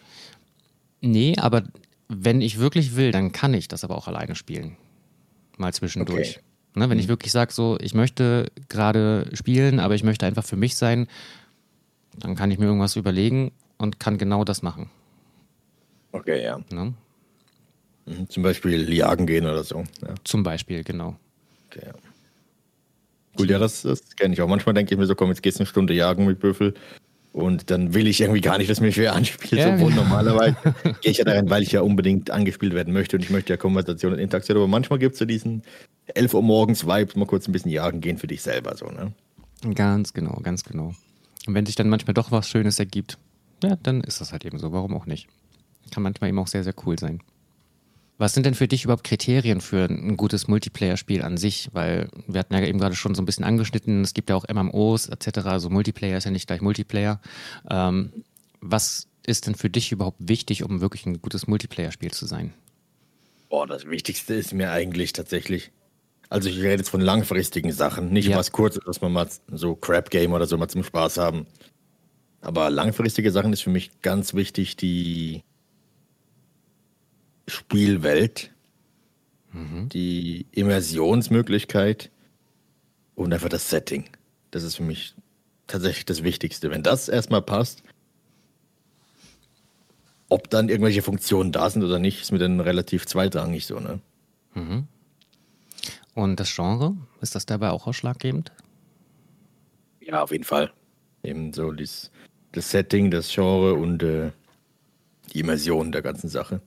Nee, 1.02 1.36
aber 1.38 1.64
wenn 2.08 2.42
ich 2.42 2.60
wirklich 2.60 2.96
will, 2.96 3.12
dann 3.12 3.32
kann 3.32 3.54
ich 3.54 3.68
das 3.68 3.84
aber 3.84 3.98
auch 3.98 4.08
alleine 4.08 4.36
spielen. 4.36 4.78
Mal 5.58 5.74
zwischendurch. 5.74 6.38
Okay. 6.38 6.46
Ne, 6.74 6.90
wenn 6.90 6.98
mhm. 6.98 7.04
ich 7.04 7.08
wirklich 7.08 7.32
sage, 7.32 7.52
so, 7.52 7.78
ich 7.82 7.94
möchte 7.94 8.52
gerade 8.70 9.30
spielen, 9.34 9.80
aber 9.80 9.96
ich 9.96 10.04
möchte 10.04 10.26
einfach 10.26 10.46
für 10.46 10.56
mich 10.56 10.76
sein, 10.76 11.08
dann 12.18 12.36
kann 12.36 12.52
ich 12.52 12.60
mir 12.60 12.66
irgendwas 12.66 12.96
überlegen 12.96 13.52
und 13.78 14.00
kann 14.00 14.18
genau 14.18 14.44
das 14.44 14.62
machen. 14.62 14.90
Okay, 16.12 16.44
ja. 16.44 16.60
Ne? 16.72 16.94
Mhm, 18.06 18.30
zum 18.30 18.44
Beispiel 18.44 18.92
jagen 18.94 19.26
gehen 19.26 19.46
oder 19.46 19.64
so. 19.64 19.84
Ja. 20.02 20.16
Zum 20.24 20.44
Beispiel, 20.44 20.84
genau. 20.84 21.16
Okay, 21.68 21.88
ja. 21.88 21.94
Gut, 23.38 23.50
ja, 23.50 23.60
das, 23.60 23.84
das 23.84 24.16
kenne 24.16 24.34
ich 24.34 24.42
auch. 24.42 24.48
Manchmal 24.48 24.74
denke 24.74 24.94
ich 24.94 25.00
mir 25.00 25.06
so, 25.06 25.16
komm, 25.16 25.30
jetzt 25.30 25.42
gehst 25.42 25.60
du 25.60 25.62
eine 25.62 25.68
Stunde 25.68 25.94
jagen 25.94 26.26
mit 26.26 26.40
Büffel. 26.40 26.74
Und 27.34 27.72
dann 27.72 27.94
will 27.94 28.08
ich 28.08 28.20
irgendwie 28.20 28.42
gar 28.42 28.58
nicht, 28.58 28.70
dass 28.70 28.82
mir 28.82 28.92
schwer 28.92 29.14
anspielt. 29.16 29.54
Ja, 29.54 29.74
obwohl 29.74 29.90
genau. 29.90 30.04
normalerweise 30.04 30.58
gehe 31.02 31.12
ich 31.12 31.18
ja 31.18 31.24
darin, 31.24 31.50
weil 31.50 31.64
ich 31.64 31.72
ja 31.72 31.82
unbedingt 31.82 32.30
angespielt 32.30 32.74
werden 32.74 32.94
möchte 32.94 33.16
und 33.16 33.24
ich 33.24 33.30
möchte 33.30 33.54
ja 33.54 33.58
Konversation 33.58 34.12
und 34.12 34.20
Interaktion. 34.20 34.58
Aber 34.58 34.68
manchmal 34.68 35.00
gibt 35.00 35.14
es 35.14 35.20
so 35.20 35.26
diesen 35.26 35.64
11 36.08 36.34
Uhr 36.34 36.42
morgens 36.42 36.86
Vibe, 36.86 37.18
mal 37.18 37.26
kurz 37.26 37.48
ein 37.48 37.54
bisschen 37.54 37.72
jagen 37.72 38.02
gehen 38.02 38.18
für 38.18 38.28
dich 38.28 38.42
selber. 38.42 38.76
So, 38.76 38.88
ne? 38.88 39.14
Ganz 39.74 40.12
genau, 40.12 40.42
ganz 40.44 40.66
genau. 40.66 40.94
Und 41.48 41.54
wenn 41.54 41.66
sich 41.66 41.76
dann 41.76 41.88
manchmal 41.88 42.14
doch 42.14 42.32
was 42.32 42.50
Schönes 42.50 42.80
ergibt, 42.80 43.18
ja, 43.64 43.78
dann 43.82 44.02
ist 44.02 44.20
das 44.20 44.34
halt 44.34 44.44
eben 44.44 44.60
so. 44.60 44.74
Warum 44.74 44.96
auch 44.96 45.06
nicht? 45.06 45.28
Kann 45.92 46.04
manchmal 46.04 46.30
eben 46.30 46.40
auch 46.40 46.48
sehr, 46.48 46.64
sehr 46.64 46.74
cool 46.86 47.00
sein. 47.00 47.22
Was 48.22 48.36
sind 48.36 48.46
denn 48.46 48.54
für 48.54 48.68
dich 48.68 48.84
überhaupt 48.84 49.04
Kriterien 49.04 49.62
für 49.62 49.86
ein 49.86 50.16
gutes 50.16 50.48
Multiplayer-Spiel 50.48 51.24
an 51.24 51.38
sich? 51.38 51.70
Weil 51.74 52.08
wir 52.28 52.40
hatten 52.42 52.54
ja 52.54 52.62
eben 52.62 52.78
gerade 52.78 52.94
schon 52.96 53.16
so 53.16 53.22
ein 53.24 53.26
bisschen 53.26 53.44
angeschnitten, 53.44 54.04
es 54.04 54.14
gibt 54.14 54.30
ja 54.30 54.36
auch 54.36 54.46
MMOs 54.48 55.08
etc. 55.10 55.40
Also 55.46 55.72
Multiplayer 55.72 56.20
ist 56.20 56.26
ja 56.26 56.30
nicht 56.30 56.46
gleich 56.46 56.62
Multiplayer. 56.62 57.20
Ähm, 57.68 58.14
was 58.60 59.08
ist 59.26 59.48
denn 59.48 59.56
für 59.56 59.72
dich 59.72 59.92
überhaupt 59.92 60.20
wichtig, 60.20 60.62
um 60.62 60.82
wirklich 60.82 61.08
ein 61.08 61.20
gutes 61.20 61.48
Multiplayer-Spiel 61.48 62.12
zu 62.12 62.28
sein? 62.28 62.54
Boah, 63.50 63.66
das 63.66 63.86
Wichtigste 63.88 64.36
ist 64.36 64.54
mir 64.54 64.70
eigentlich 64.72 65.14
tatsächlich. 65.14 65.72
Also 66.30 66.48
ich 66.48 66.60
rede 66.60 66.76
jetzt 66.78 66.90
von 66.90 67.02
langfristigen 67.02 67.72
Sachen, 67.72 68.14
nicht 68.14 68.28
Ja. 68.28 68.38
was 68.38 68.52
kurzes, 68.52 68.84
dass 68.86 69.02
man 69.02 69.14
mal 69.14 69.28
so 69.48 69.74
Crap-Game 69.76 70.32
oder 70.34 70.46
so 70.46 70.60
mal 70.60 70.68
zum 70.68 70.84
Spaß 70.84 71.18
haben. 71.18 71.48
Aber 72.42 72.70
langfristige 72.70 73.32
Sachen 73.32 73.52
ist 73.52 73.62
für 73.62 73.72
mich 73.72 74.00
ganz 74.04 74.36
wichtig, 74.36 74.76
die 74.76 75.42
Spielwelt, 77.52 78.52
die 79.54 80.46
Immersionsmöglichkeit 80.52 82.10
und 83.16 83.34
einfach 83.34 83.50
das 83.50 83.70
Setting. 83.70 84.06
Das 84.52 84.64
ist 84.64 84.78
für 84.78 84.84
mich 84.84 85.14
tatsächlich 85.68 86.06
das 86.06 86.24
Wichtigste. 86.24 86.72
Wenn 86.72 86.84
das 86.84 87.10
erstmal 87.10 87.42
passt, 87.42 87.84
ob 90.30 90.50
dann 90.50 90.70
irgendwelche 90.70 91.02
Funktionen 91.02 91.52
da 91.52 91.70
sind 91.70 91.84
oder 91.84 92.00
nicht, 92.00 92.22
ist 92.22 92.32
mir 92.32 92.40
dann 92.40 92.62
relativ 92.62 93.06
zweitrangig 93.06 93.66
so, 93.66 93.80
ne? 93.80 94.00
Und 96.14 96.40
das 96.40 96.56
Genre, 96.56 96.96
ist 97.20 97.36
das 97.36 97.46
dabei 97.46 97.72
auch 97.72 97.86
ausschlaggebend? 97.88 98.54
Ja, 100.00 100.24
auf 100.24 100.32
jeden 100.32 100.46
Fall. 100.46 100.72
Eben 101.24 101.52
so 101.52 101.74
dies, 101.74 102.12
das 102.54 102.72
Setting, 102.72 103.12
das 103.12 103.30
Genre 103.30 103.74
und 103.74 104.04
äh, 104.04 104.32
die 105.34 105.42
Immersion 105.42 105.92
der 105.92 106.02
ganzen 106.02 106.30
Sache. 106.30 106.62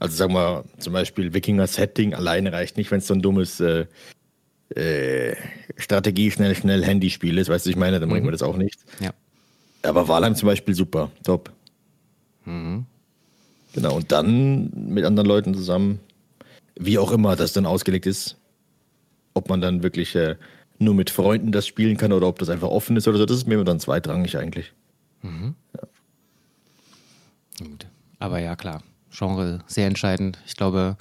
Also 0.00 0.16
sagen 0.16 0.32
wir 0.32 0.64
zum 0.78 0.94
Beispiel 0.94 1.34
Wikinger-Setting 1.34 2.14
alleine 2.14 2.52
reicht 2.52 2.76
nicht, 2.78 2.90
wenn 2.90 2.98
es 2.98 3.06
so 3.06 3.14
ein 3.14 3.20
dummes 3.20 3.60
äh, 3.60 3.86
äh, 4.74 5.36
Strategie, 5.76 6.30
schnell, 6.30 6.54
schnell 6.56 6.82
Handyspiel 6.84 7.36
ist, 7.38 7.48
weißt 7.48 7.66
du, 7.66 7.70
ich 7.70 7.76
meine, 7.76 8.00
dann 8.00 8.08
bringt 8.08 8.24
mir 8.24 8.32
das 8.32 8.42
auch 8.42 8.56
nicht. 8.56 8.80
Ja. 9.00 9.12
Aber 9.82 10.08
Valheim 10.08 10.34
zum 10.34 10.46
Beispiel 10.46 10.74
super, 10.74 11.10
top. 11.22 11.52
Genau, 13.74 13.96
und 13.96 14.10
dann 14.10 14.70
mit 14.74 15.04
anderen 15.04 15.28
Leuten 15.28 15.54
zusammen, 15.54 16.00
wie 16.76 16.98
auch 16.98 17.12
immer 17.12 17.36
das 17.36 17.52
dann 17.52 17.66
ausgelegt 17.66 18.06
ist, 18.06 18.36
ob 19.34 19.48
man 19.50 19.60
dann 19.60 19.82
wirklich 19.82 20.16
äh, 20.16 20.36
nur 20.78 20.94
mit 20.94 21.10
Freunden 21.10 21.52
das 21.52 21.66
spielen 21.66 21.98
kann 21.98 22.12
oder 22.12 22.26
ob 22.26 22.38
das 22.38 22.48
einfach 22.48 22.68
offen 22.68 22.96
ist 22.96 23.06
oder 23.06 23.18
so, 23.18 23.26
das 23.26 23.36
ist 23.36 23.46
mir 23.46 23.62
dann 23.64 23.80
zweitrangig 23.80 24.38
eigentlich. 24.38 24.72
Gut. 27.58 27.86
Aber 28.18 28.38
ja, 28.38 28.56
klar. 28.56 28.82
Genre 29.10 29.60
sehr 29.66 29.86
entscheidend. 29.86 30.38
Ich 30.46 30.56
glaube, 30.56 30.96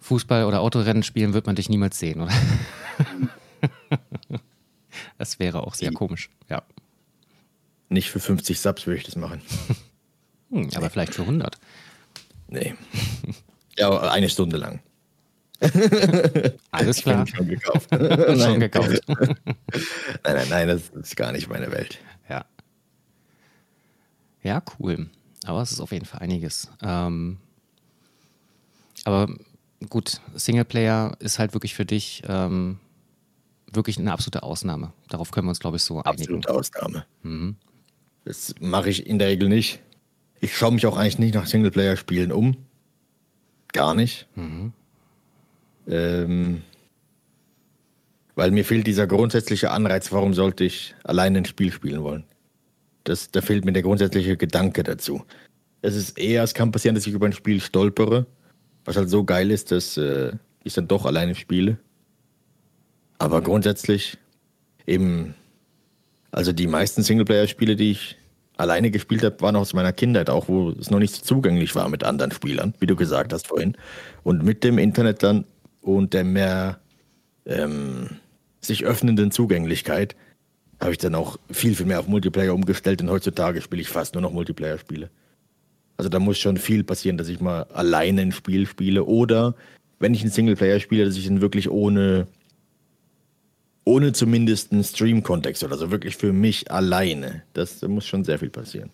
Fußball 0.00 0.44
oder 0.44 0.60
Autorennen 0.60 1.02
spielen 1.02 1.34
wird 1.34 1.46
man 1.46 1.56
dich 1.56 1.68
niemals 1.68 1.98
sehen, 1.98 2.20
oder? 2.20 2.32
das 5.18 5.38
wäre 5.38 5.62
auch 5.66 5.74
sehr 5.74 5.92
komisch. 5.92 6.30
Ja. 6.48 6.62
Nicht 7.88 8.10
für 8.10 8.20
50 8.20 8.60
Subs 8.60 8.86
würde 8.86 8.98
ich 8.98 9.04
das 9.04 9.16
machen. 9.16 9.40
Hm, 10.50 10.70
aber 10.74 10.90
vielleicht 10.90 11.14
für 11.14 11.22
100. 11.22 11.58
Nee. 12.48 12.74
ja, 13.78 13.98
eine 14.10 14.28
Stunde 14.28 14.56
lang. 14.56 14.80
Alles 16.70 16.96
klar. 17.02 17.26
Schon 17.26 17.48
gekauft. 17.48 17.88
Schon 17.90 18.36
nein. 18.36 18.60
gekauft. 18.60 19.00
Nein, 19.08 19.36
nein, 20.22 20.48
nein, 20.50 20.68
das 20.68 20.88
ist 20.90 21.16
gar 21.16 21.32
nicht 21.32 21.48
meine 21.48 21.70
Welt. 21.72 21.98
Ja. 22.28 22.44
Ja, 24.42 24.62
cool. 24.78 25.08
Aber 25.46 25.62
es 25.62 25.72
ist 25.72 25.80
auf 25.80 25.92
jeden 25.92 26.04
Fall 26.04 26.20
einiges. 26.20 26.70
Ähm, 26.82 27.38
aber 29.04 29.32
gut, 29.88 30.20
Singleplayer 30.34 31.16
ist 31.20 31.38
halt 31.38 31.54
wirklich 31.54 31.74
für 31.74 31.84
dich 31.84 32.22
ähm, 32.26 32.78
wirklich 33.72 33.98
eine 33.98 34.12
absolute 34.12 34.42
Ausnahme. 34.42 34.92
Darauf 35.08 35.30
können 35.30 35.46
wir 35.46 35.50
uns, 35.50 35.60
glaube 35.60 35.76
ich, 35.76 35.82
so 35.82 36.02
einigen. 36.02 36.36
Absolute 36.36 36.50
Ausnahme. 36.50 37.04
Das 38.24 38.54
mache 38.60 38.90
ich 38.90 39.06
in 39.06 39.18
der 39.18 39.28
Regel 39.28 39.48
nicht. 39.48 39.80
Ich 40.40 40.56
schaue 40.56 40.72
mich 40.72 40.86
auch 40.86 40.96
eigentlich 40.96 41.18
nicht 41.18 41.34
nach 41.34 41.46
Singleplayer-Spielen 41.46 42.32
um. 42.32 42.56
Gar 43.72 43.94
nicht. 43.94 44.26
Ähm, 45.86 46.62
weil 48.34 48.50
mir 48.50 48.64
fehlt 48.64 48.86
dieser 48.86 49.06
grundsätzliche 49.06 49.70
Anreiz, 49.70 50.12
warum 50.12 50.34
sollte 50.34 50.64
ich 50.64 50.94
alleine 51.04 51.38
ein 51.38 51.44
Spiel 51.44 51.72
spielen 51.72 52.02
wollen. 52.02 52.24
Das, 53.04 53.30
da 53.30 53.42
fehlt 53.42 53.64
mir 53.64 53.72
der 53.72 53.82
grundsätzliche 53.82 54.36
Gedanke 54.36 54.82
dazu. 54.82 55.24
Es 55.82 55.94
ist 55.94 56.18
eher, 56.18 56.42
es 56.42 56.54
kann 56.54 56.72
passieren, 56.72 56.94
dass 56.94 57.06
ich 57.06 57.12
über 57.12 57.26
ein 57.26 57.32
Spiel 57.32 57.60
stolpere, 57.60 58.26
was 58.84 58.96
halt 58.96 59.08
so 59.08 59.24
geil 59.24 59.50
ist, 59.50 59.70
dass 59.70 59.96
äh, 59.96 60.32
ich 60.62 60.74
dann 60.74 60.88
doch 60.88 61.06
alleine 61.06 61.34
spiele. 61.34 61.78
Aber 63.18 63.42
grundsätzlich 63.42 64.18
eben, 64.86 65.34
also 66.30 66.52
die 66.52 66.66
meisten 66.66 67.02
Singleplayer-Spiele, 67.02 67.76
die 67.76 67.92
ich 67.92 68.16
alleine 68.56 68.90
gespielt 68.90 69.22
habe, 69.24 69.40
waren 69.40 69.56
aus 69.56 69.72
meiner 69.72 69.92
Kindheit, 69.92 70.30
auch 70.30 70.48
wo 70.48 70.70
es 70.70 70.90
noch 70.90 70.98
nicht 70.98 71.14
so 71.14 71.22
zugänglich 71.22 71.74
war 71.74 71.88
mit 71.88 72.04
anderen 72.04 72.32
Spielern, 72.32 72.74
wie 72.80 72.86
du 72.86 72.96
gesagt 72.96 73.32
hast 73.32 73.48
vorhin. 73.48 73.76
Und 74.22 74.44
mit 74.44 74.64
dem 74.64 74.78
Internet 74.78 75.22
dann 75.22 75.44
und 75.80 76.14
der 76.14 76.24
mehr 76.24 76.78
ähm, 77.46 78.10
sich 78.60 78.84
öffnenden 78.84 79.30
Zugänglichkeit 79.30 80.16
habe 80.80 80.92
ich 80.92 80.98
dann 80.98 81.14
auch 81.14 81.38
viel, 81.50 81.74
viel 81.74 81.86
mehr 81.86 82.00
auf 82.00 82.08
Multiplayer 82.08 82.54
umgestellt 82.54 83.00
und 83.00 83.10
heutzutage 83.10 83.60
spiele 83.60 83.82
ich 83.82 83.88
fast 83.88 84.14
nur 84.14 84.22
noch 84.22 84.32
Multiplayer-Spiele. 84.32 85.10
Also 85.96 86.08
da 86.08 86.18
muss 86.18 86.38
schon 86.38 86.56
viel 86.56 86.84
passieren, 86.84 87.16
dass 87.16 87.28
ich 87.28 87.40
mal 87.40 87.64
alleine 87.64 88.22
ein 88.22 88.32
Spiel 88.32 88.66
spiele 88.66 89.04
oder 89.04 89.54
wenn 90.00 90.14
ich 90.14 90.22
einen 90.22 90.30
Singleplayer 90.30 90.80
spiele, 90.80 91.04
dass 91.04 91.16
ich 91.16 91.26
ihn 91.26 91.40
wirklich 91.40 91.70
ohne 91.70 92.26
ohne 93.86 94.12
zumindest 94.12 94.72
einen 94.72 94.82
Stream-Kontext 94.82 95.62
oder 95.62 95.76
so, 95.76 95.90
wirklich 95.90 96.16
für 96.16 96.32
mich 96.32 96.70
alleine. 96.70 97.42
Das 97.52 97.80
da 97.80 97.88
muss 97.88 98.06
schon 98.06 98.24
sehr 98.24 98.38
viel 98.38 98.50
passieren. 98.50 98.90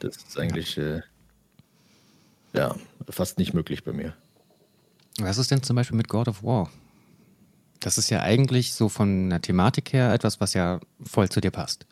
Das 0.00 0.16
ist 0.16 0.38
eigentlich 0.38 0.76
äh, 0.78 1.00
ja 2.54 2.74
fast 3.08 3.38
nicht 3.38 3.54
möglich 3.54 3.84
bei 3.84 3.92
mir. 3.92 4.14
Was 5.18 5.38
ist 5.38 5.50
denn 5.50 5.62
zum 5.62 5.76
Beispiel 5.76 5.96
mit 5.96 6.08
God 6.08 6.28
of 6.28 6.42
War? 6.42 6.70
Das 7.80 7.98
ist 7.98 8.10
ja 8.10 8.20
eigentlich 8.22 8.72
so 8.72 8.88
von 8.88 9.30
der 9.30 9.42
Thematik 9.42 9.92
her 9.92 10.12
etwas, 10.12 10.40
was 10.40 10.54
ja 10.54 10.80
voll 11.04 11.28
zu 11.28 11.40
dir 11.40 11.50
passt. 11.50 11.86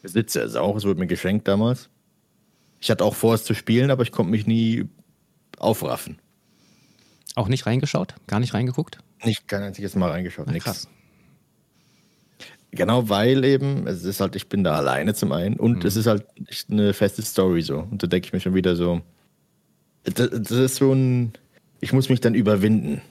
Besitze 0.00 0.40
es 0.40 0.54
auch, 0.56 0.76
es 0.76 0.84
wurde 0.84 1.00
mir 1.00 1.06
geschenkt 1.06 1.46
damals. 1.46 1.90
Ich 2.80 2.90
hatte 2.90 3.04
auch 3.04 3.14
vor, 3.14 3.34
es 3.34 3.44
zu 3.44 3.54
spielen, 3.54 3.90
aber 3.90 4.02
ich 4.02 4.12
konnte 4.12 4.30
mich 4.30 4.46
nie 4.46 4.86
aufraffen. 5.58 6.18
Auch 7.34 7.48
nicht 7.48 7.66
reingeschaut? 7.66 8.14
Gar 8.26 8.40
nicht 8.40 8.54
reingeguckt? 8.54 8.98
Nicht 9.24 9.46
kein 9.46 9.62
einziges 9.62 9.94
Mal 9.94 10.10
reingeschaut, 10.10 10.48
nix. 10.48 10.64
krass. 10.64 10.88
Genau, 12.72 13.08
weil 13.08 13.44
eben, 13.44 13.86
es 13.86 14.04
ist 14.04 14.20
halt, 14.20 14.36
ich 14.36 14.48
bin 14.48 14.62
da 14.62 14.76
alleine 14.76 15.14
zum 15.14 15.32
einen 15.32 15.56
und 15.56 15.84
es 15.84 15.96
ist 15.96 16.06
halt 16.06 16.24
echt 16.46 16.70
eine 16.70 16.94
feste 16.94 17.20
Story 17.20 17.62
so. 17.62 17.80
Und 17.90 18.02
da 18.02 18.06
denke 18.06 18.26
ich 18.26 18.32
mir 18.32 18.40
schon 18.40 18.54
wieder 18.54 18.76
so, 18.76 19.00
das, 20.04 20.30
das 20.30 20.50
ist 20.50 20.76
so 20.76 20.92
ein, 20.92 21.32
ich 21.80 21.92
muss 21.92 22.08
mich 22.08 22.20
dann 22.20 22.34
überwinden. 22.34 23.02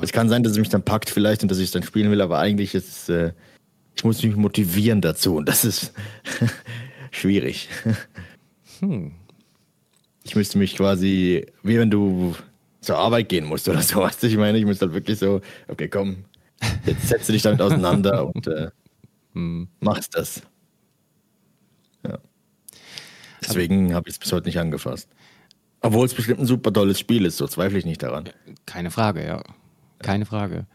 Es 0.00 0.12
kann 0.12 0.28
sein, 0.28 0.44
dass 0.44 0.52
es 0.52 0.58
mich 0.58 0.68
dann 0.68 0.84
packt 0.84 1.10
vielleicht 1.10 1.42
und 1.42 1.50
dass 1.50 1.58
ich 1.58 1.64
es 1.64 1.70
dann 1.72 1.82
spielen 1.82 2.10
will, 2.10 2.20
aber 2.20 2.38
eigentlich 2.38 2.74
ist 2.74 2.88
es, 2.88 3.08
äh, 3.08 3.32
ich 3.96 4.04
muss 4.04 4.22
mich 4.22 4.36
motivieren 4.36 5.00
dazu 5.00 5.36
und 5.36 5.48
das 5.48 5.64
ist 5.64 5.92
schwierig. 7.12 7.68
Ich 10.24 10.34
müsste 10.34 10.58
mich 10.58 10.76
quasi, 10.76 11.46
wie 11.62 11.78
wenn 11.78 11.90
du 11.90 12.34
zur 12.80 12.98
Arbeit 12.98 13.28
gehen 13.28 13.44
musst 13.44 13.68
oder 13.68 13.80
so, 13.82 14.00
weißt 14.00 14.22
du, 14.22 14.26
ich 14.26 14.36
meine, 14.36 14.58
ich 14.58 14.64
müsste 14.64 14.86
halt 14.86 14.94
wirklich 14.94 15.18
so, 15.18 15.40
okay, 15.68 15.88
komm, 15.88 16.24
jetzt 16.84 17.08
setzt 17.08 17.28
du 17.28 17.32
dich 17.32 17.42
damit 17.42 17.60
auseinander 17.60 18.26
und 18.34 18.46
äh, 18.48 18.70
machst 19.80 20.16
das. 20.16 20.42
Ja. 22.04 22.18
Deswegen 23.40 23.94
habe 23.94 24.08
ich 24.08 24.14
es 24.14 24.18
bis 24.18 24.32
heute 24.32 24.46
nicht 24.46 24.58
angefasst. 24.58 25.08
Obwohl 25.80 26.06
es 26.06 26.14
bestimmt 26.14 26.40
ein 26.40 26.46
super 26.46 26.72
tolles 26.72 26.98
Spiel 26.98 27.24
ist, 27.24 27.36
so 27.36 27.46
zweifle 27.46 27.78
ich 27.78 27.84
nicht 27.84 28.02
daran. 28.02 28.28
Keine 28.66 28.90
Frage, 28.90 29.24
ja. 29.24 29.42
Keine 29.98 30.26
Frage. 30.26 30.66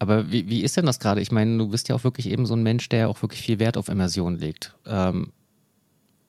Aber 0.00 0.32
wie, 0.32 0.48
wie 0.48 0.62
ist 0.62 0.78
denn 0.78 0.86
das 0.86 0.98
gerade? 0.98 1.20
Ich 1.20 1.30
meine, 1.30 1.58
du 1.58 1.68
bist 1.68 1.90
ja 1.90 1.94
auch 1.94 2.04
wirklich 2.04 2.30
eben 2.30 2.46
so 2.46 2.54
ein 2.54 2.62
Mensch, 2.62 2.88
der 2.88 3.10
auch 3.10 3.20
wirklich 3.20 3.42
viel 3.42 3.58
Wert 3.58 3.76
auf 3.76 3.88
Immersion 3.88 4.38
legt. 4.38 4.74
Ähm, 4.86 5.30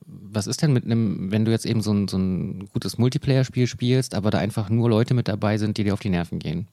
was 0.06 0.46
ist 0.46 0.62
denn 0.62 0.74
mit 0.74 0.84
einem, 0.84 1.32
wenn 1.32 1.46
du 1.46 1.52
jetzt 1.52 1.66
eben 1.66 1.82
so 1.82 1.94
ein, 1.94 2.10
so 2.10 2.18
ein 2.18 2.68
gutes 2.74 2.98
Multiplayer-Spiel 2.98 3.68
spielst, 3.68 4.14
aber 4.14 4.30
da 4.30 4.40
einfach 4.40 4.70
nur 4.70 4.90
Leute 4.90 5.14
mit 5.14 5.30
dabei 5.30 5.58
sind, 5.58 5.78
die 5.78 5.86
dir 5.86 5.94
auf 5.94 6.02
die 6.02 6.10
Nerven 6.10 6.40
gehen? 6.40 6.68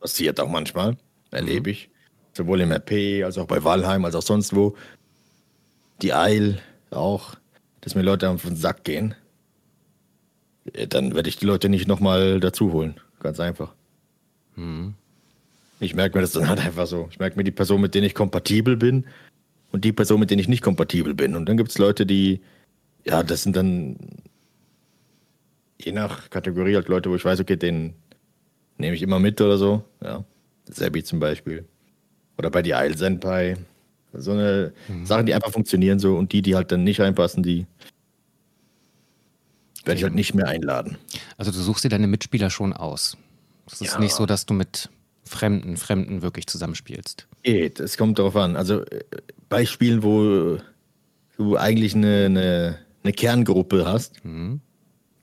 Passiert 0.00 0.38
auch 0.38 0.50
manchmal, 0.50 0.98
erlebe 1.30 1.70
ich. 1.70 1.88
sowohl 2.34 2.60
im 2.60 2.72
RP 2.72 3.24
als 3.24 3.38
auch 3.38 3.46
bei 3.46 3.64
Valheim 3.64 4.04
als 4.04 4.14
auch 4.14 4.22
sonst 4.22 4.54
wo. 4.54 4.76
Die 6.02 6.12
Eil 6.12 6.60
auch, 6.90 7.36
dass 7.80 7.94
mir 7.94 8.02
Leute 8.02 8.28
auf 8.28 8.42
den 8.42 8.56
Sack 8.56 8.84
gehen. 8.84 9.14
Dann 10.90 11.14
werde 11.14 11.30
ich 11.30 11.38
die 11.38 11.46
Leute 11.46 11.70
nicht 11.70 11.88
nochmal 11.88 12.38
dazu 12.38 12.70
holen. 12.72 13.00
Ganz 13.20 13.40
einfach. 13.40 13.74
Mhm. 14.60 14.94
Ich 15.80 15.94
merke 15.94 16.18
mir 16.18 16.22
das 16.22 16.32
dann 16.32 16.48
halt 16.48 16.60
einfach 16.60 16.86
so. 16.86 17.08
Ich 17.10 17.18
merke 17.18 17.36
mir 17.36 17.44
die 17.44 17.50
Person, 17.50 17.80
mit 17.80 17.94
denen 17.94 18.06
ich 18.06 18.14
kompatibel 18.14 18.76
bin 18.76 19.06
und 19.72 19.84
die 19.84 19.92
Person, 19.92 20.20
mit 20.20 20.30
denen 20.30 20.40
ich 20.40 20.48
nicht 20.48 20.62
kompatibel 20.62 21.14
bin. 21.14 21.34
Und 21.34 21.48
dann 21.48 21.56
gibt 21.56 21.70
es 21.70 21.78
Leute, 21.78 22.04
die, 22.04 22.40
ja, 23.04 23.22
das 23.22 23.42
sind 23.42 23.56
dann 23.56 23.96
je 25.78 25.92
nach 25.92 26.28
Kategorie 26.28 26.74
halt 26.74 26.88
Leute, 26.88 27.10
wo 27.10 27.16
ich 27.16 27.24
weiß, 27.24 27.40
okay, 27.40 27.56
den 27.56 27.94
nehme 28.76 28.94
ich 28.94 29.02
immer 29.02 29.18
mit 29.18 29.40
oder 29.40 29.56
so. 29.56 29.82
Ja, 30.02 30.22
Sebi 30.68 31.02
zum 31.02 31.18
Beispiel. 31.18 31.64
Oder 32.36 32.50
bei 32.50 32.60
die 32.60 32.72
Isle 32.72 32.96
Senpai. 32.96 33.56
So 34.12 34.32
eine 34.32 34.72
mhm. 34.88 35.06
Sachen, 35.06 35.24
die 35.24 35.34
einfach 35.34 35.52
funktionieren 35.52 35.98
so 35.98 36.16
und 36.16 36.32
die, 36.32 36.42
die 36.42 36.56
halt 36.56 36.72
dann 36.72 36.84
nicht 36.84 37.00
reinpassen, 37.00 37.42
die 37.42 37.66
werde 39.84 39.98
ich 39.98 40.04
halt 40.04 40.14
nicht 40.14 40.34
mehr 40.34 40.48
einladen. 40.48 40.98
Also 41.38 41.52
du 41.52 41.58
suchst 41.58 41.84
dir 41.84 41.88
deine 41.88 42.06
Mitspieler 42.06 42.50
schon 42.50 42.72
aus. 42.72 43.16
Es 43.72 43.80
ist 43.80 43.94
ja. 43.94 43.98
nicht 43.98 44.14
so, 44.14 44.26
dass 44.26 44.46
du 44.46 44.54
mit 44.54 44.88
Fremden, 45.24 45.76
Fremden 45.76 46.22
wirklich 46.22 46.46
zusammenspielst. 46.46 47.26
Geht, 47.42 47.80
es 47.80 47.96
kommt 47.96 48.18
darauf 48.18 48.36
an. 48.36 48.56
Also 48.56 48.82
äh, 48.84 49.04
bei 49.48 49.64
Spielen, 49.64 50.02
wo 50.02 50.58
du 51.36 51.56
eigentlich 51.56 51.94
eine, 51.94 52.26
eine, 52.26 52.78
eine 53.04 53.12
Kerngruppe 53.12 53.86
hast, 53.86 54.24
mhm. 54.24 54.60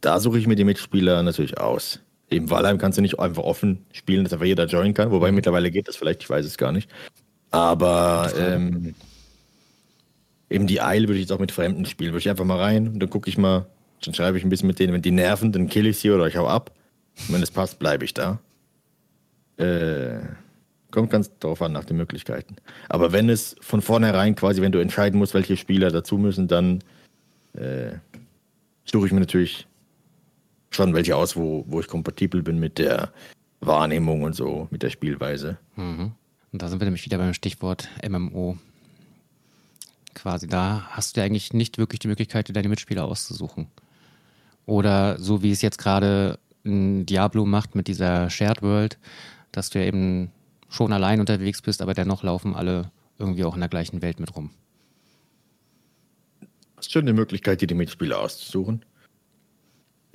da 0.01 0.19
suche 0.19 0.39
ich 0.39 0.47
mir 0.47 0.55
die 0.55 0.63
Mitspieler 0.63 1.21
natürlich 1.23 1.59
aus. 1.59 1.99
Eben 2.29 2.49
Valheim 2.49 2.77
kannst 2.77 2.97
du 2.97 3.01
nicht 3.01 3.19
einfach 3.19 3.43
offen 3.43 3.85
spielen, 3.91 4.23
dass 4.23 4.33
einfach 4.33 4.45
jeder 4.45 4.65
joinen 4.65 4.93
kann, 4.93 5.11
wobei 5.11 5.29
mhm. 5.29 5.35
mittlerweile 5.35 5.71
geht 5.71 5.87
das 5.87 5.95
vielleicht, 5.95 6.23
ich 6.23 6.29
weiß 6.29 6.45
es 6.45 6.57
gar 6.57 6.71
nicht. 6.71 6.89
Aber 7.51 8.31
ähm, 8.37 8.95
eben 10.49 10.67
die 10.67 10.81
Eile 10.81 11.07
würde 11.07 11.15
ich 11.15 11.21
jetzt 11.21 11.31
auch 11.31 11.39
mit 11.39 11.51
Fremden 11.51 11.85
spielen. 11.85 12.11
Würde 12.11 12.19
ich 12.19 12.29
einfach 12.29 12.45
mal 12.45 12.59
rein 12.59 12.87
und 12.87 12.99
dann 12.99 13.09
gucke 13.09 13.29
ich 13.29 13.37
mal, 13.37 13.65
dann 14.03 14.13
schreibe 14.13 14.37
ich 14.37 14.43
ein 14.43 14.49
bisschen 14.49 14.67
mit 14.67 14.79
denen, 14.79 14.93
wenn 14.93 15.01
die 15.01 15.11
nerven, 15.11 15.51
dann 15.51 15.67
kill 15.67 15.87
ich 15.87 15.99
sie 15.99 16.11
oder 16.11 16.27
ich 16.27 16.35
hau 16.37 16.47
ab. 16.47 16.71
Wenn 17.29 17.41
es 17.41 17.51
passt, 17.51 17.79
bleibe 17.79 18.05
ich 18.05 18.13
da. 18.13 18.39
Äh, 19.57 20.19
kommt 20.91 21.09
ganz 21.09 21.31
darauf 21.39 21.61
an, 21.61 21.71
nach 21.71 21.85
den 21.85 21.97
Möglichkeiten. 21.97 22.55
Aber 22.89 23.11
wenn 23.11 23.29
es 23.29 23.55
von 23.59 23.81
vornherein 23.81 24.35
quasi, 24.35 24.61
wenn 24.61 24.71
du 24.71 24.79
entscheiden 24.79 25.19
musst, 25.19 25.33
welche 25.33 25.57
Spieler 25.57 25.91
dazu 25.91 26.17
müssen, 26.17 26.47
dann 26.47 26.83
äh, 27.53 27.93
suche 28.85 29.07
ich 29.07 29.11
mir 29.11 29.19
natürlich 29.19 29.67
schon 30.69 30.93
welche 30.93 31.15
aus, 31.15 31.35
wo, 31.35 31.65
wo 31.67 31.79
ich 31.79 31.87
kompatibel 31.87 32.43
bin 32.43 32.59
mit 32.59 32.77
der 32.77 33.11
Wahrnehmung 33.59 34.23
und 34.23 34.33
so, 34.33 34.67
mit 34.69 34.83
der 34.83 34.89
Spielweise. 34.89 35.57
Mhm. 35.75 36.11
Und 36.51 36.61
da 36.61 36.69
sind 36.69 36.79
wir 36.79 36.85
nämlich 36.85 37.05
wieder 37.05 37.17
beim 37.17 37.33
Stichwort 37.33 37.89
MMO. 38.07 38.57
Quasi 40.13 40.47
da 40.47 40.87
hast 40.89 41.15
du 41.15 41.21
ja 41.21 41.25
eigentlich 41.25 41.53
nicht 41.53 41.77
wirklich 41.77 41.99
die 41.99 42.07
Möglichkeit, 42.07 42.47
dir 42.47 42.53
deine 42.53 42.69
Mitspieler 42.69 43.05
auszusuchen. 43.05 43.67
Oder 44.65 45.19
so 45.19 45.43
wie 45.43 45.51
es 45.51 45.61
jetzt 45.61 45.77
gerade 45.77 46.39
Diablo 47.05 47.45
macht 47.45 47.75
mit 47.75 47.87
dieser 47.87 48.29
Shared 48.29 48.61
World, 48.61 48.97
dass 49.51 49.69
du 49.69 49.79
ja 49.79 49.85
eben 49.85 50.31
schon 50.69 50.93
allein 50.93 51.19
unterwegs 51.19 51.61
bist, 51.61 51.81
aber 51.81 51.93
dennoch 51.93 52.23
laufen 52.23 52.55
alle 52.55 52.91
irgendwie 53.17 53.43
auch 53.45 53.55
in 53.55 53.61
der 53.61 53.69
gleichen 53.69 54.01
Welt 54.01 54.19
mit 54.19 54.35
rum. 54.35 54.51
Hast 56.75 56.91
schon 56.91 57.03
eine 57.03 57.13
Möglichkeit, 57.13 57.61
dir 57.61 57.67
die 57.67 57.73
Mitspieler 57.73 58.19
auszusuchen. 58.19 58.85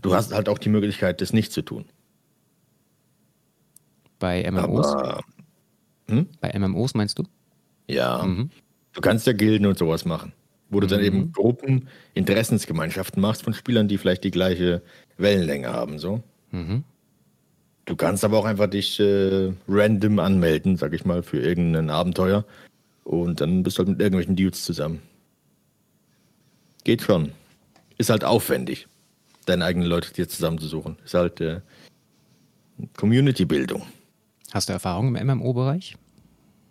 Du 0.00 0.14
hast 0.14 0.32
halt 0.32 0.48
auch 0.48 0.58
die 0.58 0.68
Möglichkeit, 0.68 1.20
das 1.20 1.32
nicht 1.32 1.52
zu 1.52 1.62
tun. 1.62 1.86
Bei 4.18 4.48
MMOs? 4.50 4.86
Aber, 4.86 5.20
hm? 6.06 6.28
Bei 6.40 6.56
MMOs 6.56 6.94
meinst 6.94 7.18
du? 7.18 7.24
Ja. 7.88 8.22
Mhm. 8.22 8.50
Du 8.92 9.00
kannst 9.00 9.26
ja 9.26 9.32
Gilden 9.32 9.66
und 9.66 9.78
sowas 9.78 10.04
machen. 10.04 10.32
Wo 10.70 10.80
du 10.80 10.86
mhm. 10.86 10.90
dann 10.90 11.00
eben 11.00 11.32
Gruppen, 11.32 11.88
Interessensgemeinschaften 12.14 13.20
machst 13.20 13.42
von 13.42 13.54
Spielern, 13.54 13.88
die 13.88 13.98
vielleicht 13.98 14.24
die 14.24 14.30
gleiche 14.30 14.82
Wellenlänge 15.18 15.72
haben. 15.72 15.98
So. 15.98 16.22
Mhm. 16.52 16.84
Du 17.84 17.96
kannst 17.96 18.24
aber 18.24 18.38
auch 18.38 18.44
einfach 18.44 18.68
dich 18.68 19.00
äh, 19.00 19.52
random 19.68 20.20
anmelden, 20.20 20.76
sag 20.76 20.92
ich 20.92 21.04
mal, 21.04 21.22
für 21.22 21.38
irgendein 21.38 21.90
Abenteuer. 21.90 22.44
Und 23.04 23.40
dann 23.40 23.64
bist 23.64 23.78
du 23.78 23.80
halt 23.80 23.88
mit 23.88 24.00
irgendwelchen 24.00 24.36
Dudes 24.36 24.62
zusammen. 24.62 25.02
Geht 26.84 27.02
schon. 27.02 27.32
Ist 27.98 28.10
halt 28.10 28.24
aufwendig, 28.24 28.86
deine 29.46 29.64
eigenen 29.64 29.88
Leute 29.88 30.12
dir 30.12 30.28
zusammenzusuchen. 30.28 30.96
Ist 31.04 31.14
halt 31.14 31.40
äh, 31.40 31.60
Community-Bildung. 32.96 33.82
Hast 34.52 34.68
du 34.68 34.72
Erfahrung 34.72 35.14
im 35.14 35.26
MMO-Bereich? 35.26 35.96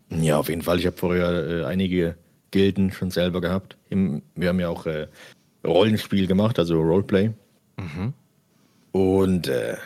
Ja, 0.09 0.38
auf 0.38 0.49
jeden 0.49 0.61
Fall. 0.61 0.79
Ich 0.79 0.86
habe 0.86 0.97
vorher 0.97 1.47
äh, 1.47 1.65
einige 1.65 2.15
Gilden 2.51 2.91
schon 2.91 3.11
selber 3.11 3.41
gehabt. 3.41 3.77
Im, 3.89 4.21
wir 4.36 4.49
haben 4.49 4.59
ja 4.59 4.69
auch 4.69 4.86
äh, 4.86 5.07
Rollenspiel 5.65 6.27
gemacht, 6.27 6.59
also 6.59 6.79
Roleplay. 6.82 7.32
Mhm. 7.77 8.13
Und 8.92 9.48
äh, 9.48 9.78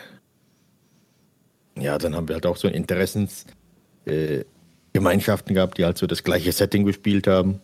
ja, 1.77 1.97
dann 1.97 2.15
haben 2.15 2.27
wir 2.27 2.35
halt 2.35 2.45
auch 2.45 2.57
so 2.57 2.67
Interessensgemeinschaften 2.67 5.51
äh, 5.51 5.53
gehabt, 5.53 5.77
die 5.77 5.85
halt 5.85 5.97
so 5.97 6.07
das 6.07 6.23
gleiche 6.23 6.51
Setting 6.51 6.85
gespielt 6.85 7.27
haben. 7.27 7.61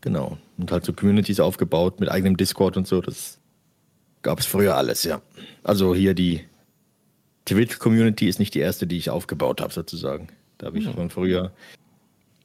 Genau. 0.00 0.38
Und 0.58 0.72
halt 0.72 0.84
so 0.84 0.92
Communities 0.92 1.40
aufgebaut 1.40 2.00
mit 2.00 2.10
eigenem 2.10 2.36
Discord 2.36 2.76
und 2.76 2.86
so. 2.86 3.00
Das 3.00 3.38
gab 4.22 4.40
es 4.40 4.46
früher 4.46 4.76
alles, 4.76 5.04
ja. 5.04 5.22
Also 5.62 5.94
hier 5.94 6.14
die 6.14 6.44
Twitch-Community 7.44 8.28
ist 8.28 8.38
nicht 8.38 8.54
die 8.54 8.60
erste, 8.60 8.86
die 8.86 8.96
ich 8.96 9.10
aufgebaut 9.10 9.60
habe, 9.60 9.72
sozusagen. 9.72 10.28
Da 10.58 10.66
habe 10.66 10.78
ich 10.78 10.86
mhm. 10.86 10.92
schon 10.92 11.10
früher, 11.10 11.52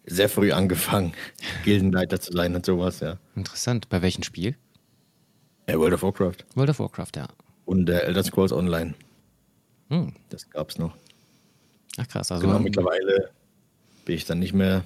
sehr 0.05 0.29
früh 0.29 0.51
angefangen, 0.51 1.13
Gildenleiter 1.63 2.19
zu 2.19 2.31
sein 2.31 2.55
und 2.55 2.65
sowas, 2.65 2.99
ja. 2.99 3.17
Interessant. 3.35 3.89
Bei 3.89 4.01
welchem 4.01 4.23
Spiel? 4.23 4.55
Ja, 5.67 5.77
World 5.77 5.95
of 5.95 6.03
Warcraft. 6.03 6.45
World 6.55 6.69
of 6.69 6.79
Warcraft, 6.79 7.11
ja. 7.15 7.27
Und 7.67 7.89
äh, 7.89 7.99
Elder 7.99 8.23
Scrolls 8.23 8.53
Online. 8.53 8.93
Hm. 9.89 10.13
Das 10.29 10.49
gab's 10.49 10.77
noch. 10.79 10.95
Ach 11.97 12.07
krass, 12.07 12.31
also. 12.31 12.47
Genau, 12.47 12.59
mittlerweile 12.59 13.29
bin 14.05 14.15
ich 14.15 14.23
dann 14.23 14.39
nicht 14.39 14.53
mehr 14.53 14.85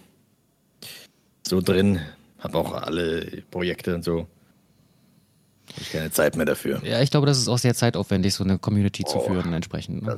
so 1.46 1.62
drin. 1.62 2.00
Habe 2.40 2.58
auch 2.58 2.74
alle 2.74 3.44
Projekte 3.52 3.94
und 3.94 4.04
so. 4.04 4.22
Habe 5.70 5.82
ich 5.82 5.92
keine 5.92 6.10
Zeit 6.10 6.36
mehr 6.36 6.48
dafür. 6.48 6.82
Ja, 6.84 7.02
ich 7.02 7.12
glaube, 7.12 7.28
das 7.28 7.38
ist 7.38 7.48
auch 7.48 7.60
sehr 7.60 7.76
zeitaufwendig, 7.76 8.34
so 8.34 8.44
eine 8.44 8.58
Community 8.58 9.04
oh, 9.06 9.12
zu 9.12 9.20
führen 9.20 9.54
entsprechend. 9.54 10.02
Ne? 10.02 10.18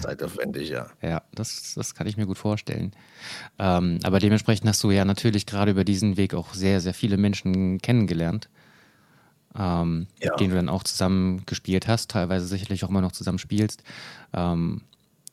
zeitaufwendig, 0.00 0.70
ja. 0.70 0.86
ja, 1.02 1.22
das, 1.34 1.74
das 1.74 1.94
kann 1.94 2.06
ich 2.06 2.16
mir 2.16 2.24
gut 2.24 2.38
vorstellen. 2.38 2.92
Ähm, 3.58 3.98
aber 4.04 4.20
dementsprechend 4.20 4.66
hast 4.66 4.82
du 4.82 4.90
ja 4.90 5.04
natürlich 5.04 5.44
gerade 5.44 5.72
über 5.72 5.84
diesen 5.84 6.16
Weg 6.16 6.32
auch 6.32 6.54
sehr, 6.54 6.80
sehr 6.80 6.94
viele 6.94 7.18
Menschen 7.18 7.78
kennengelernt 7.82 8.48
ähm, 9.58 10.06
ja. 10.20 10.34
den 10.36 10.50
du 10.50 10.56
dann 10.56 10.68
auch 10.68 10.84
zusammen 10.84 11.44
gespielt 11.46 11.88
hast, 11.88 12.10
teilweise 12.10 12.46
sicherlich 12.46 12.84
auch 12.84 12.88
immer 12.88 13.00
noch 13.00 13.12
zusammen 13.12 13.38
spielst. 13.38 13.82
Ähm, 14.32 14.82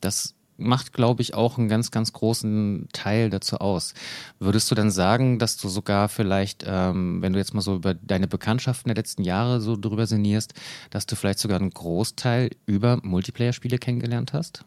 das 0.02 0.36
macht, 0.58 0.94
glaube 0.94 1.22
ich, 1.22 1.34
auch 1.34 1.58
einen 1.58 1.68
ganz, 1.68 1.92
ganz 1.92 2.14
großen 2.14 2.88
Teil 2.92 3.30
dazu 3.30 3.58
aus. 3.58 3.94
Würdest 4.40 4.70
du 4.72 4.76
dann 4.76 4.92
sagen, 4.92 5.40
dass 5.40 5.58
du 5.58 5.70
sogar 5.70 6.10
vielleicht, 6.10 6.66
ähm, 6.68 7.22
wenn 7.22 7.34
du 7.34 7.40
jetzt 7.40 7.54
mal 7.54 7.62
so 7.62 7.76
über 7.76 7.94
deine 7.94 8.28
Bekanntschaften 8.28 8.90
der 8.90 8.96
letzten 8.96 9.24
Jahre 9.24 9.62
so 9.62 9.78
drüber 9.78 10.08
sinnierst, 10.08 10.54
dass 10.90 11.06
du 11.06 11.16
vielleicht 11.16 11.40
sogar 11.40 11.60
einen 11.60 11.70
Großteil 11.70 12.50
über 12.66 13.00
Multiplayer-Spiele 13.04 13.78
kennengelernt 13.78 14.34
hast? 14.34 14.66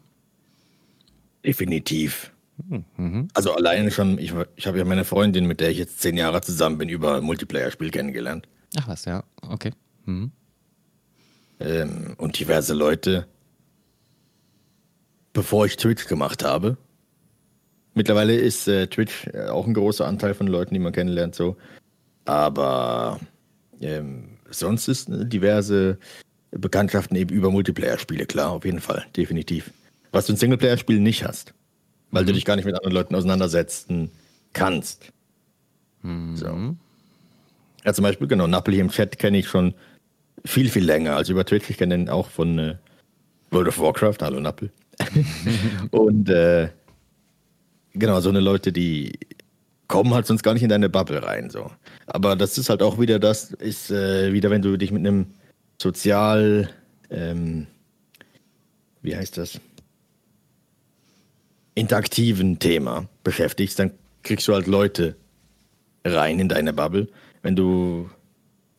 Definitiv. 1.45 2.31
Hm, 2.69 2.85
mhm. 2.97 3.27
Also 3.33 3.53
alleine 3.53 3.91
schon, 3.91 4.17
ich, 4.17 4.33
ich 4.55 4.67
habe 4.67 4.77
ja 4.77 4.85
meine 4.85 5.05
Freundin, 5.05 5.45
mit 5.45 5.59
der 5.59 5.71
ich 5.71 5.77
jetzt 5.77 5.99
zehn 6.01 6.15
Jahre 6.15 6.41
zusammen 6.41 6.77
bin, 6.77 6.89
über 6.89 7.21
Multiplayer-Spiel 7.21 7.91
kennengelernt. 7.91 8.47
Ach 8.79 8.87
was, 8.87 9.05
ja, 9.05 9.23
okay. 9.49 9.71
Mhm. 10.05 10.31
Ähm, 11.59 12.15
und 12.17 12.39
diverse 12.39 12.73
Leute, 12.73 13.27
bevor 15.33 15.65
ich 15.65 15.77
Twitch 15.77 16.07
gemacht 16.07 16.43
habe. 16.43 16.77
Mittlerweile 17.93 18.35
ist 18.35 18.67
äh, 18.67 18.87
Twitch 18.87 19.27
äh, 19.27 19.47
auch 19.47 19.67
ein 19.67 19.73
großer 19.73 20.07
Anteil 20.07 20.33
von 20.33 20.47
Leuten, 20.47 20.73
die 20.73 20.79
man 20.79 20.93
kennenlernt, 20.93 21.35
so. 21.35 21.57
Aber 22.25 23.19
ähm, 23.81 24.37
sonst 24.49 24.87
ist 24.87 25.09
äh, 25.09 25.25
diverse 25.25 25.97
Bekanntschaften 26.51 27.15
eben 27.17 27.33
über 27.33 27.51
Multiplayer-Spiele, 27.51 28.25
klar, 28.25 28.51
auf 28.51 28.65
jeden 28.65 28.81
Fall, 28.81 29.05
definitiv. 29.15 29.71
Was 30.11 30.25
du 30.25 30.33
in 30.33 30.37
Singleplayer-Spielen 30.37 31.03
nicht 31.03 31.23
hast, 31.25 31.53
weil 32.11 32.23
mhm. 32.23 32.27
du 32.27 32.33
dich 32.33 32.45
gar 32.45 32.55
nicht 32.55 32.65
mit 32.65 32.75
anderen 32.75 32.93
Leuten 32.93 33.15
auseinandersetzen 33.15 34.09
kannst. 34.53 35.11
Mhm. 36.01 36.35
So. 36.35 36.75
Ja, 37.83 37.93
zum 37.93 38.03
Beispiel, 38.03 38.27
genau, 38.27 38.47
Napoli 38.47 38.79
im 38.79 38.89
Chat 38.89 39.17
kenne 39.17 39.39
ich 39.39 39.47
schon 39.47 39.73
viel, 40.45 40.69
viel 40.69 40.85
länger 40.85 41.15
als 41.15 41.29
über 41.29 41.45
Twitch. 41.45 41.69
Ich 41.69 41.77
kenne 41.77 41.95
ihn 41.95 42.09
auch 42.09 42.29
von 42.29 42.59
äh, 42.59 42.75
World 43.49 43.67
of 43.69 43.79
Warcraft. 43.79 44.17
Hallo 44.21 44.39
Nappel. 44.39 44.71
und 45.91 46.29
äh, 46.29 46.69
genau, 47.93 48.19
so 48.19 48.29
eine 48.29 48.39
Leute, 48.39 48.71
die 48.71 49.17
kommen 49.87 50.13
halt 50.13 50.27
sonst 50.27 50.43
gar 50.43 50.53
nicht 50.53 50.63
in 50.63 50.69
deine 50.69 50.89
Bubble 50.89 51.23
rein. 51.23 51.49
So. 51.49 51.71
Aber 52.07 52.35
das 52.35 52.57
ist 52.57 52.69
halt 52.69 52.81
auch 52.83 52.99
wieder 52.99 53.19
das, 53.19 53.51
ist 53.51 53.91
äh, 53.91 54.31
wieder, 54.31 54.49
wenn 54.49 54.61
du 54.61 54.77
dich 54.77 54.91
mit 54.91 55.05
einem 55.05 55.27
sozial, 55.81 56.69
ähm, 57.09 57.67
wie 59.01 59.15
heißt 59.15 59.37
das? 59.37 59.59
interaktiven 61.75 62.59
Thema 62.59 63.07
beschäftigst, 63.23 63.79
dann 63.79 63.91
kriegst 64.23 64.47
du 64.47 64.53
halt 64.53 64.67
Leute 64.67 65.15
rein 66.03 66.39
in 66.39 66.49
deine 66.49 66.73
Bubble. 66.73 67.07
Wenn 67.41 67.55
du 67.55 68.09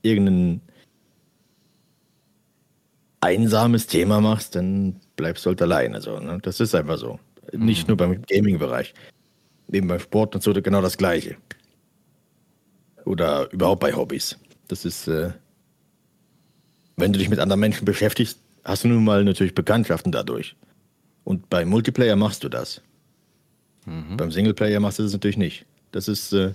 irgendein 0.02 0.60
einsames 3.20 3.86
Thema 3.86 4.20
machst, 4.20 4.56
dann 4.56 5.00
bleibst 5.16 5.46
du 5.46 5.50
halt 5.50 5.62
alleine. 5.62 6.00
So, 6.00 6.18
ne? 6.18 6.38
Das 6.42 6.60
ist 6.60 6.74
einfach 6.74 6.98
so. 6.98 7.18
Mhm. 7.52 7.64
Nicht 7.64 7.88
nur 7.88 7.96
beim 7.96 8.22
Gaming-Bereich. 8.22 8.94
Neben 9.68 9.88
beim 9.88 10.00
Sport 10.00 10.34
und 10.34 10.42
so 10.42 10.52
genau 10.52 10.82
das 10.82 10.98
Gleiche. 10.98 11.36
Oder 13.04 13.50
überhaupt 13.52 13.80
bei 13.80 13.94
Hobbys. 13.94 14.38
Das 14.68 14.84
ist, 14.84 15.08
äh, 15.08 15.30
wenn 16.96 17.12
du 17.12 17.18
dich 17.18 17.28
mit 17.28 17.38
anderen 17.38 17.60
Menschen 17.60 17.84
beschäftigst, 17.84 18.40
hast 18.64 18.84
du 18.84 18.88
nun 18.88 19.04
mal 19.04 19.24
natürlich 19.24 19.54
Bekanntschaften 19.54 20.12
dadurch. 20.12 20.56
Und 21.24 21.48
bei 21.48 21.64
Multiplayer 21.64 22.16
machst 22.16 22.44
du 22.44 22.48
das. 22.48 22.80
Mhm. 23.86 24.16
Beim 24.16 24.30
Singleplayer 24.30 24.80
machst 24.80 24.98
du 24.98 25.02
das 25.04 25.12
natürlich 25.12 25.36
nicht. 25.36 25.66
Das 25.92 26.08
ist 26.08 26.32
äh, 26.32 26.52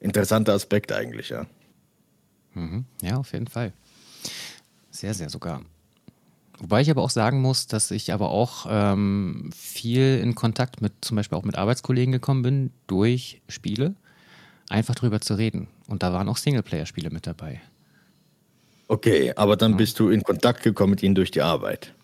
interessanter 0.00 0.54
Aspekt 0.54 0.92
eigentlich, 0.92 1.28
ja. 1.28 1.46
Mhm. 2.54 2.84
Ja, 3.02 3.16
auf 3.16 3.32
jeden 3.32 3.46
Fall. 3.46 3.72
Sehr, 4.90 5.14
sehr 5.14 5.30
sogar. 5.30 5.62
Wobei 6.58 6.82
ich 6.82 6.90
aber 6.90 7.02
auch 7.02 7.10
sagen 7.10 7.40
muss, 7.40 7.66
dass 7.68 7.90
ich 7.90 8.12
aber 8.12 8.30
auch 8.30 8.66
ähm, 8.68 9.50
viel 9.56 10.18
in 10.18 10.34
Kontakt 10.34 10.82
mit 10.82 10.92
zum 11.00 11.16
Beispiel 11.16 11.38
auch 11.38 11.44
mit 11.44 11.56
Arbeitskollegen 11.56 12.12
gekommen 12.12 12.42
bin 12.42 12.70
durch 12.86 13.40
Spiele, 13.48 13.94
einfach 14.68 14.94
drüber 14.94 15.22
zu 15.22 15.34
reden. 15.34 15.68
Und 15.86 16.02
da 16.02 16.12
waren 16.12 16.28
auch 16.28 16.36
Singleplayer-Spiele 16.36 17.10
mit 17.10 17.26
dabei. 17.26 17.62
Okay, 18.88 19.32
aber 19.36 19.56
dann 19.56 19.72
ja. 19.72 19.76
bist 19.78 19.98
du 20.00 20.10
in 20.10 20.22
Kontakt 20.22 20.62
gekommen 20.62 20.90
mit 20.90 21.02
ihnen 21.02 21.14
durch 21.14 21.30
die 21.30 21.40
Arbeit. 21.40 21.94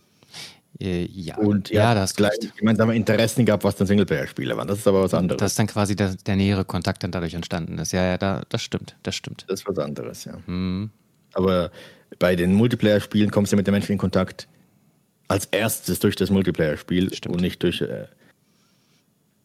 Äh, 0.80 1.06
ja. 1.06 1.36
Und 1.36 1.70
ja, 1.70 1.94
das 1.94 2.14
gleich 2.14 2.34
gemeinsame 2.56 2.94
Interessen 2.94 3.46
gab, 3.46 3.64
was 3.64 3.76
dann 3.76 3.86
Singleplayer-Spiele 3.86 4.56
waren. 4.56 4.68
Das 4.68 4.78
ist 4.78 4.86
aber 4.86 5.02
was 5.02 5.14
anderes. 5.14 5.38
Das 5.38 5.52
ist 5.52 5.58
dann 5.58 5.66
quasi 5.66 5.96
der, 5.96 6.14
der, 6.26 6.36
nähere 6.36 6.64
Kontakt 6.64 7.02
dann 7.02 7.12
dadurch 7.12 7.34
entstanden 7.34 7.78
ist. 7.78 7.92
Ja, 7.92 8.04
ja, 8.04 8.18
da, 8.18 8.42
das 8.48 8.62
stimmt, 8.62 8.96
das 9.02 9.14
stimmt. 9.14 9.44
Das 9.48 9.60
ist 9.60 9.68
was 9.68 9.78
anderes, 9.78 10.24
ja. 10.24 10.34
Mhm. 10.46 10.90
Aber 11.32 11.70
bei 12.18 12.36
den 12.36 12.54
Multiplayer-Spielen 12.54 13.30
kommst 13.30 13.52
du 13.52 13.56
mit 13.56 13.66
den 13.66 13.72
Menschen 13.72 13.92
in 13.92 13.98
Kontakt 13.98 14.48
als 15.28 15.46
erstes 15.46 15.98
durch 15.98 16.16
das 16.16 16.30
Multiplayer-Spiel 16.30 17.10
und 17.28 17.40
nicht 17.40 17.62
durch 17.62 17.80
äh, 17.80 18.06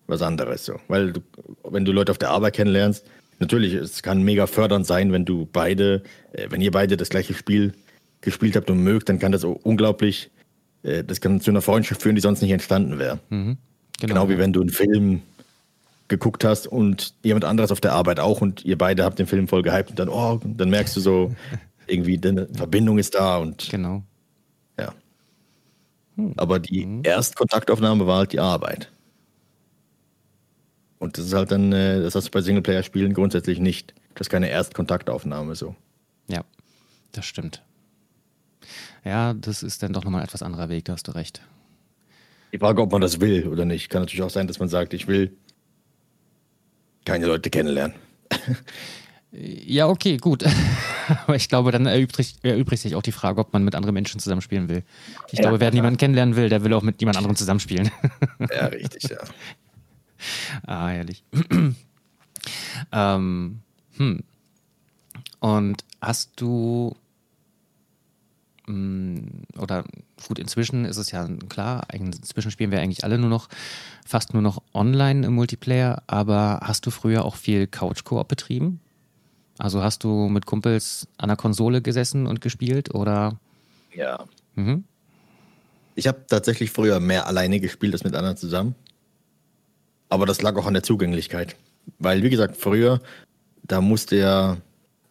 was 0.07 0.21
anderes. 0.21 0.65
So. 0.65 0.79
Weil 0.87 1.13
du, 1.13 1.21
wenn 1.63 1.85
du 1.85 1.91
Leute 1.91 2.11
auf 2.11 2.17
der 2.17 2.29
Arbeit 2.29 2.55
kennenlernst, 2.55 3.05
natürlich, 3.39 3.73
es 3.73 4.03
kann 4.03 4.21
mega 4.21 4.47
fördernd 4.47 4.85
sein, 4.85 5.11
wenn 5.11 5.25
du 5.25 5.47
beide, 5.51 6.03
äh, 6.33 6.47
wenn 6.49 6.61
ihr 6.61 6.71
beide 6.71 6.97
das 6.97 7.09
gleiche 7.09 7.33
Spiel 7.33 7.73
gespielt 8.21 8.55
habt 8.55 8.69
und 8.69 8.83
mögt, 8.83 9.09
dann 9.09 9.17
kann 9.17 9.31
das 9.31 9.43
unglaublich, 9.43 10.29
das 10.83 11.21
kann 11.21 11.41
zu 11.41 11.51
einer 11.51 11.61
Freundschaft 11.61 12.01
führen, 12.01 12.15
die 12.15 12.21
sonst 12.21 12.41
nicht 12.41 12.51
entstanden 12.51 12.99
wäre. 12.99 13.19
Mhm. 13.29 13.57
Genau, 13.99 14.13
genau, 14.13 14.29
wie 14.29 14.37
wenn 14.37 14.53
du 14.53 14.61
einen 14.61 14.69
Film 14.69 15.21
geguckt 16.07 16.43
hast 16.43 16.67
und 16.67 17.13
jemand 17.23 17.45
anderes 17.45 17.71
auf 17.71 17.81
der 17.81 17.93
Arbeit 17.93 18.19
auch 18.19 18.41
und 18.41 18.65
ihr 18.65 18.77
beide 18.77 19.03
habt 19.03 19.19
den 19.19 19.27
Film 19.27 19.47
voll 19.47 19.61
gehypt 19.61 19.91
und 19.91 19.99
dann, 19.99 20.09
oh, 20.09 20.39
dann 20.43 20.69
merkst 20.69 20.95
du 20.95 20.99
so, 20.99 21.35
irgendwie 21.87 22.19
eine 22.23 22.47
Verbindung 22.53 22.99
ist 22.99 23.15
da 23.15 23.37
und. 23.37 23.69
Genau. 23.69 24.03
Ja. 24.77 24.93
Hm. 26.15 26.33
Aber 26.37 26.59
die 26.59 26.83
hm. 26.83 27.01
Erstkontaktaufnahme 27.03 28.07
war 28.07 28.19
halt 28.19 28.33
die 28.33 28.39
Arbeit. 28.39 28.91
Und 30.99 31.17
das 31.17 31.25
ist 31.25 31.33
halt 31.33 31.51
dann, 31.51 31.71
äh, 31.73 32.01
das 32.01 32.13
hast 32.13 32.27
du 32.27 32.31
bei 32.31 32.41
Singleplayer-Spielen 32.41 33.13
grundsätzlich 33.13 33.59
nicht. 33.59 33.95
Das 34.13 34.27
ist 34.27 34.29
keine 34.29 34.49
Erstkontaktaufnahme 34.49 35.55
so. 35.55 35.75
Ja, 36.27 36.43
das 37.11 37.25
stimmt. 37.25 37.63
Ja, 39.03 39.33
das 39.33 39.63
ist 39.63 39.81
dann 39.83 39.93
doch 39.93 40.03
nochmal 40.03 40.21
ein 40.21 40.27
etwas 40.27 40.43
anderer 40.43 40.69
Weg, 40.69 40.85
da 40.85 40.93
hast 40.93 41.07
du 41.07 41.11
recht. 41.11 41.41
Die 42.53 42.59
Frage, 42.59 42.81
ob 42.81 42.91
man 42.91 43.01
das 43.01 43.19
will 43.19 43.47
oder 43.47 43.65
nicht. 43.65 43.89
Kann 43.89 44.01
natürlich 44.01 44.23
auch 44.23 44.29
sein, 44.29 44.47
dass 44.47 44.59
man 44.59 44.67
sagt, 44.67 44.93
ich 44.93 45.07
will 45.07 45.35
keine 47.05 47.25
Leute 47.25 47.49
kennenlernen. 47.49 47.95
Ja, 49.33 49.87
okay, 49.87 50.17
gut. 50.17 50.43
Aber 51.25 51.35
ich 51.35 51.47
glaube, 51.47 51.71
dann 51.71 51.85
erübrigt, 51.85 52.43
erübrigt, 52.43 52.81
sich 52.81 52.95
auch 52.95 53.01
die 53.01 53.13
Frage, 53.13 53.39
ob 53.39 53.53
man 53.53 53.63
mit 53.63 53.75
anderen 53.75 53.93
Menschen 53.93 54.19
zusammenspielen 54.19 54.67
will. 54.67 54.83
Ich 55.31 55.39
ja, 55.39 55.43
glaube, 55.43 55.61
wer 55.61 55.69
ja. 55.69 55.73
niemanden 55.73 55.97
kennenlernen 55.97 56.35
will, 56.35 56.49
der 56.49 56.63
will 56.63 56.73
auch 56.73 56.81
mit 56.81 56.99
jemand 56.99 57.17
anderem 57.17 57.35
zusammenspielen. 57.35 57.89
Ja, 58.53 58.65
richtig, 58.65 59.03
ja. 59.03 59.17
ah, 60.65 60.89
herrlich. 60.89 61.23
ähm, 62.91 63.59
hm. 63.95 64.23
Und 65.39 65.85
hast 66.01 66.31
du 66.35 66.95
oder 69.57 69.83
gut, 70.27 70.39
inzwischen 70.39 70.85
ist 70.85 70.97
es 70.97 71.11
ja 71.11 71.27
klar, 71.49 71.87
inzwischen 71.93 72.51
spielen 72.51 72.71
wir 72.71 72.79
eigentlich 72.79 73.03
alle 73.03 73.17
nur 73.17 73.29
noch, 73.29 73.49
fast 74.05 74.33
nur 74.33 74.41
noch 74.41 74.61
online 74.73 75.25
im 75.25 75.33
Multiplayer, 75.33 76.03
aber 76.07 76.59
hast 76.63 76.85
du 76.85 76.91
früher 76.91 77.25
auch 77.25 77.35
viel 77.35 77.67
Couch-Koop 77.67 78.27
betrieben? 78.27 78.79
Also 79.57 79.83
hast 79.83 80.03
du 80.03 80.27
mit 80.27 80.45
Kumpels 80.45 81.07
an 81.17 81.29
der 81.29 81.37
Konsole 81.37 81.81
gesessen 81.81 82.27
und 82.27 82.41
gespielt 82.41 82.93
oder? 82.95 83.39
Ja. 83.93 84.25
Mhm. 84.55 84.85
Ich 85.95 86.07
habe 86.07 86.25
tatsächlich 86.27 86.71
früher 86.71 86.99
mehr 86.99 87.27
alleine 87.27 87.59
gespielt 87.59 87.93
als 87.93 88.03
mit 88.03 88.15
anderen 88.15 88.37
zusammen. 88.37 88.75
Aber 90.09 90.25
das 90.25 90.41
lag 90.41 90.55
auch 90.55 90.65
an 90.65 90.73
der 90.73 90.83
Zugänglichkeit. 90.83 91.55
Weil, 91.99 92.23
wie 92.23 92.29
gesagt, 92.29 92.57
früher, 92.57 93.01
da 93.63 93.81
musste 93.81 94.15
ja 94.17 94.57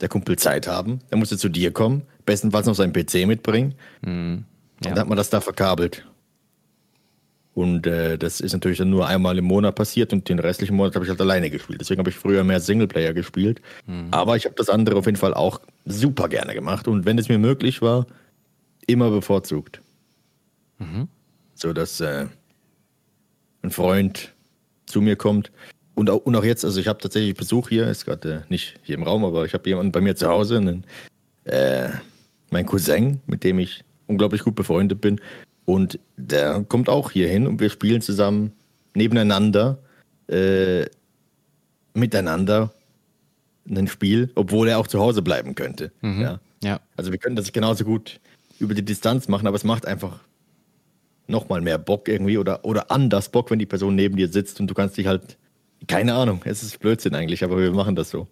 der 0.01 0.09
Kumpel 0.09 0.37
Zeit 0.37 0.67
haben. 0.67 1.01
Er 1.11 1.19
musste 1.19 1.37
zu 1.37 1.49
dir 1.49 1.73
kommen, 1.73 2.03
bestenfalls 2.27 2.67
noch 2.67 2.75
seinen 2.75 2.93
PC 2.93 3.27
mitbringen. 3.27 3.75
Mhm. 4.03 4.45
Ja. 4.83 4.91
Dann 4.91 5.01
hat 5.01 5.09
man 5.09 5.17
das 5.17 5.31
da 5.31 5.41
verkabelt. 5.41 6.07
Und 7.53 7.87
äh, 7.87 8.17
das 8.17 8.41
ist 8.41 8.53
natürlich 8.53 8.79
dann 8.79 8.91
nur 8.91 9.07
einmal 9.07 9.37
im 9.37 9.45
Monat 9.45 9.75
passiert 9.75 10.13
und 10.13 10.29
den 10.29 10.39
restlichen 10.39 10.77
Monat 10.77 10.95
habe 10.95 11.05
ich 11.05 11.11
halt 11.11 11.21
alleine 11.21 11.51
gespielt. 11.51 11.81
Deswegen 11.81 11.99
habe 11.99 12.09
ich 12.09 12.17
früher 12.17 12.45
mehr 12.45 12.61
Singleplayer 12.61 13.13
gespielt. 13.13 13.61
Mhm. 13.87 14.09
Aber 14.13 14.37
ich 14.37 14.45
habe 14.45 14.55
das 14.55 14.69
andere 14.69 14.97
auf 14.97 15.07
jeden 15.07 15.19
Fall 15.19 15.35
auch 15.35 15.61
super 15.85 16.29
gerne 16.29 16.55
gemacht. 16.55 16.87
Und 16.89 17.05
wenn 17.05 17.19
es 17.19 17.29
mir 17.29 17.39
möglich 17.39 17.83
war, 17.83 18.07
immer 18.87 19.11
bevorzugt. 19.11 19.83
Mhm. 20.79 21.09
So 21.55 21.73
dass 21.73 22.01
äh, 22.01 22.27
ein 23.63 23.71
Freund 23.71 24.33
zu 24.87 25.01
mir 25.01 25.17
kommt. 25.17 25.51
Und 26.01 26.09
auch, 26.09 26.25
und 26.25 26.35
auch 26.35 26.45
jetzt, 26.45 26.65
also 26.65 26.81
ich 26.81 26.89
habe 26.89 26.99
tatsächlich 26.99 27.35
Besuch 27.35 27.69
hier, 27.69 27.87
ist 27.87 28.07
gerade 28.07 28.33
äh, 28.33 28.41
nicht 28.49 28.77
hier 28.83 28.95
im 28.95 29.03
Raum, 29.03 29.23
aber 29.23 29.45
ich 29.45 29.53
habe 29.53 29.69
jemanden 29.69 29.93
bei 29.93 30.01
mir 30.01 30.17
zu 30.17 30.29
Hause, 30.29 30.57
einen, 30.57 30.87
äh, 31.45 31.91
mein 32.51 32.65
Cousin, 32.65 33.21
mit 33.27 33.45
dem 33.45 33.59
ich 33.59 33.85
unglaublich 34.07 34.43
gut 34.43 34.55
befreundet 34.55 35.03
bin. 35.03 35.21
Und 35.67 35.99
der 36.17 36.65
kommt 36.67 36.89
auch 36.89 37.11
hier 37.11 37.29
hin 37.29 37.47
und 37.47 37.61
wir 37.61 37.69
spielen 37.69 38.01
zusammen 38.01 38.53
nebeneinander, 38.95 39.77
äh, 40.29 40.87
miteinander 41.93 42.73
ein 43.69 43.87
Spiel, 43.87 44.31
obwohl 44.37 44.69
er 44.69 44.79
auch 44.79 44.87
zu 44.87 45.01
Hause 45.01 45.21
bleiben 45.21 45.55
könnte. 45.55 45.93
Mhm. 46.01 46.23
Ja. 46.23 46.41
ja. 46.65 46.81
Also 46.97 47.13
wir 47.13 47.19
können 47.19 47.37
das 47.37 47.53
genauso 47.53 47.85
gut 47.85 48.21
über 48.59 48.73
die 48.73 48.87
Distanz 48.87 49.29
machen, 49.29 49.47
aber 49.47 49.57
es 49.57 49.65
macht 49.65 49.85
einfach 49.85 50.21
nochmal 51.27 51.61
mehr 51.61 51.77
Bock 51.77 52.09
irgendwie 52.09 52.39
oder, 52.39 52.65
oder 52.65 52.91
anders 52.91 53.29
Bock, 53.29 53.51
wenn 53.51 53.59
die 53.59 53.67
Person 53.67 53.97
neben 53.97 54.17
dir 54.17 54.29
sitzt 54.29 54.61
und 54.61 54.67
du 54.67 54.73
kannst 54.73 54.97
dich 54.97 55.07
halt, 55.07 55.37
keine 55.87 56.15
Ahnung, 56.15 56.43
es 56.45 56.63
ist 56.63 56.79
Blödsinn 56.79 57.15
eigentlich, 57.15 57.45
aber 57.45 57.59
wir 57.59 57.73
machen 57.73 57.97
das 57.97 58.11
so. 58.11 58.29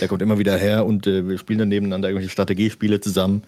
Der 0.00 0.08
kommt 0.08 0.22
immer 0.22 0.38
wieder 0.38 0.56
her 0.56 0.86
und 0.86 1.06
äh, 1.06 1.28
wir 1.28 1.38
spielen 1.38 1.58
dann 1.58 1.68
nebeneinander 1.68 2.08
irgendwelche 2.08 2.32
Strategiespiele 2.32 3.00
zusammen. 3.00 3.42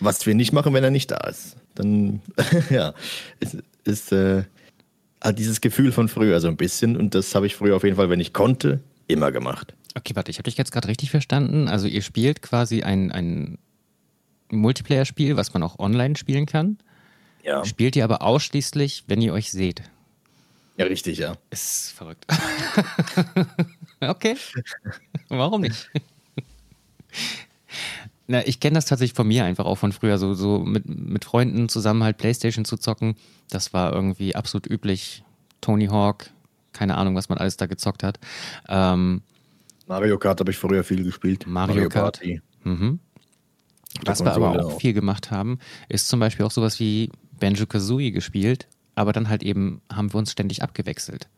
Was 0.00 0.26
wir 0.26 0.34
nicht 0.34 0.52
machen, 0.52 0.74
wenn 0.74 0.84
er 0.84 0.90
nicht 0.90 1.10
da 1.10 1.18
ist. 1.28 1.56
Dann, 1.74 2.20
ja, 2.70 2.94
ist, 3.40 3.58
ist 3.84 4.12
äh, 4.12 4.44
halt 5.22 5.38
dieses 5.38 5.60
Gefühl 5.60 5.92
von 5.92 6.08
früher 6.08 6.40
so 6.40 6.48
ein 6.48 6.56
bisschen. 6.56 6.96
Und 6.96 7.14
das 7.14 7.34
habe 7.34 7.46
ich 7.46 7.56
früher 7.56 7.76
auf 7.76 7.84
jeden 7.84 7.96
Fall, 7.96 8.10
wenn 8.10 8.20
ich 8.20 8.32
konnte, 8.32 8.80
immer 9.06 9.32
gemacht. 9.32 9.74
Okay, 9.94 10.14
warte, 10.14 10.30
ich 10.30 10.38
habe 10.38 10.44
dich 10.44 10.58
jetzt 10.58 10.72
gerade 10.72 10.88
richtig 10.88 11.10
verstanden. 11.10 11.68
Also 11.68 11.86
ihr 11.86 12.02
spielt 12.02 12.42
quasi 12.42 12.82
ein, 12.82 13.10
ein 13.12 13.58
Multiplayer-Spiel, 14.50 15.36
was 15.36 15.54
man 15.54 15.62
auch 15.62 15.78
online 15.78 16.16
spielen 16.16 16.46
kann. 16.46 16.78
Ja. 17.42 17.64
Spielt 17.64 17.96
ihr 17.96 18.04
aber 18.04 18.22
ausschließlich, 18.22 19.04
wenn 19.06 19.22
ihr 19.22 19.32
euch 19.32 19.50
seht. 19.50 19.82
Ja, 20.76 20.86
richtig, 20.86 21.18
ja. 21.18 21.36
Ist 21.50 21.92
verrückt. 21.92 22.26
okay. 24.00 24.36
Warum 25.28 25.62
nicht? 25.62 25.90
Na, 28.28 28.46
ich 28.46 28.60
kenne 28.60 28.74
das 28.74 28.86
tatsächlich 28.86 29.14
von 29.14 29.28
mir 29.28 29.44
einfach 29.44 29.64
auch 29.64 29.76
von 29.76 29.92
früher, 29.92 30.18
so, 30.18 30.34
so 30.34 30.58
mit, 30.58 30.86
mit 30.86 31.24
Freunden 31.24 31.68
zusammen 31.68 32.02
halt 32.02 32.18
Playstation 32.18 32.64
zu 32.64 32.76
zocken. 32.76 33.16
Das 33.50 33.72
war 33.72 33.92
irgendwie 33.92 34.34
absolut 34.34 34.68
üblich. 34.68 35.22
Tony 35.60 35.86
Hawk, 35.86 36.30
keine 36.72 36.96
Ahnung, 36.96 37.14
was 37.14 37.28
man 37.28 37.38
alles 37.38 37.56
da 37.56 37.66
gezockt 37.66 38.02
hat. 38.02 38.18
Ähm, 38.68 39.22
Mario 39.86 40.18
Kart 40.18 40.40
habe 40.40 40.50
ich 40.50 40.58
früher 40.58 40.84
viel 40.84 41.04
gespielt. 41.04 41.46
Mario, 41.46 41.74
Mario 41.74 41.88
Kart. 41.88 42.20
Mhm. 42.64 42.98
Was 44.04 44.22
wir 44.22 44.32
aber 44.32 44.50
auch, 44.50 44.72
auch 44.72 44.80
viel 44.80 44.92
gemacht 44.92 45.30
haben, 45.30 45.58
ist 45.88 46.08
zum 46.08 46.20
Beispiel 46.20 46.44
auch 46.44 46.50
sowas 46.50 46.80
wie 46.80 47.10
Banjo 47.38 47.66
Kazooie 47.66 48.10
gespielt, 48.10 48.68
aber 48.96 49.12
dann 49.12 49.28
halt 49.28 49.44
eben 49.44 49.80
haben 49.92 50.12
wir 50.12 50.18
uns 50.18 50.32
ständig 50.32 50.62
abgewechselt. 50.62 51.28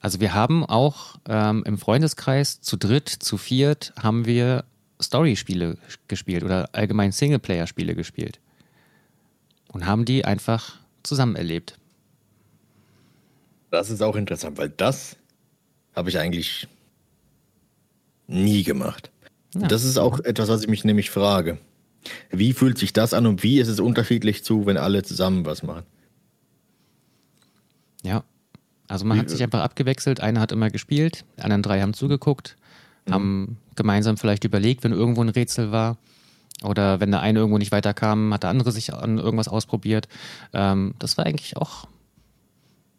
Also 0.00 0.20
wir 0.20 0.34
haben 0.34 0.64
auch 0.64 1.16
ähm, 1.28 1.64
im 1.66 1.78
Freundeskreis 1.78 2.60
zu 2.60 2.76
dritt, 2.76 3.08
zu 3.08 3.38
viert 3.38 3.92
haben 4.00 4.26
wir 4.26 4.64
Story-Spiele 5.02 5.78
gespielt 6.06 6.44
oder 6.44 6.68
allgemein 6.72 7.12
Singleplayer-Spiele 7.12 7.94
gespielt. 7.94 8.38
Und 9.72 9.86
haben 9.86 10.04
die 10.04 10.24
einfach 10.24 10.78
zusammen 11.02 11.34
erlebt. 11.34 11.78
Das 13.70 13.90
ist 13.90 14.00
auch 14.00 14.16
interessant, 14.16 14.58
weil 14.58 14.70
das 14.70 15.16
habe 15.94 16.08
ich 16.08 16.18
eigentlich 16.18 16.68
nie 18.26 18.62
gemacht. 18.62 19.10
Ja. 19.54 19.66
Das 19.66 19.84
ist 19.84 19.98
auch 19.98 20.20
etwas, 20.20 20.48
was 20.48 20.62
ich 20.62 20.68
mich 20.68 20.84
nämlich 20.84 21.10
frage. 21.10 21.58
Wie 22.30 22.52
fühlt 22.52 22.78
sich 22.78 22.92
das 22.92 23.14
an 23.14 23.26
und 23.26 23.42
wie 23.42 23.58
ist 23.58 23.68
es 23.68 23.80
unterschiedlich 23.80 24.44
zu, 24.44 24.66
wenn 24.66 24.76
alle 24.76 25.02
zusammen 25.02 25.46
was 25.46 25.62
machen? 25.62 25.84
Ja, 28.02 28.24
also 28.88 29.04
man 29.04 29.18
hat 29.18 29.30
sich 29.30 29.42
einfach 29.42 29.60
abgewechselt. 29.60 30.20
Einer 30.20 30.40
hat 30.40 30.52
immer 30.52 30.70
gespielt, 30.70 31.24
die 31.36 31.42
anderen 31.42 31.62
drei 31.62 31.80
haben 31.80 31.94
zugeguckt, 31.94 32.56
mhm. 33.06 33.12
haben 33.12 33.56
gemeinsam 33.74 34.16
vielleicht 34.16 34.44
überlegt, 34.44 34.84
wenn 34.84 34.92
irgendwo 34.92 35.22
ein 35.22 35.28
Rätsel 35.28 35.72
war. 35.72 35.96
Oder 36.62 37.00
wenn 37.00 37.10
der 37.10 37.20
eine 37.20 37.40
irgendwo 37.40 37.58
nicht 37.58 37.72
weiterkam, 37.72 38.32
hat 38.32 38.42
der 38.42 38.50
andere 38.50 38.72
sich 38.72 38.94
an 38.94 39.18
irgendwas 39.18 39.48
ausprobiert. 39.48 40.08
Ähm, 40.54 40.94
das 40.98 41.18
war 41.18 41.26
eigentlich 41.26 41.56
auch 41.56 41.86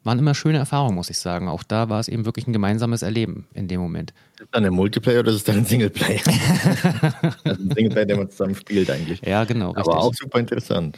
waren 0.07 0.17
immer 0.17 0.33
schöne 0.33 0.57
Erfahrungen, 0.57 0.95
muss 0.95 1.11
ich 1.11 1.19
sagen. 1.19 1.47
Auch 1.49 1.61
da 1.63 1.89
war 1.89 1.99
es 1.99 2.07
eben 2.07 2.25
wirklich 2.25 2.47
ein 2.47 2.53
gemeinsames 2.53 3.03
Erleben 3.03 3.45
in 3.53 3.67
dem 3.67 3.79
Moment. 3.79 4.11
Ist 4.31 4.41
das 4.41 4.47
dann 4.51 4.65
ein 4.65 4.73
Multiplayer 4.73 5.19
oder 5.19 5.29
ist 5.29 5.37
es 5.37 5.43
dann 5.43 5.57
ein 5.57 5.65
Singleplayer? 5.65 6.21
also 7.43 7.61
ein 7.61 7.71
Singleplayer, 7.75 8.05
der 8.05 8.17
man 8.17 8.29
zusammen 8.31 8.55
spielt 8.55 8.89
eigentlich. 8.89 9.21
Ja, 9.21 9.43
genau. 9.43 9.71
Richtig. 9.71 9.93
Aber 9.93 10.01
auch 10.01 10.13
super 10.15 10.39
interessant. 10.39 10.97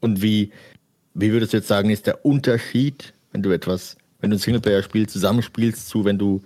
Und 0.00 0.22
wie, 0.22 0.52
wie 1.14 1.32
würdest 1.32 1.52
du 1.52 1.56
jetzt 1.56 1.68
sagen, 1.68 1.90
ist 1.90 2.06
der 2.06 2.24
Unterschied, 2.24 3.14
wenn 3.32 3.42
du 3.42 3.50
etwas, 3.50 3.96
wenn 4.20 4.30
du 4.30 4.36
ein 4.36 4.40
Singleplayer-Spiel 4.40 5.08
zusammenspielst, 5.08 5.88
zu 5.88 6.04
wenn 6.04 6.18
du 6.18 6.42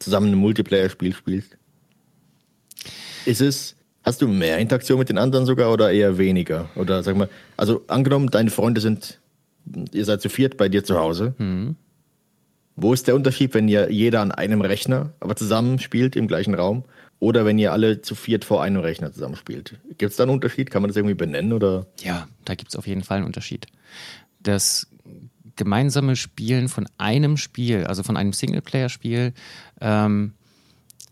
zusammen 0.00 0.32
ein 0.32 0.38
Multiplayer-Spiel 0.38 1.14
spielst? 1.14 1.56
Ist 3.24 3.40
es, 3.40 3.76
hast 4.02 4.20
du 4.20 4.28
mehr 4.28 4.58
Interaktion 4.58 4.98
mit 4.98 5.08
den 5.08 5.18
anderen 5.18 5.46
sogar 5.46 5.72
oder 5.72 5.92
eher 5.92 6.18
weniger? 6.18 6.68
Oder 6.74 7.04
sag 7.04 7.16
mal, 7.16 7.28
also 7.56 7.84
angenommen, 7.86 8.28
deine 8.28 8.50
Freunde 8.50 8.80
sind 8.80 9.20
ihr 9.92 10.04
seid 10.04 10.20
zu 10.20 10.28
viert 10.28 10.56
bei 10.56 10.68
dir 10.68 10.84
zu 10.84 10.98
Hause. 10.98 11.34
Mhm. 11.38 11.76
Wo 12.74 12.92
ist 12.92 13.06
der 13.06 13.14
Unterschied, 13.14 13.54
wenn 13.54 13.68
ihr 13.68 13.90
jeder 13.90 14.20
an 14.20 14.32
einem 14.32 14.60
Rechner, 14.62 15.12
aber 15.20 15.36
zusammen 15.36 15.78
spielt 15.78 16.16
im 16.16 16.26
gleichen 16.26 16.54
Raum? 16.54 16.84
Oder 17.18 17.44
wenn 17.44 17.58
ihr 17.58 17.72
alle 17.72 18.02
zu 18.02 18.14
viert 18.14 18.44
vor 18.44 18.62
einem 18.62 18.80
Rechner 18.80 19.12
zusammenspielt? 19.12 19.78
Gibt 19.96 20.10
es 20.10 20.16
da 20.16 20.24
einen 20.24 20.32
Unterschied? 20.32 20.70
Kann 20.70 20.82
man 20.82 20.88
das 20.88 20.96
irgendwie 20.96 21.14
benennen? 21.14 21.52
Oder? 21.52 21.86
Ja, 22.00 22.26
da 22.44 22.54
gibt 22.54 22.70
es 22.70 22.76
auf 22.76 22.86
jeden 22.86 23.04
Fall 23.04 23.18
einen 23.18 23.26
Unterschied. 23.26 23.66
Das 24.40 24.88
gemeinsame 25.54 26.16
Spielen 26.16 26.68
von 26.68 26.88
einem 26.98 27.36
Spiel, 27.36 27.84
also 27.84 28.02
von 28.02 28.16
einem 28.16 28.32
Singleplayer-Spiel, 28.32 29.34
ähm, 29.80 30.32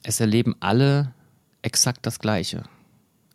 es 0.03 0.19
erleben 0.19 0.57
alle 0.59 1.13
exakt 1.63 2.07
das 2.07 2.19
Gleiche 2.19 2.65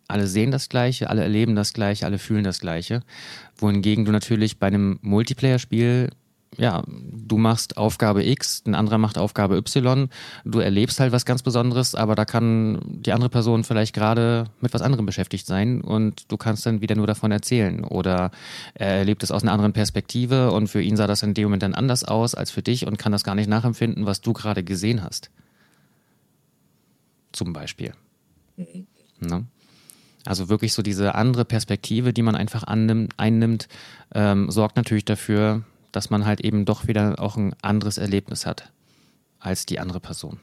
alle 0.08 0.28
sehen 0.28 0.52
das 0.52 0.70
Gleiche, 0.70 1.10
alle 1.10 1.22
erleben 1.22 1.56
das 1.56 1.74
Gleiche, 1.74 2.06
alle 2.06 2.20
fühlen 2.20 2.44
das 2.44 2.60
Gleiche. 2.60 3.02
Wohingegen 3.58 4.06
du 4.06 4.12
natürlich 4.12 4.60
bei 4.60 4.68
einem 4.68 5.00
Multiplayer-Spiel, 5.02 6.10
ja, 6.58 6.84
du 6.88 7.38
machst 7.38 7.78
Aufgabe 7.78 8.26
X, 8.26 8.64
ein 8.66 8.76
anderer 8.76 8.98
macht 8.98 9.18
Aufgabe 9.18 9.58
Y, 9.58 10.10
du 10.46 10.60
erlebst 10.60 11.00
halt 11.00 11.12
was 11.12 11.26
ganz 11.26 11.44
Besonderes, 11.44 11.96
aber 11.96 12.16
da 12.16 12.26
kann 12.26 12.80
die 12.86 13.12
andere 13.12 13.30
Person 13.30 13.64
vielleicht 13.64 13.94
gerade 13.94 14.46
mit 14.62 14.74
was 14.74 14.82
anderem 14.82 15.06
beschäftigt 15.06 15.46
sein 15.46 15.82
und 15.82 16.32
du 16.32 16.38
kannst 16.38 16.66
dann 16.66 16.82
wieder 16.82 16.96
nur 16.96 17.08
davon 17.08 17.32
erzählen. 17.32 17.84
Oder 17.84 18.32
er 18.74 18.98
erlebt 18.98 19.24
es 19.24 19.32
aus 19.32 19.44
einer 19.44 19.52
anderen 19.52 19.74
Perspektive 19.74 20.52
und 20.52 20.68
für 20.68 20.82
ihn 20.82 20.98
sah 20.98 21.08
das 21.08 21.24
in 21.24 21.34
dem 21.34 21.46
Moment 21.46 21.64
dann 21.64 21.74
anders 21.74 22.04
aus 22.04 22.36
als 22.36 22.52
für 22.52 22.62
dich 22.62 22.88
und 22.88 22.98
kann 22.98 23.12
das 23.12 23.24
gar 23.24 23.36
nicht 23.36 23.50
nachempfinden, 23.50 24.06
was 24.06 24.22
du 24.22 24.34
gerade 24.34 24.64
gesehen 24.64 25.04
hast. 25.04 25.30
Zum 27.32 27.52
Beispiel. 27.52 27.94
Mhm. 28.56 28.88
Ne? 29.20 29.46
Also 30.26 30.50
wirklich 30.50 30.74
so 30.74 30.82
diese 30.82 31.16
andere 31.16 31.46
Perspektive, 31.46 32.12
die 32.12 32.24
man 32.24 32.36
einfach 32.36 32.64
annimmt, 32.64 33.14
einnimmt, 33.18 33.68
ähm, 34.14 34.50
sorgt 34.50 34.76
natürlich 34.76 35.06
dafür, 35.06 35.64
dass 35.92 36.10
man 36.10 36.26
halt 36.26 36.42
eben 36.42 36.66
doch 36.66 36.88
wieder 36.88 37.20
auch 37.20 37.38
ein 37.38 37.56
anderes 37.62 37.98
Erlebnis 37.98 38.46
hat 38.46 38.72
als 39.40 39.68
die 39.68 39.80
andere 39.80 40.00
Person. 40.00 40.40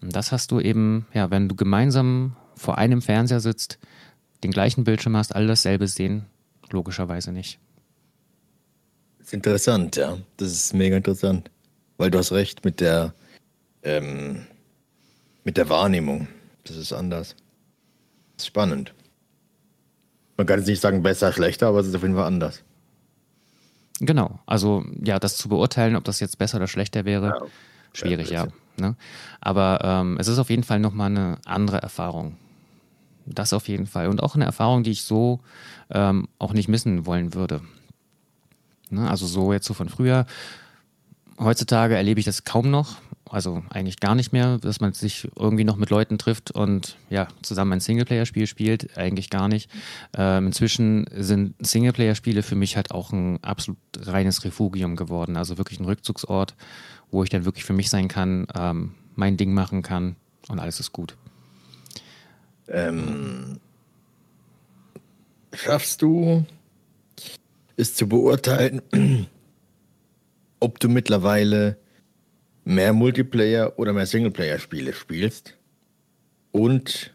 Und 0.00 0.16
das 0.16 0.32
hast 0.32 0.50
du 0.50 0.58
eben, 0.58 1.06
ja, 1.14 1.30
wenn 1.30 1.48
du 1.48 1.54
gemeinsam 1.54 2.36
vor 2.56 2.76
einem 2.76 3.02
Fernseher 3.02 3.40
sitzt, 3.40 3.78
den 4.42 4.50
gleichen 4.50 4.82
Bildschirm 4.82 5.16
hast, 5.16 5.34
alle 5.36 5.46
dasselbe 5.46 5.86
sehen, 5.86 6.26
logischerweise 6.70 7.30
nicht. 7.30 7.60
Das 9.18 9.28
ist 9.28 9.34
interessant, 9.34 9.94
ja. 9.94 10.18
Das 10.38 10.50
ist 10.50 10.74
mega 10.74 10.96
interessant. 10.96 11.50
Weil 11.98 12.10
du 12.10 12.18
hast 12.18 12.32
recht 12.32 12.64
mit 12.64 12.80
der, 12.80 13.14
ähm, 13.84 14.44
mit 15.44 15.56
der 15.56 15.68
Wahrnehmung. 15.68 16.26
Das 16.64 16.76
ist 16.76 16.92
anders 16.92 17.36
spannend. 18.40 18.94
Man 20.36 20.46
kann 20.46 20.58
jetzt 20.58 20.68
nicht 20.68 20.80
sagen 20.80 21.02
besser, 21.02 21.32
schlechter, 21.32 21.68
aber 21.68 21.80
es 21.80 21.86
ist 21.86 21.94
auf 21.94 22.02
jeden 22.02 22.14
Fall 22.14 22.26
anders. 22.26 22.62
Genau, 24.00 24.40
also 24.46 24.84
ja, 25.02 25.18
das 25.18 25.36
zu 25.36 25.48
beurteilen, 25.48 25.94
ob 25.94 26.04
das 26.04 26.18
jetzt 26.18 26.38
besser 26.38 26.56
oder 26.56 26.66
schlechter 26.66 27.04
wäre, 27.04 27.26
ja, 27.26 27.46
schwierig, 27.92 28.30
ja. 28.30 28.48
Ne? 28.76 28.96
Aber 29.40 29.80
ähm, 29.82 30.16
es 30.18 30.28
ist 30.28 30.38
auf 30.38 30.50
jeden 30.50 30.64
Fall 30.64 30.80
nochmal 30.80 31.10
eine 31.10 31.38
andere 31.44 31.82
Erfahrung. 31.82 32.36
Das 33.26 33.52
auf 33.52 33.68
jeden 33.68 33.86
Fall. 33.86 34.08
Und 34.08 34.22
auch 34.22 34.34
eine 34.34 34.44
Erfahrung, 34.44 34.82
die 34.82 34.90
ich 34.90 35.02
so 35.02 35.40
ähm, 35.90 36.28
auch 36.38 36.52
nicht 36.52 36.68
missen 36.68 37.06
wollen 37.06 37.34
würde. 37.34 37.60
Ne? 38.90 39.08
Also 39.08 39.26
so 39.26 39.52
jetzt 39.52 39.66
so 39.66 39.74
von 39.74 39.88
früher. 39.88 40.26
Heutzutage 41.38 41.94
erlebe 41.94 42.18
ich 42.18 42.26
das 42.26 42.44
kaum 42.44 42.70
noch 42.70 42.96
also 43.32 43.62
eigentlich 43.70 43.98
gar 43.98 44.14
nicht 44.14 44.32
mehr, 44.32 44.58
dass 44.58 44.80
man 44.80 44.92
sich 44.92 45.26
irgendwie 45.36 45.64
noch 45.64 45.76
mit 45.76 45.88
Leuten 45.88 46.18
trifft 46.18 46.50
und 46.50 46.98
ja, 47.08 47.28
zusammen 47.40 47.72
ein 47.72 47.80
Singleplayer-Spiel 47.80 48.46
spielt, 48.46 48.98
eigentlich 48.98 49.30
gar 49.30 49.48
nicht. 49.48 49.70
Ähm, 50.14 50.48
inzwischen 50.48 51.06
sind 51.16 51.54
Singleplayer-Spiele 51.66 52.42
für 52.42 52.56
mich 52.56 52.76
halt 52.76 52.90
auch 52.90 53.10
ein 53.10 53.42
absolut 53.42 53.78
reines 54.00 54.44
Refugium 54.44 54.96
geworden, 54.96 55.38
also 55.38 55.56
wirklich 55.56 55.80
ein 55.80 55.86
Rückzugsort, 55.86 56.54
wo 57.10 57.24
ich 57.24 57.30
dann 57.30 57.46
wirklich 57.46 57.64
für 57.64 57.72
mich 57.72 57.88
sein 57.88 58.08
kann, 58.08 58.46
ähm, 58.54 58.94
mein 59.14 59.38
Ding 59.38 59.54
machen 59.54 59.80
kann 59.80 60.16
und 60.48 60.58
alles 60.58 60.78
ist 60.78 60.92
gut. 60.92 61.16
Ähm, 62.68 63.60
schaffst 65.54 66.02
du 66.02 66.44
es 67.76 67.94
zu 67.94 68.08
beurteilen, 68.08 68.82
ob 70.60 70.78
du 70.80 70.90
mittlerweile 70.90 71.78
mehr 72.64 72.92
Multiplayer 72.92 73.78
oder 73.78 73.92
mehr 73.92 74.06
Singleplayer-Spiele 74.06 74.92
spielst 74.92 75.54
und 76.52 77.12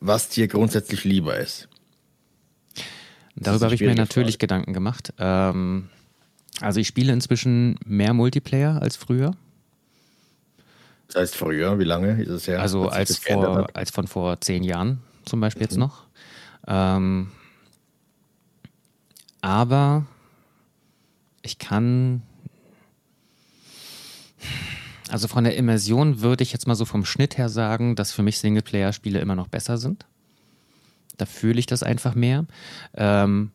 was 0.00 0.28
dir 0.28 0.48
grundsätzlich 0.48 1.04
lieber 1.04 1.36
ist. 1.38 1.68
Darüber 3.36 3.66
habe 3.66 3.74
ich 3.74 3.80
mir 3.80 3.94
natürlich 3.94 4.34
Frage. 4.34 4.38
Gedanken 4.38 4.72
gemacht. 4.72 5.12
Ähm, 5.18 5.88
also 6.60 6.80
ich 6.80 6.88
spiele 6.88 7.12
inzwischen 7.12 7.76
mehr 7.84 8.14
Multiplayer 8.14 8.82
als 8.82 8.96
früher. 8.96 9.32
Das 11.06 11.16
heißt 11.16 11.36
früher, 11.36 11.78
wie 11.78 11.84
lange 11.84 12.20
ist 12.20 12.28
es 12.28 12.48
her? 12.48 12.60
Also 12.60 12.88
als, 12.88 13.16
vor, 13.18 13.68
als 13.74 13.90
von 13.90 14.06
vor 14.06 14.40
zehn 14.40 14.62
Jahren 14.62 15.00
zum 15.24 15.40
Beispiel 15.40 15.62
mhm. 15.62 15.64
jetzt 15.64 15.76
noch. 15.76 16.04
Ähm, 16.66 17.30
aber 19.40 20.06
ich 21.42 21.58
kann 21.58 22.22
also 25.10 25.28
von 25.28 25.44
der 25.44 25.56
Immersion 25.56 26.20
würde 26.20 26.42
ich 26.42 26.52
jetzt 26.52 26.66
mal 26.66 26.74
so 26.74 26.84
vom 26.84 27.04
Schnitt 27.04 27.38
her 27.38 27.48
sagen, 27.48 27.96
dass 27.96 28.12
für 28.12 28.22
mich 28.22 28.38
Singleplayer-Spiele 28.38 29.18
immer 29.20 29.34
noch 29.34 29.48
besser 29.48 29.78
sind. 29.78 30.06
Da 31.16 31.26
fühle 31.26 31.58
ich 31.58 31.66
das 31.66 31.82
einfach 31.82 32.14
mehr. 32.14 32.46
Ähm, 32.94 33.50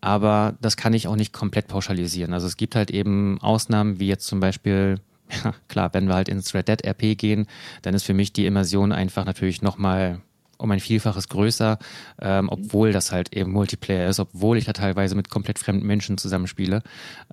aber 0.00 0.56
das 0.60 0.76
kann 0.76 0.94
ich 0.94 1.06
auch 1.06 1.16
nicht 1.16 1.32
komplett 1.32 1.68
pauschalisieren. 1.68 2.34
Also 2.34 2.46
es 2.46 2.56
gibt 2.56 2.74
halt 2.74 2.90
eben 2.90 3.40
Ausnahmen, 3.40 4.00
wie 4.00 4.08
jetzt 4.08 4.26
zum 4.26 4.40
Beispiel, 4.40 5.00
ja, 5.44 5.54
klar, 5.68 5.94
wenn 5.94 6.06
wir 6.08 6.14
halt 6.14 6.28
ins 6.28 6.52
Red 6.54 6.68
Dead 6.68 6.84
RP 6.84 7.16
gehen, 7.16 7.46
dann 7.82 7.94
ist 7.94 8.04
für 8.04 8.14
mich 8.14 8.32
die 8.32 8.46
Immersion 8.46 8.92
einfach 8.92 9.24
natürlich 9.24 9.62
nochmal 9.62 10.20
um 10.58 10.70
ein 10.70 10.80
Vielfaches 10.80 11.28
größer, 11.28 11.78
ähm, 12.20 12.48
obwohl 12.48 12.92
das 12.92 13.10
halt 13.10 13.32
eben 13.32 13.50
Multiplayer 13.50 14.08
ist, 14.08 14.20
obwohl 14.20 14.58
ich 14.58 14.64
da 14.64 14.72
teilweise 14.72 15.16
mit 15.16 15.28
komplett 15.28 15.58
fremden 15.58 15.86
Menschen 15.86 16.18
zusammenspiele. 16.18 16.82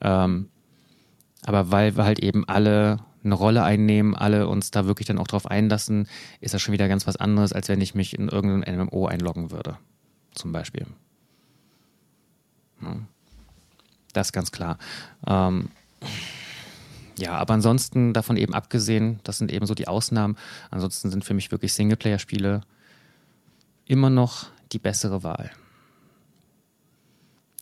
Ähm, 0.01 0.49
aber 1.45 1.71
weil 1.71 1.95
wir 1.95 2.05
halt 2.05 2.19
eben 2.19 2.47
alle 2.47 2.99
eine 3.23 3.35
Rolle 3.35 3.63
einnehmen, 3.63 4.15
alle 4.15 4.47
uns 4.47 4.71
da 4.71 4.85
wirklich 4.85 5.07
dann 5.07 5.17
auch 5.17 5.27
drauf 5.27 5.45
einlassen, 5.45 6.07
ist 6.39 6.53
das 6.53 6.61
schon 6.61 6.73
wieder 6.73 6.87
ganz 6.87 7.07
was 7.07 7.17
anderes, 7.17 7.53
als 7.53 7.67
wenn 7.67 7.81
ich 7.81 7.95
mich 7.95 8.17
in 8.17 8.29
irgendein 8.29 8.77
MMO 8.77 9.07
einloggen 9.07 9.51
würde. 9.51 9.77
Zum 10.33 10.51
Beispiel. 10.51 10.85
Das 14.13 14.27
ist 14.27 14.33
ganz 14.33 14.51
klar. 14.51 14.77
Ähm, 15.27 15.69
ja, 17.17 17.33
aber 17.33 17.53
ansonsten 17.53 18.13
davon 18.13 18.37
eben 18.37 18.53
abgesehen, 18.53 19.19
das 19.23 19.37
sind 19.37 19.51
eben 19.51 19.65
so 19.65 19.75
die 19.75 19.87
Ausnahmen. 19.87 20.37
Ansonsten 20.71 21.09
sind 21.09 21.25
für 21.25 21.33
mich 21.33 21.51
wirklich 21.51 21.73
Singleplayer-Spiele 21.73 22.61
immer 23.85 24.09
noch 24.09 24.47
die 24.71 24.79
bessere 24.79 25.23
Wahl. 25.23 25.51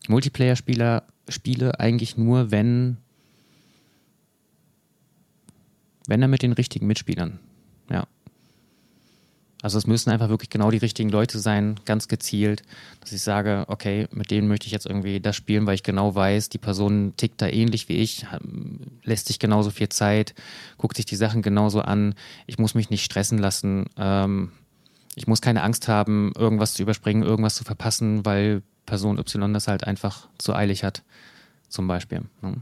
Multiplayer-Spieler 0.07 1.03
Spiele 1.29 1.79
eigentlich 1.79 2.17
nur, 2.17 2.51
wenn 2.51 2.97
wenn 6.07 6.21
er 6.21 6.27
mit 6.27 6.41
den 6.41 6.53
richtigen 6.53 6.87
Mitspielern. 6.87 7.39
Ja. 7.91 8.07
Also 9.61 9.77
es 9.77 9.87
müssen 9.87 10.11
einfach 10.11 10.29
wirklich 10.29 10.49
genau 10.49 10.69
die 10.69 10.77
richtigen 10.77 11.09
Leute 11.09 11.39
sein, 11.39 11.79
ganz 11.85 12.07
gezielt, 12.07 12.61
dass 13.01 13.11
ich 13.11 13.21
sage, 13.21 13.65
okay, 13.67 14.07
mit 14.11 14.29
denen 14.29 14.47
möchte 14.47 14.67
ich 14.67 14.71
jetzt 14.71 14.85
irgendwie 14.85 15.19
das 15.19 15.35
spielen, 15.35 15.65
weil 15.65 15.75
ich 15.75 15.83
genau 15.83 16.13
weiß, 16.13 16.49
die 16.49 16.59
Person 16.59 17.13
tickt 17.17 17.41
da 17.41 17.47
ähnlich 17.47 17.89
wie 17.89 17.97
ich, 17.97 18.25
lässt 19.03 19.27
sich 19.27 19.39
genauso 19.39 19.71
viel 19.71 19.89
Zeit, 19.89 20.35
guckt 20.77 20.95
sich 20.95 21.05
die 21.05 21.15
Sachen 21.15 21.41
genauso 21.41 21.81
an. 21.81 22.13
Ich 22.45 22.59
muss 22.59 22.75
mich 22.75 22.91
nicht 22.91 23.03
stressen 23.03 23.39
lassen. 23.39 23.87
Ähm, 23.97 24.51
ich 25.15 25.25
muss 25.25 25.41
keine 25.41 25.63
Angst 25.63 25.87
haben, 25.87 26.31
irgendwas 26.37 26.75
zu 26.75 26.83
überspringen, 26.83 27.23
irgendwas 27.23 27.55
zu 27.55 27.63
verpassen, 27.63 28.25
weil 28.25 28.61
Person 28.85 29.17
Y 29.17 29.53
das 29.53 29.67
halt 29.67 29.83
einfach 29.85 30.29
zu 30.37 30.53
eilig 30.53 30.83
hat, 30.83 31.01
zum 31.67 31.87
Beispiel. 31.87 32.21
Ne? 32.43 32.61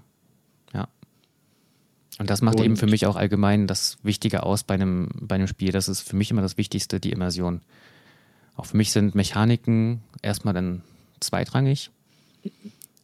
Und 2.17 2.29
das 2.29 2.41
macht 2.41 2.59
und 2.59 2.65
eben 2.65 2.77
für 2.77 2.87
mich 2.87 3.05
auch 3.05 3.17
allgemein 3.17 3.67
das 3.67 3.97
Wichtige 4.03 4.43
aus 4.43 4.63
bei 4.63 4.75
einem, 4.75 5.09
bei 5.19 5.35
einem 5.35 5.47
Spiel. 5.47 5.71
Das 5.71 5.89
ist 5.89 6.01
für 6.01 6.15
mich 6.15 6.31
immer 6.31 6.41
das 6.41 6.57
Wichtigste, 6.57 6.99
die 6.99 7.11
Immersion. 7.11 7.61
Auch 8.55 8.65
für 8.65 8.77
mich 8.77 8.91
sind 8.91 9.15
Mechaniken 9.15 10.01
erstmal 10.21 10.53
dann 10.53 10.81
zweitrangig. 11.19 11.91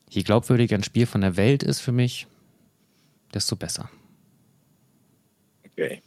Je 0.10 0.24
glaubwürdiger 0.24 0.76
ein 0.76 0.84
Spiel 0.84 1.06
von 1.06 1.22
der 1.22 1.36
Welt 1.36 1.64
ist 1.64 1.82
für 1.82 1.92
mich, 1.92 2.28
desto 3.34 3.56
besser. 3.56 3.90
Okay. 5.66 6.02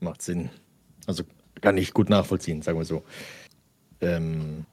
Macht 0.00 0.22
Sinn. 0.22 0.50
Also 1.06 1.24
kann 1.60 1.76
ich 1.76 1.92
gut 1.92 2.08
nachvollziehen, 2.08 2.62
sagen 2.62 2.78
wir 2.78 2.84
so. 2.86 3.04
Ähm, 4.00 4.64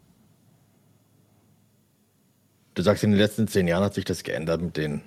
du 2.75 2.81
sagst, 2.81 3.03
in 3.03 3.11
den 3.11 3.19
letzten 3.19 3.47
zehn 3.47 3.67
Jahren 3.67 3.83
hat 3.83 3.93
sich 3.93 4.05
das 4.05 4.23
geändert 4.23 4.61
mit 4.61 4.77
den 4.77 5.01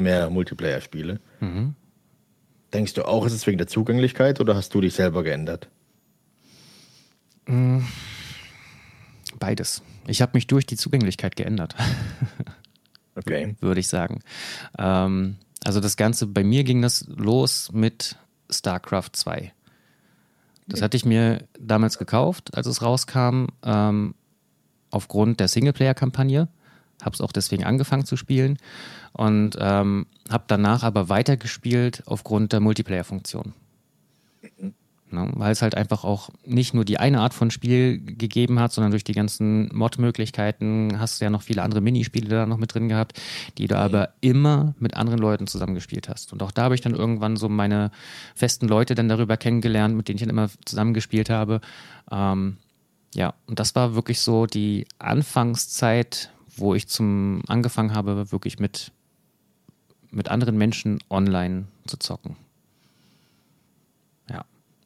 mehr 0.00 0.30
Multiplayer-Spiele. 0.30 1.20
Mhm. 1.40 1.74
Denkst 2.72 2.94
du 2.94 3.04
auch, 3.04 3.26
ist 3.26 3.32
es 3.32 3.46
wegen 3.46 3.58
der 3.58 3.66
Zugänglichkeit 3.66 4.40
oder 4.40 4.54
hast 4.54 4.74
du 4.74 4.80
dich 4.80 4.94
selber 4.94 5.22
geändert? 5.22 5.68
Mm, 7.46 7.80
beides. 9.38 9.82
Ich 10.06 10.22
habe 10.22 10.32
mich 10.34 10.46
durch 10.46 10.66
die 10.66 10.76
Zugänglichkeit 10.76 11.36
geändert. 11.36 11.74
okay. 13.16 13.56
Würde 13.60 13.80
ich 13.80 13.88
sagen. 13.88 14.20
Ähm, 14.78 15.36
also 15.64 15.80
das 15.80 15.96
Ganze, 15.96 16.26
bei 16.26 16.44
mir 16.44 16.64
ging 16.64 16.80
das 16.80 17.06
los 17.08 17.70
mit 17.72 18.16
StarCraft 18.48 19.10
2. 19.12 19.52
Das 20.66 20.82
hatte 20.82 20.96
ich 20.96 21.04
mir 21.04 21.44
damals 21.58 21.98
gekauft, 21.98 22.56
als 22.56 22.68
es 22.68 22.80
rauskam, 22.80 23.46
ähm, 23.64 24.14
aufgrund 24.90 25.40
der 25.40 25.48
Singleplayer-Kampagne. 25.48 26.48
Habe 27.02 27.14
es 27.14 27.20
auch 27.20 27.32
deswegen 27.32 27.64
angefangen 27.64 28.04
zu 28.04 28.16
spielen 28.16 28.58
und 29.12 29.56
ähm, 29.58 30.06
habe 30.28 30.44
danach 30.46 30.82
aber 30.82 31.08
weitergespielt 31.08 32.02
aufgrund 32.06 32.52
der 32.52 32.60
Multiplayer-Funktion. 32.60 33.54
Mhm. 34.58 34.74
Ne, 35.12 35.28
weil 35.34 35.50
es 35.50 35.60
halt 35.60 35.74
einfach 35.74 36.04
auch 36.04 36.30
nicht 36.44 36.72
nur 36.72 36.84
die 36.84 36.98
eine 36.98 37.20
Art 37.20 37.34
von 37.34 37.50
Spiel 37.50 37.98
gegeben 37.98 38.60
hat, 38.60 38.72
sondern 38.72 38.92
durch 38.92 39.02
die 39.02 39.12
ganzen 39.12 39.68
Mod-Möglichkeiten 39.74 41.00
hast 41.00 41.20
du 41.20 41.24
ja 41.24 41.30
noch 41.30 41.42
viele 41.42 41.62
andere 41.62 41.80
Minispiele 41.80 42.28
da 42.28 42.46
noch 42.46 42.58
mit 42.58 42.74
drin 42.74 42.88
gehabt, 42.88 43.20
die 43.58 43.66
du 43.66 43.76
aber 43.76 44.10
immer 44.20 44.74
mit 44.78 44.94
anderen 44.94 45.18
Leuten 45.18 45.48
zusammengespielt 45.48 46.08
hast. 46.08 46.32
Und 46.32 46.44
auch 46.44 46.52
da 46.52 46.62
habe 46.62 46.76
ich 46.76 46.80
dann 46.80 46.94
irgendwann 46.94 47.36
so 47.36 47.48
meine 47.48 47.90
festen 48.36 48.68
Leute 48.68 48.94
dann 48.94 49.08
darüber 49.08 49.36
kennengelernt, 49.36 49.96
mit 49.96 50.06
denen 50.06 50.16
ich 50.16 50.22
dann 50.22 50.30
immer 50.30 50.48
zusammengespielt 50.64 51.28
habe. 51.28 51.60
Ähm, 52.12 52.58
ja, 53.12 53.34
und 53.46 53.58
das 53.58 53.74
war 53.74 53.96
wirklich 53.96 54.20
so 54.20 54.46
die 54.46 54.86
Anfangszeit, 55.00 56.30
wo 56.60 56.74
ich 56.74 56.88
zum 56.88 57.42
angefangen 57.48 57.94
habe, 57.94 58.30
wirklich 58.32 58.58
mit, 58.58 58.92
mit 60.10 60.28
anderen 60.28 60.56
Menschen 60.56 60.98
online 61.10 61.66
zu 61.86 61.96
zocken. 61.96 62.36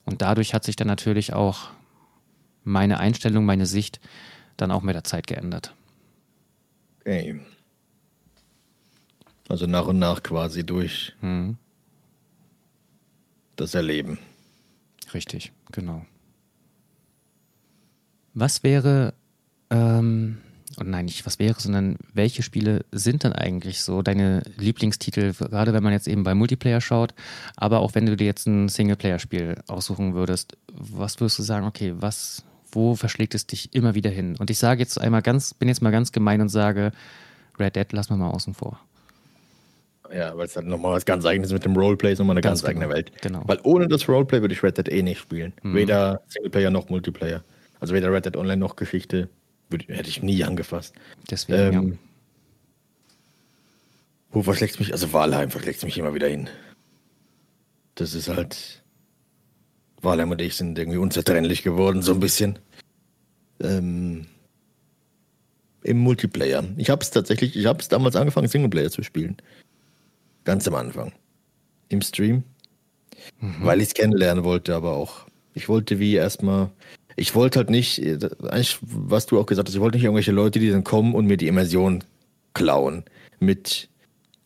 Und 0.05 0.22
dadurch 0.22 0.55
hat 0.55 0.64
sich 0.64 0.77
dann 0.77 0.87
natürlich 0.87 1.33
auch 1.33 1.70
meine 2.62 2.99
Einstellung, 2.99 3.45
meine 3.45 3.66
Sicht 3.66 4.01
dann 4.57 4.70
auch 4.70 4.83
mit 4.83 4.95
der 4.95 5.05
Zeit 5.05 5.27
geändert. 5.27 5.75
Okay. 7.01 7.41
Also 9.49 9.66
nach 9.66 9.87
und 9.87 9.99
nach 9.99 10.22
quasi 10.22 10.64
durch 10.64 11.14
mhm. 11.20 11.59
das 13.57 13.75
Erleben. 13.75 14.18
Richtig, 15.12 15.53
genau. 15.70 16.07
Was 18.33 18.62
wäre 18.62 19.14
ähm, 19.70 20.39
und 20.79 20.91
nein, 20.91 21.07
nicht 21.07 21.27
was 21.27 21.39
wäre, 21.39 21.59
sondern 21.59 21.97
welche 22.12 22.43
Spiele 22.43 22.85
sind 22.93 23.25
dann 23.25 23.33
eigentlich 23.33 23.83
so 23.83 24.03
deine 24.03 24.43
Lieblingstitel, 24.57 25.33
gerade 25.33 25.72
wenn 25.72 25.83
man 25.83 25.93
jetzt 25.93 26.09
eben 26.09 26.22
bei 26.22 26.35
Multiplayer 26.35 26.81
schaut, 26.81 27.14
aber 27.57 27.81
auch 27.81 27.95
wenn 27.95 28.07
du 28.07 28.16
dir 28.16 28.27
jetzt 28.27 28.47
ein 28.47 28.68
Singleplayer-Spiel 28.68 29.57
aussuchen 29.68 30.14
würdest, 30.14 30.57
was 30.72 31.20
würdest 31.20 31.39
du 31.39 31.43
sagen, 31.43 31.66
okay, 31.66 31.95
was, 31.97 32.45
wo 32.72 32.95
verschlägt 32.95 33.35
es 33.35 33.47
dich 33.47 33.75
immer 33.75 33.95
wieder 33.95 34.11
hin? 34.11 34.37
Und 34.39 34.51
ich 34.51 34.59
sage 34.59 34.81
jetzt 34.81 35.01
einmal 35.01 35.22
ganz, 35.22 35.55
bin 35.55 35.68
jetzt 35.68 35.83
mal 35.83 35.93
ganz 35.93 36.12
gemein 36.12 36.41
und 36.41 36.49
sage, 36.49 36.93
Red 37.59 37.77
Dead 37.77 37.93
lassen 37.93 38.11
wir 38.11 38.16
mal 38.16 38.31
außen 38.31 38.55
vor. 38.55 38.81
Ja, 40.14 40.37
weil 40.37 40.47
es 40.47 40.55
halt 40.55 40.66
nochmal 40.66 40.93
was 40.93 41.05
ganz 41.05 41.25
eigenes 41.25 41.53
mit 41.53 41.64
dem 41.64 41.77
Roleplay 41.77 42.12
ist, 42.12 42.18
nochmal 42.18 42.35
eine 42.35 42.41
ganz, 42.41 42.62
ganz 42.62 42.75
genau. 42.75 42.87
eigene 42.87 42.95
Welt. 42.95 43.22
Genau. 43.22 43.43
Weil 43.47 43.59
ohne 43.62 43.89
das 43.89 44.09
Roleplay 44.09 44.41
würde 44.41 44.55
ich 44.55 44.62
Red 44.62 44.79
Dead 44.79 44.89
eh 44.89 45.03
nicht 45.03 45.18
spielen. 45.18 45.53
Mhm. 45.62 45.75
Weder 45.75 46.20
Singleplayer 46.29 46.70
noch 46.70 46.89
Multiplayer. 46.89 47.43
Also 47.81 47.95
weder 47.95 48.12
Red 48.12 48.27
Dead 48.27 48.37
Online 48.37 48.59
noch 48.59 48.77
Geschichte 48.77 49.29
hätte 49.71 50.09
ich 50.09 50.23
nie 50.23 50.45
angefasst. 50.45 50.95
Deswegen, 51.31 51.75
ähm, 51.77 51.93
ja. 51.93 51.99
Wo 54.35 54.43
verschlägt 54.43 54.81
mich? 54.81 54.93
Also 54.93 55.12
Walheim 55.12 55.51
verschlägt 55.51 55.83
mich 55.85 55.97
immer 55.97 56.12
wieder 56.12 56.29
hin. 56.29 56.49
Das 57.95 58.15
ist 58.15 58.29
halt. 58.29 58.83
Walheim 60.03 60.33
und 60.33 60.41
ich 60.43 60.57
sind 60.57 60.79
irgendwie 60.79 60.99
unzertrennlich 60.99 61.62
geworden, 61.62 62.03
so 62.03 62.12
ein 62.12 62.21
bisschen. 62.21 62.59
Ähm, 63.61 64.27
Im 65.83 65.99
Multiplayer. 65.99 66.65
Ich 66.77 66.91
habe 66.91 67.03
es 67.03 67.11
tatsächlich, 67.11 67.57
ich 67.57 67.67
habe 67.67 67.79
es 67.81 67.89
damals 67.89 68.17
angefangen, 68.17 68.49
Singleplayer 68.49 68.91
zu 68.91 69.03
spielen. 69.03 69.37
Ganz 70.43 70.67
am 70.67 70.75
Anfang. 70.75 71.12
Im 71.89 72.03
Stream. 72.03 72.43
Mhm. 73.41 73.65
Weil 73.65 73.81
ich 73.81 73.89
es 73.89 73.95
kennenlernen 73.95 74.45
wollte, 74.45 74.75
aber 74.75 74.93
auch. 74.93 75.27
Ich 75.55 75.69
wollte 75.69 76.01
wie 76.01 76.15
erstmal 76.15 76.71
ich 77.17 77.35
wollte 77.35 77.61
halt 77.61 77.71
nicht, 77.71 78.01
eigentlich, 78.01 78.79
was 78.83 79.27
du 79.27 79.39
auch 79.39 79.47
gesagt 79.47 79.69
hast, 79.69 79.75
ich 79.75 79.81
wollte 79.81 79.97
nicht 79.97 80.05
irgendwelche 80.05 80.33
Leute, 80.33 80.59
die 80.59 80.71
dann 80.71 80.85
kommen 80.85 81.15
und 81.15 81.27
mir 81.27 81.37
die 81.37 81.49
Immersion 81.49 82.03
klauen. 82.55 83.05
Mit, 83.41 83.89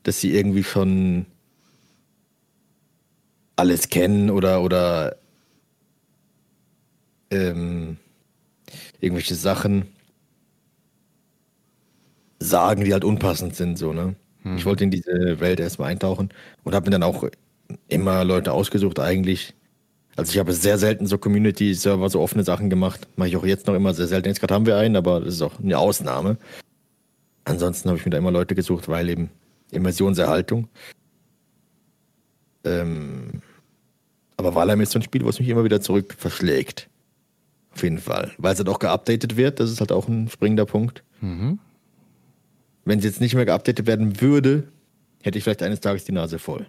dass 0.02 0.20
sie 0.20 0.34
irgendwie 0.34 0.64
schon 0.64 1.26
alles 3.56 3.88
kennen 3.88 4.30
oder, 4.30 4.62
oder 4.62 5.16
ähm, 7.30 7.96
irgendwelche 9.00 9.34
Sachen 9.34 9.86
sagen, 12.38 12.84
die 12.84 12.92
halt 12.92 13.04
unpassend 13.04 13.56
sind, 13.56 13.78
so, 13.78 13.92
ne? 13.92 14.14
Hm. 14.42 14.56
Ich 14.56 14.64
wollte 14.64 14.84
in 14.84 14.90
diese 14.90 15.40
Welt 15.40 15.60
erstmal 15.60 15.90
eintauchen 15.90 16.28
und 16.64 16.74
habe 16.74 16.86
mir 16.86 16.92
dann 16.92 17.02
auch 17.02 17.24
immer 17.88 18.24
Leute 18.24 18.52
ausgesucht, 18.52 19.00
eigentlich, 19.00 19.54
also 20.18 20.32
ich 20.32 20.38
habe 20.40 20.52
sehr 20.52 20.78
selten 20.78 21.06
so 21.06 21.16
Community-Server, 21.16 22.10
so 22.10 22.20
offene 22.20 22.42
Sachen 22.42 22.70
gemacht. 22.70 23.06
Mache 23.14 23.28
ich 23.28 23.36
auch 23.36 23.46
jetzt 23.46 23.68
noch 23.68 23.74
immer 23.74 23.94
sehr 23.94 24.08
selten. 24.08 24.26
Jetzt 24.26 24.40
gerade 24.40 24.52
haben 24.52 24.66
wir 24.66 24.76
einen, 24.76 24.96
aber 24.96 25.20
das 25.20 25.34
ist 25.34 25.42
auch 25.42 25.60
eine 25.60 25.78
Ausnahme. 25.78 26.38
Ansonsten 27.44 27.88
habe 27.88 28.00
ich 28.00 28.04
mir 28.04 28.10
da 28.10 28.18
immer 28.18 28.32
Leute 28.32 28.56
gesucht, 28.56 28.88
weil 28.88 29.08
eben 29.10 29.30
Immersionserhaltung. 29.70 30.66
Ähm, 32.64 33.42
aber 34.36 34.56
Valheim 34.56 34.80
ist 34.80 34.90
so 34.90 34.98
ein 34.98 35.02
Spiel, 35.02 35.24
wo 35.24 35.28
es 35.28 35.38
mich 35.38 35.48
immer 35.48 35.62
wieder 35.62 35.80
zurück 35.80 36.16
verschlägt. 36.18 36.88
Auf 37.72 37.84
jeden 37.84 37.98
Fall. 37.98 38.32
Weil 38.38 38.54
es 38.54 38.58
halt 38.58 38.68
auch 38.68 38.80
geupdatet 38.80 39.36
wird, 39.36 39.60
das 39.60 39.70
ist 39.70 39.78
halt 39.78 39.92
auch 39.92 40.08
ein 40.08 40.28
springender 40.28 40.66
Punkt. 40.66 41.04
Mhm. 41.20 41.60
Wenn 42.84 42.98
es 42.98 43.04
jetzt 43.04 43.20
nicht 43.20 43.36
mehr 43.36 43.46
geupdatet 43.46 43.86
werden 43.86 44.20
würde, 44.20 44.64
hätte 45.22 45.38
ich 45.38 45.44
vielleicht 45.44 45.62
eines 45.62 45.78
Tages 45.78 46.02
die 46.02 46.12
Nase 46.12 46.40
voll. 46.40 46.66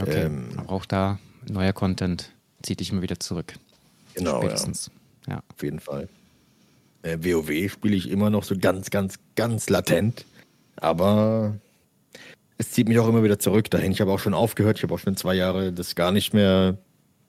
Okay, 0.00 0.24
ähm, 0.24 0.48
aber 0.56 0.70
auch 0.70 0.86
da 0.86 1.18
neuer 1.48 1.72
Content 1.72 2.30
zieht 2.62 2.80
dich 2.80 2.90
immer 2.90 3.02
wieder 3.02 3.20
zurück. 3.20 3.54
Genau, 4.14 4.40
Spätestens. 4.40 4.90
Ja. 5.26 5.34
ja. 5.34 5.42
Auf 5.54 5.62
jeden 5.62 5.80
Fall. 5.80 6.08
Äh, 7.02 7.18
WoW 7.20 7.70
spiele 7.70 7.96
ich 7.96 8.10
immer 8.10 8.30
noch 8.30 8.44
so 8.44 8.56
ganz, 8.58 8.90
ganz, 8.90 9.16
ganz 9.36 9.68
latent. 9.68 10.24
Aber 10.76 11.56
es 12.58 12.70
zieht 12.70 12.88
mich 12.88 12.98
auch 12.98 13.08
immer 13.08 13.22
wieder 13.22 13.38
zurück 13.38 13.70
dahin. 13.70 13.92
Ich 13.92 14.00
habe 14.00 14.12
auch 14.12 14.18
schon 14.18 14.34
aufgehört. 14.34 14.78
Ich 14.78 14.82
habe 14.82 14.94
auch 14.94 14.98
schon 14.98 15.16
zwei 15.16 15.34
Jahre 15.34 15.72
das 15.72 15.94
gar 15.94 16.12
nicht 16.12 16.32
mehr 16.34 16.78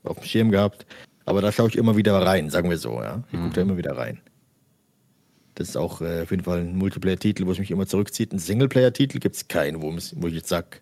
auf 0.04 0.20
dem 0.20 0.26
Schirm 0.26 0.52
gehabt. 0.52 0.86
Aber 1.26 1.42
da 1.42 1.52
schaue 1.52 1.70
ich 1.70 1.78
immer 1.78 1.98
wieder 1.98 2.16
rein, 2.16 2.50
sagen 2.50 2.70
wir 2.70 2.78
so. 2.78 3.02
Ja? 3.02 3.24
Ich 3.32 3.38
mhm. 3.38 3.44
gucke 3.44 3.56
da 3.56 3.62
immer 3.62 3.78
wieder 3.78 3.98
rein. 3.98 4.22
Das 5.56 5.70
ist 5.70 5.78
auch 5.78 6.02
äh, 6.02 6.24
auf 6.24 6.32
jeden 6.32 6.44
Fall 6.44 6.60
ein 6.60 6.78
Multiplayer-Titel, 6.78 7.46
wo 7.46 7.52
es 7.52 7.60
mich 7.60 7.72
immer 7.72 7.88
zurückzieht. 7.88 8.34
Ein 8.34 8.40
Singleplayer-Titel 8.40 9.20
gibt 9.20 9.36
es 9.36 9.48
keinen, 9.48 9.82
wo, 9.82 9.92
wo 10.16 10.28
ich 10.28 10.36
jetzt 10.36 10.50
sage, 10.50 10.80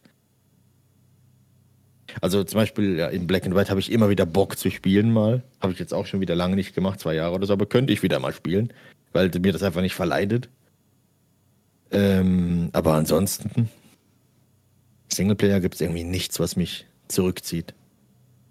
also 2.21 2.43
zum 2.43 2.59
Beispiel 2.59 2.97
ja, 2.97 3.07
in 3.07 3.27
Black 3.27 3.45
and 3.45 3.55
White 3.55 3.69
habe 3.69 3.79
ich 3.79 3.91
immer 3.91 4.09
wieder 4.09 4.25
Bock 4.25 4.57
zu 4.57 4.69
spielen 4.69 5.11
mal. 5.11 5.43
Habe 5.61 5.73
ich 5.73 5.79
jetzt 5.79 5.93
auch 5.93 6.05
schon 6.05 6.21
wieder 6.21 6.35
lange 6.35 6.55
nicht 6.55 6.75
gemacht, 6.75 6.99
zwei 6.99 7.15
Jahre 7.15 7.35
oder 7.35 7.45
so, 7.45 7.53
aber 7.53 7.65
könnte 7.65 7.93
ich 7.93 8.03
wieder 8.03 8.19
mal 8.19 8.33
spielen, 8.33 8.73
weil 9.11 9.31
mir 9.39 9.53
das 9.53 9.63
einfach 9.63 9.81
nicht 9.81 9.95
verleidet. 9.95 10.49
Ähm, 11.91 12.69
aber 12.73 12.93
ansonsten, 12.93 13.69
Singleplayer 15.11 15.59
gibt 15.59 15.75
es 15.75 15.81
irgendwie 15.81 16.03
nichts, 16.03 16.39
was 16.39 16.55
mich 16.55 16.87
zurückzieht. 17.07 17.73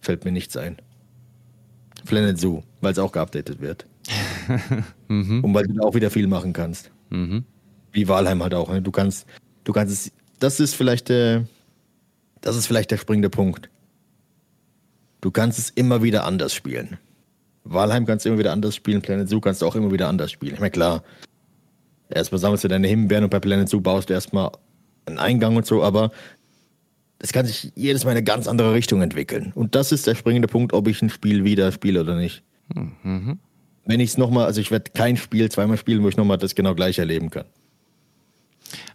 fällt 0.00 0.24
mir 0.24 0.32
nichts 0.32 0.56
ein. 0.56 0.76
Planet 2.06 2.38
Zoo, 2.38 2.62
weil 2.80 2.92
es 2.92 2.98
auch 2.98 3.12
geupdatet 3.12 3.60
wird. 3.60 3.86
mhm. 5.08 5.44
Und 5.44 5.54
weil 5.54 5.66
du 5.66 5.74
da 5.74 5.84
auch 5.84 5.94
wieder 5.94 6.10
viel 6.10 6.26
machen 6.26 6.52
kannst. 6.52 6.90
Mhm. 7.10 7.44
Wie 7.92 8.08
Walheim 8.08 8.42
halt 8.42 8.54
auch. 8.54 8.70
Ne? 8.70 8.82
Du 8.82 8.90
kannst, 8.90 9.26
du 9.64 9.72
kannst 9.72 9.92
es, 9.92 10.12
das 10.38 10.60
ist 10.60 10.74
vielleicht 10.74 11.08
der, 11.08 11.46
das 12.42 12.56
ist 12.56 12.66
vielleicht 12.66 12.90
der 12.90 12.98
springende 12.98 13.30
Punkt. 13.30 13.70
Du 15.22 15.30
kannst 15.30 15.58
es 15.58 15.70
immer 15.70 16.02
wieder 16.02 16.24
anders 16.24 16.52
spielen. 16.52 16.98
Walheim 17.64 18.06
kannst 18.06 18.24
du 18.24 18.28
immer 18.28 18.38
wieder 18.38 18.52
anders 18.52 18.74
spielen, 18.74 19.00
Planet 19.00 19.28
Zoo 19.28 19.40
kannst 19.40 19.62
du 19.62 19.66
auch 19.66 19.76
immer 19.76 19.92
wieder 19.92 20.08
anders 20.08 20.32
spielen. 20.32 20.54
Ich 20.54 20.60
meine, 20.60 20.72
klar, 20.72 21.04
erstmal 22.10 22.40
sammelst 22.40 22.64
du 22.64 22.68
deine 22.68 22.88
Himbeeren 22.88 23.24
und 23.24 23.30
bei 23.30 23.40
Planet 23.40 23.68
Zoo 23.68 23.80
baust 23.80 24.10
du 24.10 24.14
erstmal 24.14 24.50
einen 25.06 25.18
Eingang 25.18 25.56
und 25.56 25.64
so, 25.64 25.82
aber 25.82 26.10
es 27.20 27.32
kann 27.32 27.46
sich 27.46 27.72
jedes 27.76 28.04
Mal 28.04 28.10
in 28.10 28.16
eine 28.18 28.24
ganz 28.24 28.48
andere 28.48 28.74
Richtung 28.74 29.00
entwickeln. 29.00 29.52
Und 29.54 29.76
das 29.76 29.92
ist 29.92 30.08
der 30.08 30.16
springende 30.16 30.48
Punkt, 30.48 30.72
ob 30.72 30.88
ich 30.88 31.00
ein 31.02 31.10
Spiel 31.10 31.44
wieder 31.44 31.70
spiele 31.70 32.00
oder 32.00 32.16
nicht. 32.16 32.42
Mhm. 32.74 33.38
Wenn 33.84 34.00
ich 34.00 34.10
es 34.10 34.18
nochmal, 34.18 34.46
also 34.46 34.60
ich 34.60 34.72
werde 34.72 34.90
kein 34.92 35.16
Spiel 35.16 35.50
zweimal 35.50 35.76
spielen, 35.76 36.02
wo 36.02 36.08
ich 36.08 36.16
nochmal 36.16 36.38
das 36.38 36.56
genau 36.56 36.74
gleich 36.74 36.98
erleben 36.98 37.30
kann. 37.30 37.44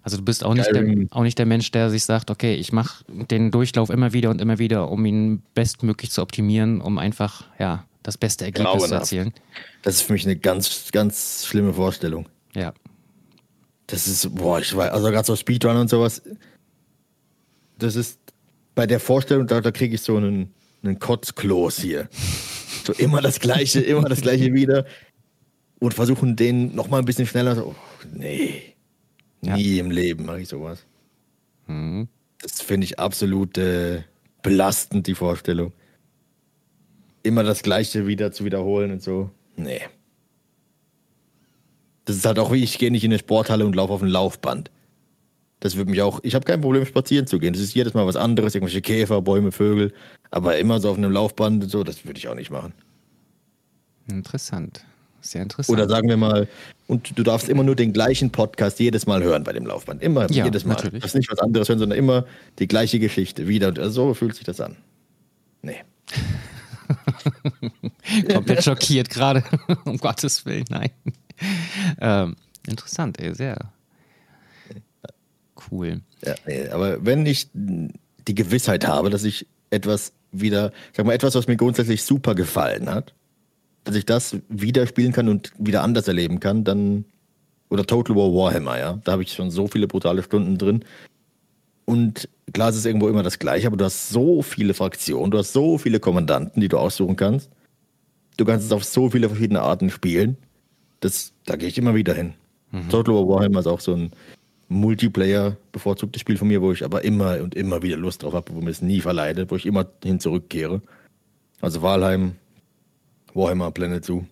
Also 0.02 0.18
du 0.18 0.24
bist 0.24 0.44
auch 0.44 0.54
nicht, 0.54 0.70
der, 0.74 0.84
auch 1.12 1.24
nicht 1.24 1.38
der 1.38 1.46
Mensch, 1.46 1.72
der 1.72 1.90
sich 1.90 2.04
sagt, 2.06 2.32
okay, 2.32 2.56
ich 2.56 2.72
mache 2.72 3.04
den 3.08 3.52
Durchlauf 3.52 3.90
immer 3.90 4.14
wieder 4.14 4.30
und 4.30 4.42
immer 4.42 4.60
wieder, 4.60 4.90
um 4.90 5.06
ihn 5.06 5.42
bestmöglich 5.54 6.12
zu 6.12 6.22
optimieren, 6.22 6.82
um 6.82 6.98
einfach 6.98 7.46
ja 7.60 7.86
das 8.04 8.18
beste 8.18 8.46
Ergebnis 8.46 8.74
genau, 8.74 8.88
zu 8.88 8.94
erzielen. 8.94 9.34
Das 9.82 9.96
ist 9.96 10.02
für 10.04 10.14
mich 10.14 10.26
eine 10.26 10.38
ganz, 10.38 10.92
ganz 10.92 11.46
schlimme 11.46 11.74
Vorstellung. 11.74 12.30
Ja. 12.56 12.74
Das 13.88 14.08
ist, 14.08 14.34
boah, 14.36 14.60
ich 14.60 14.76
weiß, 14.76 14.92
also 14.92 15.08
gerade 15.08 15.26
so 15.26 15.36
Speedrun 15.36 15.78
und 15.78 15.90
sowas, 15.90 16.22
das 17.78 17.96
ist 17.96 18.20
bei 18.76 18.86
der 18.88 19.00
Vorstellung, 19.00 19.48
da, 19.48 19.60
da 19.62 19.72
kriege 19.72 19.96
ich 19.96 20.02
so 20.02 20.18
einen, 20.18 20.54
einen 20.84 21.00
Kotzkloß 21.00 21.80
hier. 21.80 22.10
So 22.86 22.94
immer 22.94 23.22
das 23.22 23.40
Gleiche, 23.40 23.82
immer 23.82 24.08
das 24.08 24.22
Gleiche 24.22 24.54
wieder. 24.54 24.86
Und 25.80 25.94
versuchen 25.94 26.36
den 26.36 26.76
nochmal 26.76 27.02
ein 27.02 27.06
bisschen 27.06 27.28
schneller. 27.28 27.56
So, 27.56 27.76
oh, 27.76 27.76
nee. 28.14 28.76
Ja. 29.48 29.56
Nie 29.56 29.80
im 29.80 29.92
Leben 29.92 30.26
mache 30.26 30.42
ich 30.42 30.50
sowas. 30.50 30.86
Mhm. 31.68 32.08
Das 32.42 32.62
finde 32.62 32.86
ich 32.86 33.00
absolut 33.00 33.58
äh, 33.58 34.04
belastend, 34.44 35.08
die 35.08 35.16
Vorstellung. 35.16 35.74
Immer 37.24 37.44
das 37.44 37.64
Gleiche 37.64 38.08
wieder 38.08 38.32
zu 38.32 38.46
wiederholen 38.46 38.92
und 38.92 39.02
so. 39.02 39.32
Nee. 39.56 39.82
Das 42.06 42.16
ist 42.16 42.26
halt 42.26 42.40
auch 42.40 42.52
wie, 42.52 42.64
ich 42.64 42.78
gehe 42.78 42.92
nicht 42.92 43.04
in 43.04 43.12
eine 43.12 43.20
Sporthalle 43.20 43.66
und 43.66 43.76
laufe 43.76 43.94
auf 43.94 44.02
ein 44.02 44.08
Laufband. 44.08 44.72
Das 45.60 45.76
würde 45.76 45.92
mich 45.92 46.02
auch, 46.02 46.20
ich 46.24 46.36
habe 46.36 46.46
kein 46.46 46.62
Problem, 46.62 46.86
spazieren 46.86 47.26
zu 47.26 47.40
gehen. 47.40 47.54
Das 47.54 47.62
ist 47.62 47.74
jedes 47.74 47.94
Mal 47.94 48.06
was 48.06 48.16
anderes, 48.16 48.54
irgendwelche 48.54 48.82
Käfer, 48.82 49.22
Bäume, 49.22 49.52
Vögel. 49.52 49.94
Aber 50.30 50.58
immer 50.58 50.80
so 50.80 50.92
auf 50.92 50.98
einem 50.98 51.12
Laufband 51.12 51.64
und 51.64 51.70
so, 51.70 51.84
das 51.84 52.06
würde 52.06 52.20
ich 52.20 52.28
auch 52.28 52.36
nicht 52.36 52.52
machen. 52.52 52.74
Interessant. 54.10 54.86
Sehr 55.22 55.42
interessant. 55.42 55.78
Oder 55.78 55.90
sagen 55.90 56.10
wir 56.10 56.18
mal, 56.18 56.48
und 56.88 57.18
du 57.18 57.24
darfst 57.24 57.50
immer 57.50 57.64
nur 57.64 57.76
den 57.76 57.94
gleichen 57.94 58.32
Podcast 58.32 58.80
jedes 58.80 59.08
Mal 59.08 59.24
hören 59.24 59.44
bei 59.44 59.54
dem 59.54 59.66
Laufband. 59.66 60.02
Immer, 60.02 60.32
ja, 60.32 60.46
jedes 60.46 60.64
Mal. 60.66 60.76
Natürlich. 60.76 60.96
Du 60.96 61.00
darfst 61.02 61.16
nicht 61.16 61.32
was 61.32 61.40
anderes 61.40 61.70
hören, 61.70 61.80
sondern 61.80 61.98
immer 61.98 62.26
die 62.60 62.68
gleiche 62.68 63.00
Geschichte. 63.00 63.48
Wieder. 63.48 63.90
So 63.92 64.14
fühlt 64.14 64.36
sich 64.36 64.46
das 64.46 64.62
an. 64.62 64.78
Nee. 65.62 65.84
Komplett 68.34 68.64
schockiert 68.64 69.10
gerade. 69.10 69.44
um 69.86 69.98
Gottes 69.98 70.46
Willen, 70.46 70.66
nein. 70.70 70.92
Ähm, 72.00 72.36
interessant, 72.68 73.20
ey, 73.20 73.36
sehr, 73.36 73.58
cool. 75.72 76.02
Ja, 76.24 76.36
aber 76.74 77.06
wenn 77.06 77.26
ich 77.26 77.50
die 77.54 78.36
Gewissheit 78.36 78.88
habe, 78.88 79.10
dass 79.10 79.24
ich 79.24 79.48
etwas 79.70 80.14
wieder, 80.32 80.72
sag 80.94 81.06
mal, 81.06 81.14
etwas, 81.14 81.36
was 81.36 81.48
mir 81.48 81.58
grundsätzlich 81.58 82.04
super 82.04 82.36
gefallen 82.36 82.90
hat, 82.90 83.14
dass 83.88 83.96
ich 83.96 84.06
das 84.06 84.38
wieder 84.50 84.86
spielen 84.86 85.14
kann 85.14 85.30
und 85.30 85.52
wieder 85.58 85.82
anders 85.82 86.08
erleben 86.08 86.40
kann, 86.40 86.64
dann. 86.64 87.06
Oder 87.70 87.86
Total 87.86 88.16
War 88.16 88.34
Warhammer, 88.34 88.80
ja. 88.80 89.00
Da 89.04 89.14
habe 89.14 89.24
ich 89.24 89.34
schon 89.34 89.52
so 89.52 89.68
viele 89.68 89.88
brutale 89.88 90.24
Stunden 90.24 90.58
drin. 90.58 90.86
Und 91.86 92.30
klar, 92.54 92.70
es 92.70 92.78
ist 92.78 92.86
irgendwo 92.86 93.10
immer 93.10 93.24
das 93.24 93.40
Gleiche, 93.40 93.68
aber 93.68 93.78
du 93.78 93.86
hast 93.86 94.10
so 94.10 94.42
viele 94.42 94.74
Fraktionen, 94.74 95.32
du 95.32 95.38
hast 95.38 95.54
so 95.54 95.78
viele 95.78 96.00
Kommandanten, 96.00 96.62
die 96.62 96.68
du 96.68 96.78
aussuchen 96.78 97.16
kannst. 97.16 97.50
Du 98.38 98.46
kannst 98.46 98.66
es 98.66 98.72
auf 98.72 98.84
so 98.84 99.10
viele 99.10 99.30
verschiedene 99.30 99.62
Arten 99.62 99.90
spielen. 99.90 100.38
Das, 101.00 101.34
da 101.46 101.56
gehe 101.56 101.68
ich 101.68 101.78
immer 101.78 101.96
wieder 101.96 102.14
hin. 102.14 102.34
Mhm. 102.72 102.90
Total 102.90 103.16
War 103.16 103.28
Warhammer 103.28 103.60
ist 103.60 103.68
auch 103.68 103.80
so 103.80 103.94
ein 103.94 104.12
Multiplayer 104.70 105.58
bevorzugtes 105.72 106.22
Spiel 106.22 106.38
von 106.38 106.48
mir, 106.48 106.62
wo 106.62 106.72
ich 106.72 106.84
aber 106.84 107.04
immer 107.04 107.42
und 107.42 107.56
immer 107.56 107.82
wieder 107.82 107.98
Lust 107.98 108.24
drauf 108.24 108.34
habe, 108.34 108.54
wo 108.54 108.62
mir 108.62 108.72
es 108.72 108.82
nie 108.82 109.00
verleidet, 109.02 109.50
wo 109.52 109.56
ich 109.56 109.66
immer 109.66 109.86
hin 110.04 110.20
zurückkehre. 110.20 110.82
Also 111.62 111.82
Walheim, 111.82 112.36
Warhammer, 113.38 113.72
Planet 113.72 114.04
Zoo 114.04 114.24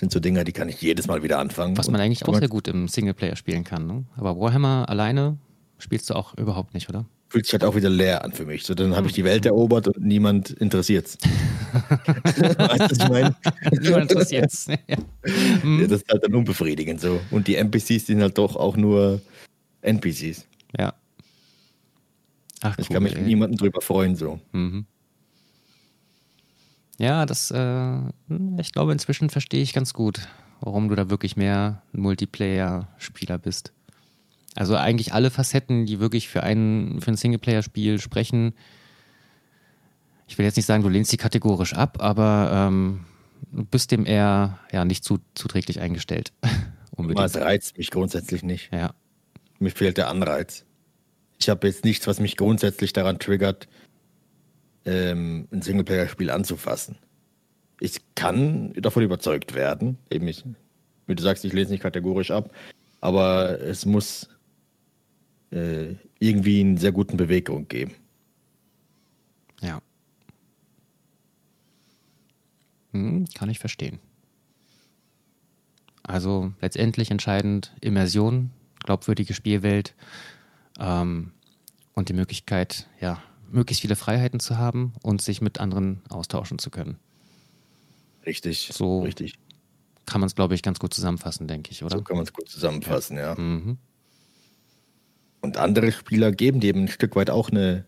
sind 0.00 0.10
so 0.10 0.18
Dinger, 0.18 0.44
die 0.44 0.52
kann 0.52 0.68
ich 0.68 0.80
jedes 0.80 1.06
Mal 1.06 1.22
wieder 1.22 1.38
anfangen. 1.38 1.76
Was 1.76 1.90
man 1.90 2.00
eigentlich 2.00 2.26
auch 2.26 2.34
sehr 2.34 2.48
gut 2.48 2.66
im 2.68 2.88
Singleplayer 2.88 3.36
spielen 3.36 3.64
kann. 3.64 3.86
Ne? 3.86 4.04
Aber 4.16 4.40
Warhammer 4.40 4.88
alleine 4.88 5.36
spielst 5.78 6.08
du 6.08 6.14
auch 6.14 6.36
überhaupt 6.38 6.72
nicht, 6.72 6.88
oder? 6.88 7.04
Fühlt 7.28 7.44
sich 7.44 7.52
halt 7.52 7.64
auch 7.64 7.76
wieder 7.76 7.90
leer 7.90 8.24
an 8.24 8.32
für 8.32 8.46
mich. 8.46 8.64
So, 8.64 8.74
dann 8.74 8.96
habe 8.96 9.06
ich 9.06 9.12
die 9.12 9.24
Welt 9.24 9.44
erobert 9.46 9.88
und 9.88 10.00
niemand 10.04 10.50
interessiert's. 10.50 11.18
weißt 11.90 12.40
du, 12.40 12.58
was 12.58 12.92
ich 12.92 13.08
meine? 13.08 13.36
Niemand 13.80 14.10
interessiert's. 14.10 14.66
ja. 14.68 14.76
ja. 14.88 15.86
Das 15.86 16.00
ist 16.00 16.10
halt 16.10 16.24
dann 16.24 16.34
unbefriedigend 16.34 17.00
so. 17.00 17.20
Und 17.30 17.46
die 17.46 17.56
NPCs 17.56 18.06
sind 18.06 18.22
halt 18.22 18.38
doch 18.38 18.56
auch 18.56 18.76
nur 18.76 19.20
NPCs. 19.82 20.46
Ja. 20.78 20.94
Ach, 22.62 22.76
ich 22.78 22.88
cool, 22.88 22.94
kann 22.94 23.02
mich 23.02 23.14
ey. 23.14 23.22
niemanden 23.22 23.56
drüber 23.56 23.80
freuen, 23.80 24.16
so. 24.16 24.40
Mhm. 24.52 24.86
Ja, 27.00 27.24
das, 27.24 27.50
äh, 27.50 27.98
ich 28.58 28.72
glaube, 28.72 28.92
inzwischen 28.92 29.30
verstehe 29.30 29.62
ich 29.62 29.72
ganz 29.72 29.94
gut, 29.94 30.28
warum 30.60 30.90
du 30.90 30.94
da 30.94 31.08
wirklich 31.08 31.34
mehr 31.34 31.80
Multiplayer-Spieler 31.92 33.38
bist. 33.38 33.72
Also 34.54 34.76
eigentlich 34.76 35.14
alle 35.14 35.30
Facetten, 35.30 35.86
die 35.86 35.98
wirklich 35.98 36.28
für, 36.28 36.42
einen, 36.42 37.00
für 37.00 37.10
ein 37.10 37.16
Singleplayer-Spiel 37.16 38.00
sprechen. 38.00 38.52
Ich 40.28 40.36
will 40.36 40.44
jetzt 40.44 40.56
nicht 40.56 40.66
sagen, 40.66 40.82
du 40.82 40.90
lehnst 40.90 41.10
sie 41.10 41.16
kategorisch 41.16 41.72
ab, 41.72 42.02
aber 42.02 42.50
ähm, 42.52 43.06
du 43.50 43.64
bist 43.64 43.92
dem 43.92 44.04
eher 44.04 44.58
ja, 44.70 44.84
nicht 44.84 45.02
zu, 45.02 45.20
zuträglich 45.34 45.80
eingestellt. 45.80 46.34
Unbedingt. 46.94 47.24
Das 47.24 47.40
reizt 47.40 47.78
mich 47.78 47.90
grundsätzlich 47.90 48.42
nicht. 48.42 48.74
Ja. 48.74 48.92
Mir 49.58 49.70
fehlt 49.70 49.96
der 49.96 50.08
Anreiz. 50.08 50.66
Ich 51.38 51.48
habe 51.48 51.66
jetzt 51.66 51.82
nichts, 51.86 52.06
was 52.06 52.20
mich 52.20 52.36
grundsätzlich 52.36 52.92
daran 52.92 53.18
triggert, 53.18 53.68
ähm, 54.84 55.48
ein 55.52 55.62
Singleplayer-Spiel 55.62 56.30
anzufassen. 56.30 56.96
Ich 57.80 58.00
kann 58.14 58.72
davon 58.74 59.02
überzeugt 59.02 59.54
werden, 59.54 59.98
eben 60.10 60.28
ich, 60.28 60.44
wie 61.06 61.14
du 61.14 61.22
sagst, 61.22 61.44
ich 61.44 61.52
lese 61.52 61.70
nicht 61.70 61.82
kategorisch 61.82 62.30
ab, 62.30 62.52
aber 63.00 63.60
es 63.60 63.86
muss 63.86 64.28
äh, 65.50 65.94
irgendwie 66.18 66.60
einen 66.60 66.76
sehr 66.76 66.92
guten 66.92 67.16
Beweggrund 67.16 67.68
geben. 67.68 67.94
Ja. 69.60 69.80
Hm, 72.92 73.26
kann 73.34 73.50
ich 73.50 73.58
verstehen. 73.58 73.98
Also 76.02 76.52
letztendlich 76.60 77.10
entscheidend 77.10 77.74
Immersion, 77.80 78.50
glaubwürdige 78.84 79.34
Spielwelt 79.34 79.94
ähm, 80.78 81.32
und 81.94 82.08
die 82.08 82.14
Möglichkeit, 82.14 82.88
ja, 83.00 83.22
möglichst 83.50 83.82
viele 83.82 83.96
Freiheiten 83.96 84.40
zu 84.40 84.58
haben 84.58 84.92
und 85.02 85.22
sich 85.22 85.40
mit 85.40 85.60
anderen 85.60 86.02
austauschen 86.08 86.58
zu 86.58 86.70
können. 86.70 86.96
Richtig. 88.26 88.70
So 88.72 89.02
richtig. 89.02 89.38
kann 90.06 90.20
man 90.20 90.28
es, 90.28 90.34
glaube 90.34 90.54
ich, 90.54 90.62
ganz 90.62 90.78
gut 90.78 90.92
zusammenfassen, 90.94 91.48
denke 91.48 91.70
ich, 91.70 91.82
oder? 91.84 91.98
So 91.98 92.04
kann 92.04 92.16
man 92.16 92.24
es 92.24 92.32
gut 92.32 92.48
zusammenfassen, 92.48 93.16
ja. 93.16 93.34
ja. 93.34 93.40
Mhm. 93.40 93.78
Und 95.40 95.56
andere 95.56 95.90
Spieler 95.92 96.32
geben 96.32 96.60
dem 96.60 96.84
ein 96.84 96.88
Stück 96.88 97.16
weit 97.16 97.30
auch 97.30 97.50
eine 97.50 97.84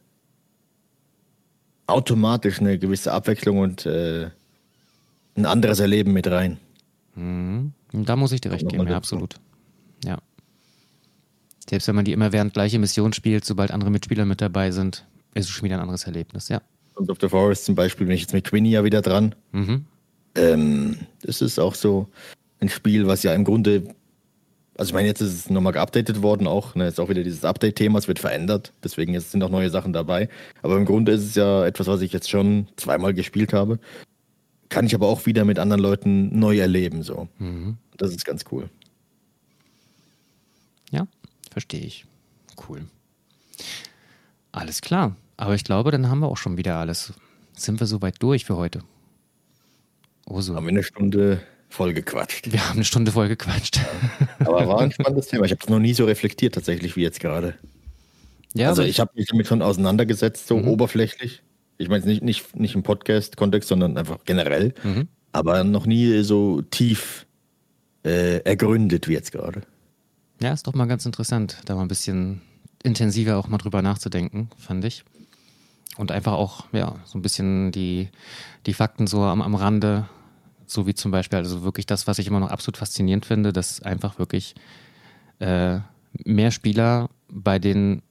automatisch 1.87 2.61
eine 2.61 2.79
gewisse 2.79 3.13
Abwechslung 3.13 3.59
und 3.59 3.85
äh, 3.87 4.31
ein 5.37 5.47
anderes 5.47 5.81
Erleben 5.81 6.13
mit 6.13 6.27
rein. 6.27 6.59
Mhm. 7.15 7.73
Da 7.93 8.17
muss 8.17 8.33
ich 8.33 8.41
dir 8.41 8.53
recht 8.53 8.69
geben, 8.69 8.89
ja, 8.89 8.97
absolut. 8.97 9.37
Ja. 10.05 10.19
Selbst 11.69 11.89
wenn 11.89 11.95
man 11.95 12.05
die 12.05 12.13
immer 12.13 12.33
während 12.33 12.55
gleiche 12.55 12.79
Mission 12.79 13.13
spielt, 13.13 13.45
sobald 13.45 13.71
andere 13.71 13.91
Mitspieler 13.91 14.25
mit 14.25 14.41
dabei 14.41 14.71
sind, 14.71 15.05
ist 15.35 15.47
es 15.47 15.51
schon 15.51 15.65
wieder 15.65 15.77
ein 15.77 15.83
anderes 15.83 16.05
Erlebnis, 16.05 16.49
ja. 16.49 16.61
Und 16.95 17.11
of 17.11 17.19
the 17.21 17.29
Forest 17.29 17.65
zum 17.65 17.75
Beispiel 17.75 18.07
bin 18.07 18.15
ich 18.15 18.23
jetzt 18.23 18.35
mit 18.35 18.45
Quinny 18.45 18.71
ja 18.71 18.85
wieder 18.85 19.01
dran. 19.01 19.35
Mhm. 19.53 19.87
Ähm, 20.35 20.99
das 21.23 21.41
ist 21.41 21.59
auch 21.59 21.75
so 21.75 22.09
ein 22.61 22.69
Spiel, 22.69 23.07
was 23.07 23.23
ja 23.23 23.35
im 23.35 23.45
Grunde 23.45 23.95
also 24.77 24.91
ich 24.91 24.95
meine, 24.95 25.09
jetzt 25.09 25.21
ist 25.21 25.33
es 25.35 25.51
nochmal 25.51 25.73
geupdatet 25.73 26.23
worden, 26.23 26.47
auch, 26.47 26.75
ne, 26.75 26.89
ist 26.89 26.99
auch 26.99 27.09
wieder 27.09 27.23
dieses 27.23 27.45
Update-Thema, 27.45 27.99
es 27.99 28.09
wird 28.09 28.19
verändert, 28.19 28.73
deswegen 28.83 29.19
sind 29.21 29.43
auch 29.43 29.51
neue 29.51 29.71
Sachen 29.71 29.93
dabei. 29.93 30.29
Aber 30.63 30.77
im 30.77 30.87
Grunde 30.87 31.13
ist 31.13 31.23
es 31.25 31.35
ja 31.35 31.67
etwas, 31.67 31.87
was 31.87 32.01
ich 32.01 32.13
jetzt 32.13 32.31
schon 32.31 32.69
zweimal 32.77 33.13
gespielt 33.13 33.53
habe. 33.53 33.79
Kann 34.71 34.87
ich 34.87 34.95
aber 34.95 35.09
auch 35.09 35.27
wieder 35.27 35.45
mit 35.45 35.59
anderen 35.59 35.83
Leuten 35.83 36.39
neu 36.39 36.59
erleben, 36.59 37.03
so. 37.03 37.29
Mhm. 37.39 37.77
Das 37.99 38.11
ist 38.11 38.25
ganz 38.25 38.45
cool. 38.51 38.71
Ja, 40.91 41.07
verstehe 41.51 41.85
ich. 41.85 42.07
Cool. 42.69 42.83
Alles 44.53 44.81
klar. 44.81 45.17
Aber 45.37 45.55
ich 45.55 45.65
glaube, 45.65 45.91
dann 45.91 46.09
haben 46.09 46.21
wir 46.21 46.29
auch 46.29 46.37
schon 46.37 46.57
wieder 46.57 46.77
alles 46.77 47.13
sind 47.55 47.81
wir 47.81 47.87
soweit 47.87 48.23
durch 48.23 48.45
für 48.45 48.57
heute. 48.57 48.81
Oh 50.27 50.41
so. 50.41 50.55
Haben 50.55 50.67
wir 50.67 50.71
eine 50.71 50.83
Stunde 50.83 51.41
voll 51.69 51.95
gequatscht. 51.95 52.53
Wir 52.53 52.69
haben 52.69 52.77
eine 52.77 52.85
Stunde 52.85 53.13
voll 53.13 53.29
gequatscht. 53.29 53.81
Aber 54.41 54.67
war 54.69 54.81
ein 54.81 54.93
spannendes 54.93 55.29
Thema. 55.29 55.45
Ich 55.45 55.53
habe 55.53 55.61
es 55.63 55.69
noch 55.69 55.79
nie 55.79 55.95
so 55.95 56.05
reflektiert 56.05 56.55
tatsächlich 56.55 56.97
wie 56.97 57.03
jetzt 57.03 57.21
gerade. 57.21 57.55
Ja, 58.55 58.69
also 58.69 58.83
ich 58.83 59.01
habe 59.01 59.11
mich 59.15 59.29
damit 59.29 59.47
schon 59.47 59.63
auseinandergesetzt, 59.63 60.47
so 60.47 60.59
mhm. 60.59 60.69
oberflächlich. 60.69 61.43
Ich 61.79 61.89
meine 61.89 62.05
nicht, 62.05 62.23
nicht, 62.23 62.55
nicht 62.55 62.75
im 62.75 62.83
Podcast-Kontext, 62.83 63.69
sondern 63.69 63.97
einfach 63.97 64.19
generell. 64.25 64.75
Mhm. 64.85 65.09
Aber 65.33 65.65
noch 65.65 65.87
nie 65.87 66.23
so 66.23 66.61
tief 66.61 67.27
äh, 68.05 68.41
ergründet 68.41 69.09
wie 69.09 69.15
jetzt 69.15 69.33
gerade. 69.33 69.63
Ja, 70.41 70.53
ist 70.53 70.67
doch 70.67 70.75
mal 70.75 70.87
ganz 70.87 71.07
interessant, 71.07 71.59
da 71.65 71.75
mal 71.75 71.83
ein 71.83 71.89
bisschen 71.89 72.43
intensiver 72.83 73.39
auch 73.39 73.49
mal 73.49 73.59
drüber 73.59 73.83
nachzudenken, 73.83 74.51
fand 74.57 74.85
ich. 74.85 75.05
Und 75.97 76.11
einfach 76.11 76.33
auch, 76.33 76.67
ja, 76.73 76.97
so 77.05 77.19
ein 77.19 77.23
bisschen 77.23 77.71
die, 77.71 78.09
die 78.67 78.75
Fakten 78.75 79.07
so 79.07 79.23
am, 79.23 79.43
am 79.43 79.55
Rande, 79.55 80.09
so 80.67 80.87
wie 80.87 80.95
zum 80.95 81.11
Beispiel, 81.11 81.39
also 81.39 81.63
wirklich 81.63 81.87
das, 81.87 82.07
was 82.07 82.19
ich 82.19 82.27
immer 82.27 82.41
noch 82.41 82.51
absolut 82.51 82.79
faszinierend 82.79 83.27
finde, 83.27 83.53
dass 83.53 83.83
einfach 83.83 84.19
wirklich 84.19 84.55
äh, 85.39 85.81
mehr 86.25 86.51
Spieler 86.51 87.11
bei 87.29 87.59
den 87.59 88.03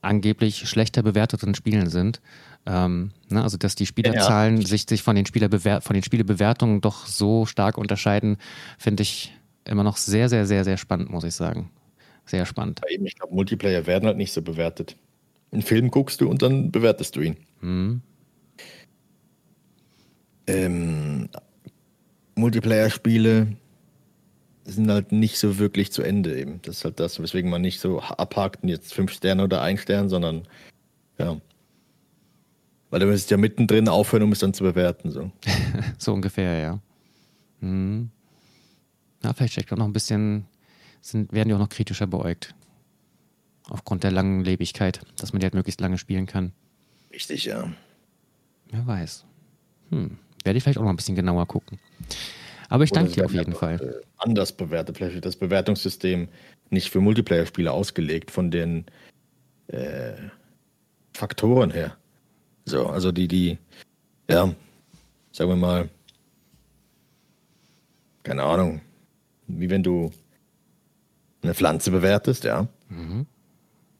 angeblich 0.00 0.68
schlechter 0.68 1.02
bewerteten 1.02 1.54
Spielen 1.54 1.88
sind. 1.88 2.20
Ähm, 2.66 3.12
ne, 3.28 3.42
also 3.42 3.56
dass 3.56 3.74
die 3.74 3.86
Spielerzahlen 3.86 4.60
ja. 4.60 4.66
sich, 4.66 4.86
sich 4.88 5.02
von 5.02 5.16
den 5.16 5.26
Spielerbewer 5.26 5.80
von 5.80 5.94
den 5.94 6.02
Spielebewertungen 6.02 6.80
doch 6.80 7.06
so 7.06 7.46
stark 7.46 7.78
unterscheiden, 7.78 8.36
finde 8.76 9.02
ich 9.02 9.32
immer 9.64 9.84
noch 9.84 9.96
sehr, 9.96 10.28
sehr, 10.28 10.46
sehr, 10.46 10.64
sehr 10.64 10.76
spannend, 10.76 11.10
muss 11.10 11.24
ich 11.24 11.34
sagen. 11.34 11.70
Sehr 12.28 12.44
spannend. 12.44 12.80
Ich 12.88 13.16
glaube, 13.16 13.34
Multiplayer 13.34 13.86
werden 13.86 14.06
halt 14.06 14.18
nicht 14.18 14.32
so 14.32 14.42
bewertet. 14.42 14.96
Einen 15.50 15.62
Film 15.62 15.90
guckst 15.90 16.20
du 16.20 16.28
und 16.28 16.42
dann 16.42 16.70
bewertest 16.70 17.16
du 17.16 17.22
ihn. 17.22 17.36
Mhm. 17.62 18.02
Ähm, 20.46 21.28
Multiplayer-Spiele 22.34 23.56
sind 24.64 24.90
halt 24.90 25.12
nicht 25.12 25.38
so 25.38 25.58
wirklich 25.58 25.90
zu 25.90 26.02
Ende 26.02 26.38
eben. 26.38 26.60
Das 26.62 26.78
ist 26.78 26.84
halt 26.84 27.00
das, 27.00 27.20
weswegen 27.20 27.50
man 27.50 27.62
nicht 27.62 27.80
so 27.80 28.00
abhakt 28.00 28.62
und 28.62 28.68
jetzt 28.68 28.92
fünf 28.92 29.10
Sterne 29.12 29.44
oder 29.44 29.62
ein 29.62 29.78
Stern, 29.78 30.10
sondern 30.10 30.46
ja. 31.18 31.40
Weil 32.90 33.00
du 33.00 33.06
müsstest 33.06 33.30
ja 33.30 33.38
mittendrin 33.38 33.88
aufhören, 33.88 34.22
um 34.22 34.32
es 34.32 34.38
dann 34.40 34.52
zu 34.52 34.64
bewerten. 34.64 35.10
So, 35.10 35.30
so 35.98 36.12
ungefähr, 36.12 36.58
ja. 36.58 36.78
Hm. 37.60 38.10
Ja, 39.24 39.32
vielleicht 39.32 39.54
steckt 39.54 39.72
auch 39.72 39.78
noch 39.78 39.86
ein 39.86 39.92
bisschen, 39.94 40.46
sind, 41.00 41.32
werden 41.32 41.48
die 41.48 41.54
auch 41.54 41.58
noch 41.58 41.68
kritischer 41.68 42.06
beäugt. 42.06 42.54
Aufgrund 43.68 44.04
der 44.04 44.10
langen 44.10 44.44
Lebigkeit, 44.44 45.00
dass 45.16 45.32
man 45.32 45.40
die 45.40 45.44
halt 45.44 45.54
möglichst 45.54 45.80
lange 45.80 45.98
spielen 45.98 46.26
kann. 46.26 46.52
Richtig, 47.12 47.44
ja. 47.44 47.70
Wer 48.70 48.86
weiß. 48.86 49.24
Hm. 49.90 50.18
Werde 50.44 50.56
ich 50.56 50.62
vielleicht 50.62 50.78
auch 50.78 50.82
noch 50.82 50.90
ein 50.90 50.96
bisschen 50.96 51.16
genauer 51.16 51.46
gucken. 51.46 51.78
Aber 52.68 52.84
ich 52.84 52.90
danke 52.90 53.12
dir 53.12 53.24
auf 53.24 53.32
jeden 53.32 53.54
Fall. 53.54 53.80
Äh, 53.80 54.06
anders 54.18 54.52
bewertet. 54.52 54.96
Vielleicht 54.96 55.14
wird 55.14 55.24
das 55.24 55.36
Bewertungssystem 55.36 56.28
nicht 56.70 56.90
für 56.90 57.00
Multiplayer-Spiele 57.00 57.72
ausgelegt 57.72 58.30
von 58.30 58.50
den 58.50 58.84
äh, 59.68 60.12
Faktoren 61.14 61.70
her. 61.70 61.96
So, 62.64 62.86
also 62.86 63.10
die, 63.10 63.28
die, 63.28 63.58
ja, 64.28 64.54
sagen 65.32 65.50
wir 65.50 65.56
mal, 65.56 65.88
keine 68.22 68.42
Ahnung, 68.42 68.82
wie 69.46 69.70
wenn 69.70 69.82
du 69.82 70.10
eine 71.42 71.54
Pflanze 71.54 71.90
bewertest, 71.90 72.44
ja. 72.44 72.68
Mhm. 72.88 73.26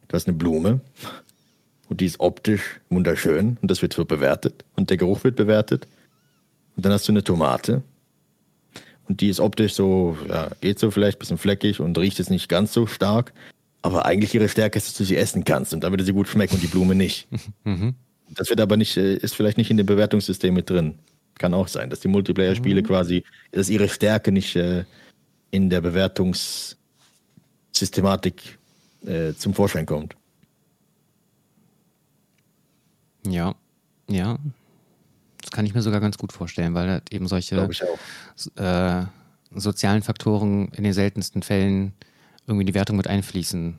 Du 0.08 0.14
hast 0.14 0.26
eine 0.26 0.36
Blume 0.36 0.80
und 1.88 2.00
die 2.00 2.06
ist 2.06 2.20
optisch 2.20 2.80
wunderschön 2.88 3.58
und 3.60 3.70
das 3.70 3.82
wird 3.82 3.92
so 3.92 4.04
bewertet 4.04 4.64
und 4.76 4.90
der 4.90 4.96
Geruch 4.96 5.24
wird 5.24 5.36
bewertet. 5.36 5.86
Und 6.76 6.84
dann 6.84 6.92
hast 6.92 7.08
du 7.08 7.12
eine 7.12 7.24
Tomate 7.24 7.82
und 9.08 9.20
die 9.20 9.28
ist 9.28 9.40
optisch 9.40 9.74
so, 9.74 10.16
ja, 10.28 10.48
geht 10.60 10.78
so 10.78 10.90
vielleicht 10.90 11.18
ein 11.18 11.20
bisschen 11.20 11.38
fleckig 11.38 11.80
und 11.80 11.96
riecht 11.98 12.18
jetzt 12.18 12.30
nicht 12.30 12.48
ganz 12.48 12.72
so 12.72 12.86
stark. 12.86 13.32
Aber 13.80 14.06
eigentlich 14.06 14.34
ihre 14.34 14.48
Stärke 14.48 14.78
ist, 14.78 14.88
dass 14.88 14.94
du 14.94 15.04
sie 15.04 15.16
essen 15.16 15.44
kannst 15.44 15.72
und 15.72 15.84
da 15.84 15.90
würde 15.90 16.04
sie 16.04 16.12
gut 16.12 16.28
schmecken 16.28 16.54
und 16.54 16.62
die 16.62 16.68
Blume 16.68 16.94
nicht. 16.94 17.28
Mhm. 17.64 17.94
Das 18.34 18.50
wird 18.50 18.60
aber 18.60 18.76
nicht, 18.76 18.98
äh, 18.98 19.14
ist 19.14 19.34
vielleicht 19.34 19.56
nicht 19.56 19.70
in 19.70 19.78
dem 19.78 19.86
Bewertungssystem 19.86 20.52
mit 20.52 20.68
drin. 20.68 20.98
Kann 21.38 21.54
auch 21.54 21.66
sein, 21.66 21.88
dass 21.88 22.00
die 22.00 22.08
Multiplayer-Spiele 22.08 22.82
mhm. 22.82 22.86
quasi, 22.86 23.24
dass 23.52 23.70
ihre 23.70 23.88
Stärke 23.88 24.32
nicht 24.32 24.54
äh, 24.54 24.84
in 25.50 25.70
der 25.70 25.80
Bewertungssystematik 27.78 28.58
äh, 29.06 29.34
zum 29.34 29.54
Vorschein 29.54 29.86
kommt. 29.86 30.16
Ja, 33.26 33.54
ja. 34.08 34.38
Das 35.40 35.50
kann 35.50 35.66
ich 35.66 35.74
mir 35.74 35.82
sogar 35.82 36.00
ganz 36.00 36.18
gut 36.18 36.32
vorstellen, 36.32 36.74
weil 36.74 36.88
halt 36.88 37.12
eben 37.12 37.28
solche 37.28 37.68
äh, 38.56 39.02
sozialen 39.54 40.02
Faktoren 40.02 40.68
in 40.68 40.84
den 40.84 40.92
seltensten 40.92 41.42
Fällen 41.42 41.92
irgendwie 42.46 42.62
in 42.62 42.66
die 42.66 42.74
Wertung 42.74 42.96
mit 42.96 43.06
einfließen 43.06 43.78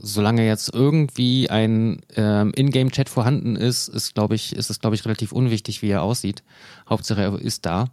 solange 0.00 0.46
jetzt 0.46 0.72
irgendwie 0.74 1.48
ein 1.48 2.02
ähm, 2.14 2.52
Ingame-Chat 2.54 3.08
vorhanden 3.08 3.56
ist, 3.56 3.88
ist, 3.88 4.14
glaube 4.14 4.34
ich, 4.34 4.54
ist 4.54 4.68
es, 4.68 4.80
glaube 4.80 4.96
ich, 4.96 5.04
relativ 5.04 5.32
unwichtig, 5.32 5.80
wie 5.80 5.88
er 5.88 6.02
aussieht. 6.02 6.42
Hauptsache, 6.88 7.22
er 7.22 7.40
ist 7.40 7.64
da. 7.64 7.86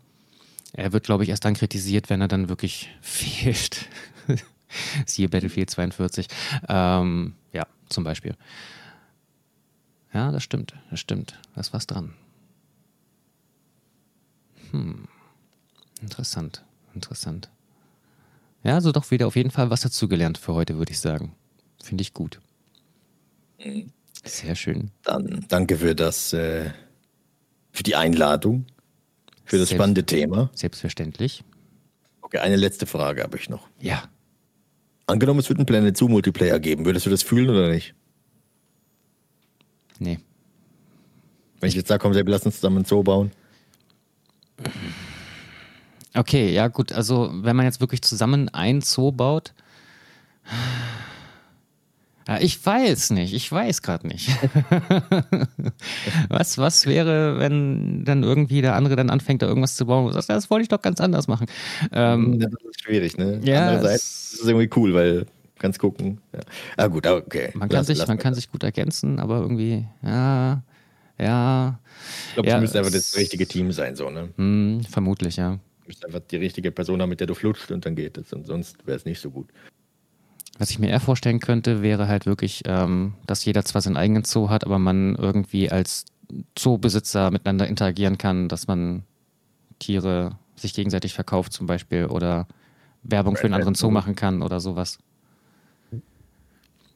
Er 0.73 0.91
wird, 0.91 1.05
glaube 1.05 1.23
ich, 1.23 1.29
erst 1.29 1.45
dann 1.45 1.53
kritisiert, 1.53 2.09
wenn 2.09 2.19
er 2.21 2.27
dann 2.27 2.49
wirklich 2.49 2.89
fehlt. 3.01 3.87
Siehe 5.05 5.29
Battlefield 5.29 5.69
42. 5.69 6.27
Ähm, 6.67 7.33
ja, 7.53 7.65
zum 7.89 8.03
Beispiel. 8.03 8.35
Ja, 10.13 10.31
das 10.31 10.43
stimmt, 10.43 10.73
das 10.89 10.99
stimmt. 10.99 11.39
Da 11.53 11.61
ist 11.61 11.73
was 11.73 11.87
dran. 11.87 12.13
Hm. 14.71 15.07
Interessant, 16.01 16.63
interessant. 16.93 17.49
Ja, 18.63 18.75
also 18.75 18.91
doch 18.91 19.11
wieder 19.11 19.27
auf 19.27 19.35
jeden 19.35 19.51
Fall 19.51 19.69
was 19.69 19.81
dazugelernt 19.81 20.37
für 20.37 20.53
heute, 20.53 20.77
würde 20.77 20.91
ich 20.91 20.99
sagen. 20.99 21.35
Finde 21.83 22.01
ich 22.01 22.13
gut. 22.13 22.39
Mhm. 23.63 23.91
Sehr 24.23 24.55
schön. 24.55 24.91
Dann 25.03 25.45
danke 25.49 25.77
für 25.77 25.93
das, 25.93 26.33
äh, 26.33 26.71
für 27.71 27.83
die 27.83 27.95
Einladung, 27.95 28.65
für 29.43 29.57
das 29.57 29.69
Selbst, 29.69 29.79
spannende 29.79 30.05
Thema. 30.05 30.49
Selbstverständlich. 30.55 31.43
Okay, 32.21 32.39
eine 32.39 32.55
letzte 32.55 32.87
Frage 32.87 33.21
habe 33.21 33.37
ich 33.37 33.49
noch. 33.49 33.67
Ja. 33.79 34.09
Angenommen, 35.07 35.39
es 35.39 35.49
würde 35.49 35.59
einen 35.59 35.65
Planet 35.65 35.95
Zoo 35.97 36.07
Multiplayer 36.07 36.59
geben, 36.59 36.85
würdest 36.85 37.05
du 37.05 37.09
das 37.09 37.21
fühlen 37.21 37.49
oder 37.49 37.69
nicht? 37.69 37.93
Nee. 39.99 40.19
Wenn 41.59 41.69
ich 41.69 41.75
jetzt 41.75 41.87
sage, 41.87 42.01
komm, 42.01 42.13
wir 42.13 42.23
lassen 42.23 42.47
uns 42.47 42.55
zusammen 42.55 42.79
ein 42.79 42.85
Zoo 42.85 43.03
bauen. 43.03 43.31
Okay, 46.13 46.53
ja 46.53 46.67
gut, 46.69 46.91
also 46.93 47.29
wenn 47.33 47.55
man 47.55 47.65
jetzt 47.65 47.81
wirklich 47.81 48.01
zusammen 48.01 48.49
ein 48.49 48.81
Zoo 48.81 49.11
baut, 49.11 49.53
ich 52.39 52.65
weiß 52.65 53.11
nicht, 53.11 53.33
ich 53.33 53.51
weiß 53.51 53.81
gerade 53.81 54.07
nicht. 54.07 54.29
was, 56.29 56.57
was 56.57 56.85
wäre, 56.87 57.39
wenn 57.39 58.03
dann 58.03 58.23
irgendwie 58.23 58.61
der 58.61 58.75
andere 58.75 58.95
dann 58.95 59.09
anfängt, 59.09 59.41
da 59.41 59.47
irgendwas 59.47 59.75
zu 59.75 59.85
bauen? 59.85 60.11
Das, 60.11 60.27
das 60.27 60.49
wollte 60.49 60.63
ich 60.63 60.69
doch 60.69 60.81
ganz 60.81 60.99
anders 60.99 61.27
machen. 61.27 61.47
Ähm, 61.91 62.39
das 62.39 62.51
ist 62.69 62.81
schwierig, 62.81 63.17
ne? 63.17 63.39
Ja, 63.43 63.67
Andererseits 63.67 64.33
ist 64.33 64.41
es 64.41 64.47
irgendwie 64.47 64.69
cool, 64.75 64.93
weil 64.93 65.25
kannst 65.59 65.79
gucken. 65.79 66.19
Ja. 66.33 66.39
Ah, 66.77 66.87
gut, 66.87 67.07
okay. 67.07 67.51
Man 67.53 67.69
kann, 67.69 67.77
lass, 67.77 67.87
sich, 67.87 67.97
lass 67.97 68.07
man 68.07 68.17
kann 68.17 68.33
sich 68.33 68.51
gut 68.51 68.63
ergänzen, 68.63 69.19
aber 69.19 69.39
irgendwie, 69.39 69.85
ja, 70.03 70.63
ja. 71.19 71.79
Ich 72.27 72.33
glaube, 72.33 72.49
ja, 72.49 72.55
du 72.55 72.61
müsstest 72.61 72.77
einfach 72.77 72.91
das 72.91 73.15
richtige 73.15 73.47
Team 73.47 73.71
sein, 73.71 73.95
so, 73.95 74.09
ne? 74.09 74.29
Mh, 74.37 74.83
vermutlich, 74.89 75.37
ja. 75.37 75.51
Du 75.51 75.87
müsst 75.87 76.05
einfach 76.05 76.19
die 76.19 76.37
richtige 76.37 76.71
Person 76.71 77.01
haben, 77.01 77.09
mit 77.09 77.19
der 77.19 77.27
du 77.27 77.35
flutscht 77.35 77.71
und 77.71 77.85
dann 77.85 77.95
geht 77.95 78.17
es. 78.17 78.33
Und 78.33 78.47
sonst 78.47 78.85
wäre 78.85 78.97
es 78.97 79.05
nicht 79.05 79.21
so 79.21 79.29
gut. 79.29 79.47
Was 80.57 80.69
ich 80.69 80.79
mir 80.79 80.89
eher 80.89 81.01
vorstellen 81.01 81.39
könnte, 81.39 81.81
wäre 81.81 82.07
halt 82.07 82.25
wirklich, 82.25 82.63
ähm, 82.65 83.13
dass 83.27 83.43
jeder 83.43 83.65
zwar 83.65 83.81
seinen 83.81 83.97
eigenen 83.97 84.23
Zoo 84.23 84.49
hat, 84.49 84.65
aber 84.65 84.79
man 84.79 85.15
irgendwie 85.15 85.69
als 85.69 86.05
Zoobesitzer 86.55 87.29
miteinander 87.31 87.67
interagieren 87.67 88.17
kann, 88.17 88.47
dass 88.47 88.67
man 88.67 89.03
Tiere 89.79 90.37
sich 90.55 90.73
gegenseitig 90.73 91.13
verkauft 91.13 91.51
zum 91.51 91.67
Beispiel 91.67 92.05
oder 92.05 92.47
Werbung 93.03 93.35
für 93.35 93.45
einen 93.45 93.53
anderen 93.53 93.75
Zoo 93.75 93.91
machen 93.91 94.15
kann 94.15 94.41
oder 94.41 94.59
sowas. 94.59 94.97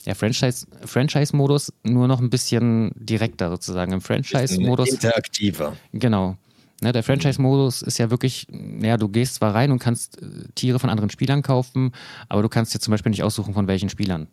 Ja, 0.05 0.15
Franchise-Modus 0.15 0.85
Franchise 0.85 1.73
nur 1.83 2.07
noch 2.07 2.21
ein 2.21 2.29
bisschen 2.29 2.91
direkter 2.95 3.49
sozusagen. 3.49 3.91
Im 3.91 4.01
Franchise-Modus. 4.01 4.89
Interaktiver. 4.89 5.75
Genau. 5.91 6.37
Ne, 6.81 6.93
der 6.93 7.03
Franchise-Modus 7.03 7.81
ist 7.81 7.97
ja 7.97 8.09
wirklich, 8.09 8.47
ja, 8.81 8.95
du 8.95 9.09
gehst 9.09 9.35
zwar 9.35 9.53
rein 9.53 9.71
und 9.71 9.79
kannst 9.79 10.21
äh, 10.21 10.25
Tiere 10.55 10.79
von 10.79 10.89
anderen 10.89 11.09
Spielern 11.09 11.41
kaufen, 11.41 11.91
aber 12.29 12.41
du 12.41 12.49
kannst 12.49 12.73
dir 12.73 12.79
zum 12.79 12.91
Beispiel 12.91 13.09
nicht 13.09 13.23
aussuchen, 13.23 13.53
von 13.53 13.67
welchen 13.67 13.89
Spielern. 13.89 14.27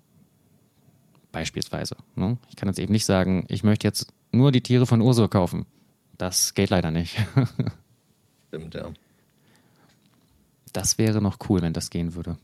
Beispielsweise. 1.32 1.97
Ne? 2.14 2.38
Ich 2.49 2.57
kann 2.57 2.68
jetzt 2.68 2.78
eben 2.78 2.92
nicht 2.92 3.05
sagen, 3.05 3.44
ich 3.49 3.64
möchte 3.64 3.86
jetzt 3.86 4.12
nur 4.30 4.53
die 4.53 4.61
Tiere 4.61 4.86
von 4.86 5.01
Ursula 5.01 5.28
kaufen. 5.28 5.66
Das 6.18 6.55
geht 6.55 6.70
leider 6.70 6.90
nicht. 6.90 7.16
Stimmt, 8.49 8.74
ja. 8.74 8.90
Das 10.72 10.99
wäre 10.99 11.20
noch 11.20 11.38
cool, 11.49 11.62
wenn 11.62 11.72
das 11.72 11.90
gehen 11.90 12.14
würde. 12.14 12.38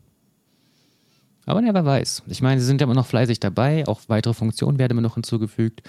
Aber 1.46 1.60
ne, 1.60 1.72
wer 1.74 1.84
weiß. 1.84 2.24
Ich 2.26 2.42
meine, 2.42 2.60
sie 2.60 2.66
sind 2.66 2.80
ja 2.80 2.86
immer 2.86 2.94
noch 2.94 3.06
fleißig 3.06 3.40
dabei. 3.40 3.86
Auch 3.86 4.00
weitere 4.08 4.34
Funktionen 4.34 4.78
werden 4.78 4.92
immer 4.92 5.00
noch 5.00 5.14
hinzugefügt. 5.14 5.82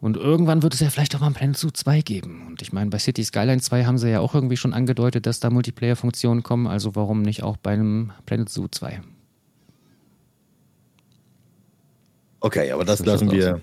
Und 0.00 0.16
irgendwann 0.16 0.62
wird 0.62 0.74
es 0.74 0.80
ja 0.80 0.90
vielleicht 0.90 1.16
auch 1.16 1.20
mal 1.20 1.26
ein 1.26 1.34
Planet 1.34 1.56
Zoo 1.56 1.70
2 1.70 2.02
geben. 2.02 2.46
Und 2.46 2.62
ich 2.62 2.72
meine, 2.72 2.88
bei 2.90 2.98
City 2.98 3.24
Skyline 3.24 3.60
2 3.60 3.84
haben 3.84 3.98
sie 3.98 4.10
ja 4.10 4.20
auch 4.20 4.34
irgendwie 4.34 4.56
schon 4.56 4.72
angedeutet, 4.72 5.26
dass 5.26 5.40
da 5.40 5.50
Multiplayer-Funktionen 5.50 6.44
kommen. 6.44 6.68
Also 6.68 6.94
warum 6.94 7.22
nicht 7.22 7.42
auch 7.42 7.56
bei 7.56 7.72
einem 7.72 8.12
Planet 8.24 8.48
Zoo 8.48 8.68
2? 8.68 9.00
Okay, 12.40 12.70
aber 12.70 12.84
das, 12.84 12.98
das 12.98 13.06
lassen 13.06 13.30
wir 13.32 13.60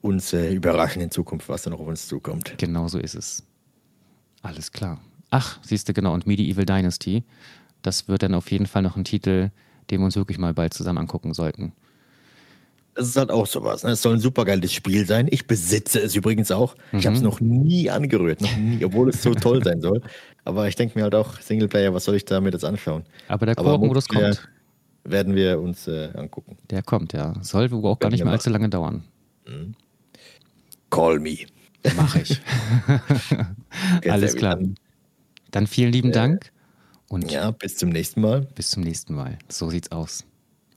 uns 0.00 0.32
äh, 0.32 0.54
überraschen 0.54 1.02
in 1.02 1.10
Zukunft, 1.10 1.48
was 1.48 1.62
da 1.62 1.70
noch 1.70 1.80
auf 1.80 1.88
uns 1.88 2.06
zukommt. 2.06 2.54
Genau 2.58 2.86
so 2.86 2.98
ist 2.98 3.16
es. 3.16 3.42
Alles 4.42 4.70
klar. 4.70 5.00
Ach, 5.30 5.58
siehst 5.62 5.88
du, 5.88 5.92
genau. 5.92 6.14
Und 6.14 6.28
Medieval 6.28 6.64
Dynasty. 6.64 7.24
Das 7.82 8.06
wird 8.06 8.22
dann 8.22 8.34
auf 8.34 8.52
jeden 8.52 8.66
Fall 8.66 8.82
noch 8.82 8.96
ein 8.96 9.04
Titel, 9.04 9.50
den 9.90 10.00
wir 10.00 10.04
uns 10.04 10.16
wirklich 10.16 10.38
mal 10.38 10.54
bald 10.54 10.72
zusammen 10.72 10.98
angucken 10.98 11.34
sollten. 11.34 11.72
Das 12.96 13.08
ist 13.08 13.16
halt 13.16 13.30
auch 13.30 13.46
sowas. 13.46 13.84
Ne? 13.84 13.90
Es 13.90 14.00
soll 14.02 14.14
ein 14.14 14.20
supergeiles 14.20 14.72
Spiel 14.72 15.06
sein. 15.06 15.28
Ich 15.30 15.46
besitze 15.46 16.00
es 16.00 16.16
übrigens 16.16 16.50
auch. 16.50 16.74
Mhm. 16.92 16.98
Ich 16.98 17.06
habe 17.06 17.14
es 17.14 17.22
noch 17.22 17.40
nie 17.40 17.90
angerührt, 17.90 18.40
noch 18.40 18.56
nie, 18.56 18.82
obwohl 18.84 19.10
es 19.10 19.22
so 19.22 19.34
toll 19.34 19.62
sein 19.62 19.82
soll. 19.82 20.00
Aber 20.44 20.66
ich 20.66 20.76
denke 20.76 20.98
mir 20.98 21.02
halt 21.04 21.14
auch, 21.14 21.38
Singleplayer, 21.40 21.92
was 21.92 22.04
soll 22.04 22.16
ich 22.16 22.24
damit 22.24 22.54
jetzt 22.54 22.64
anschauen? 22.64 23.04
Aber 23.28 23.46
der 23.46 23.54
Koop-Modus 23.54 24.08
kommt. 24.08 24.48
Werden 25.04 25.36
wir 25.36 25.60
uns 25.60 25.86
äh, 25.86 26.08
angucken. 26.14 26.56
Der 26.70 26.82
kommt, 26.82 27.12
ja. 27.12 27.34
Soll 27.40 27.70
wohl 27.70 27.84
auch 27.84 27.98
gar 27.98 28.10
nicht 28.10 28.24
mehr 28.24 28.32
allzu 28.32 28.50
lange 28.50 28.68
dauern. 28.68 29.04
Mhm. 29.46 29.74
Call 30.90 31.20
me. 31.20 31.36
Mache 31.94 32.22
ich. 32.22 32.40
Alles 34.08 34.34
klar. 34.34 34.58
Dann 35.50 35.66
vielen 35.66 35.92
lieben 35.92 36.08
äh, 36.08 36.12
Dank. 36.12 36.52
Und 37.08 37.30
ja, 37.30 37.50
bis 37.52 37.76
zum 37.76 37.90
nächsten 37.90 38.20
Mal. 38.20 38.42
Bis 38.54 38.70
zum 38.70 38.82
nächsten 38.82 39.14
Mal. 39.14 39.38
So 39.48 39.70
sieht's 39.70 39.92
aus. 39.92 40.24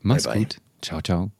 Mach's 0.01 0.23
bye, 0.23 0.33
bye. 0.33 0.43
gut. 0.43 0.57
Ciao, 0.81 1.01
ciao. 1.01 1.31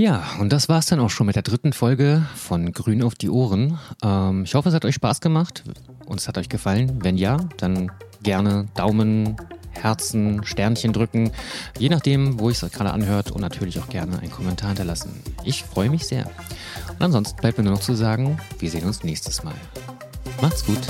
Ja, 0.00 0.24
und 0.38 0.50
das 0.50 0.70
war's 0.70 0.86
dann 0.86 0.98
auch 0.98 1.10
schon 1.10 1.26
mit 1.26 1.36
der 1.36 1.42
dritten 1.42 1.74
Folge 1.74 2.24
von 2.34 2.72
Grün 2.72 3.02
auf 3.02 3.16
die 3.16 3.28
Ohren. 3.28 3.78
Ähm, 4.02 4.44
ich 4.44 4.54
hoffe, 4.54 4.70
es 4.70 4.74
hat 4.74 4.86
euch 4.86 4.94
Spaß 4.94 5.20
gemacht 5.20 5.62
und 6.06 6.18
es 6.18 6.26
hat 6.26 6.38
euch 6.38 6.48
gefallen. 6.48 7.00
Wenn 7.02 7.18
ja, 7.18 7.36
dann 7.58 7.92
gerne 8.22 8.64
Daumen, 8.74 9.36
Herzen, 9.72 10.42
Sternchen 10.46 10.94
drücken, 10.94 11.32
je 11.78 11.90
nachdem, 11.90 12.40
wo 12.40 12.48
ich 12.48 12.62
es 12.62 12.72
gerade 12.72 12.92
anhört 12.92 13.30
und 13.30 13.42
natürlich 13.42 13.78
auch 13.78 13.90
gerne 13.90 14.18
einen 14.20 14.30
Kommentar 14.30 14.68
hinterlassen. 14.70 15.10
Ich 15.44 15.64
freue 15.64 15.90
mich 15.90 16.06
sehr. 16.06 16.24
Und 16.88 17.02
ansonsten 17.02 17.38
bleibt 17.38 17.58
mir 17.58 17.64
nur 17.64 17.74
noch 17.74 17.82
zu 17.82 17.92
sagen, 17.92 18.40
wir 18.58 18.70
sehen 18.70 18.86
uns 18.86 19.04
nächstes 19.04 19.44
Mal. 19.44 19.52
Macht's 20.40 20.64
gut. 20.64 20.80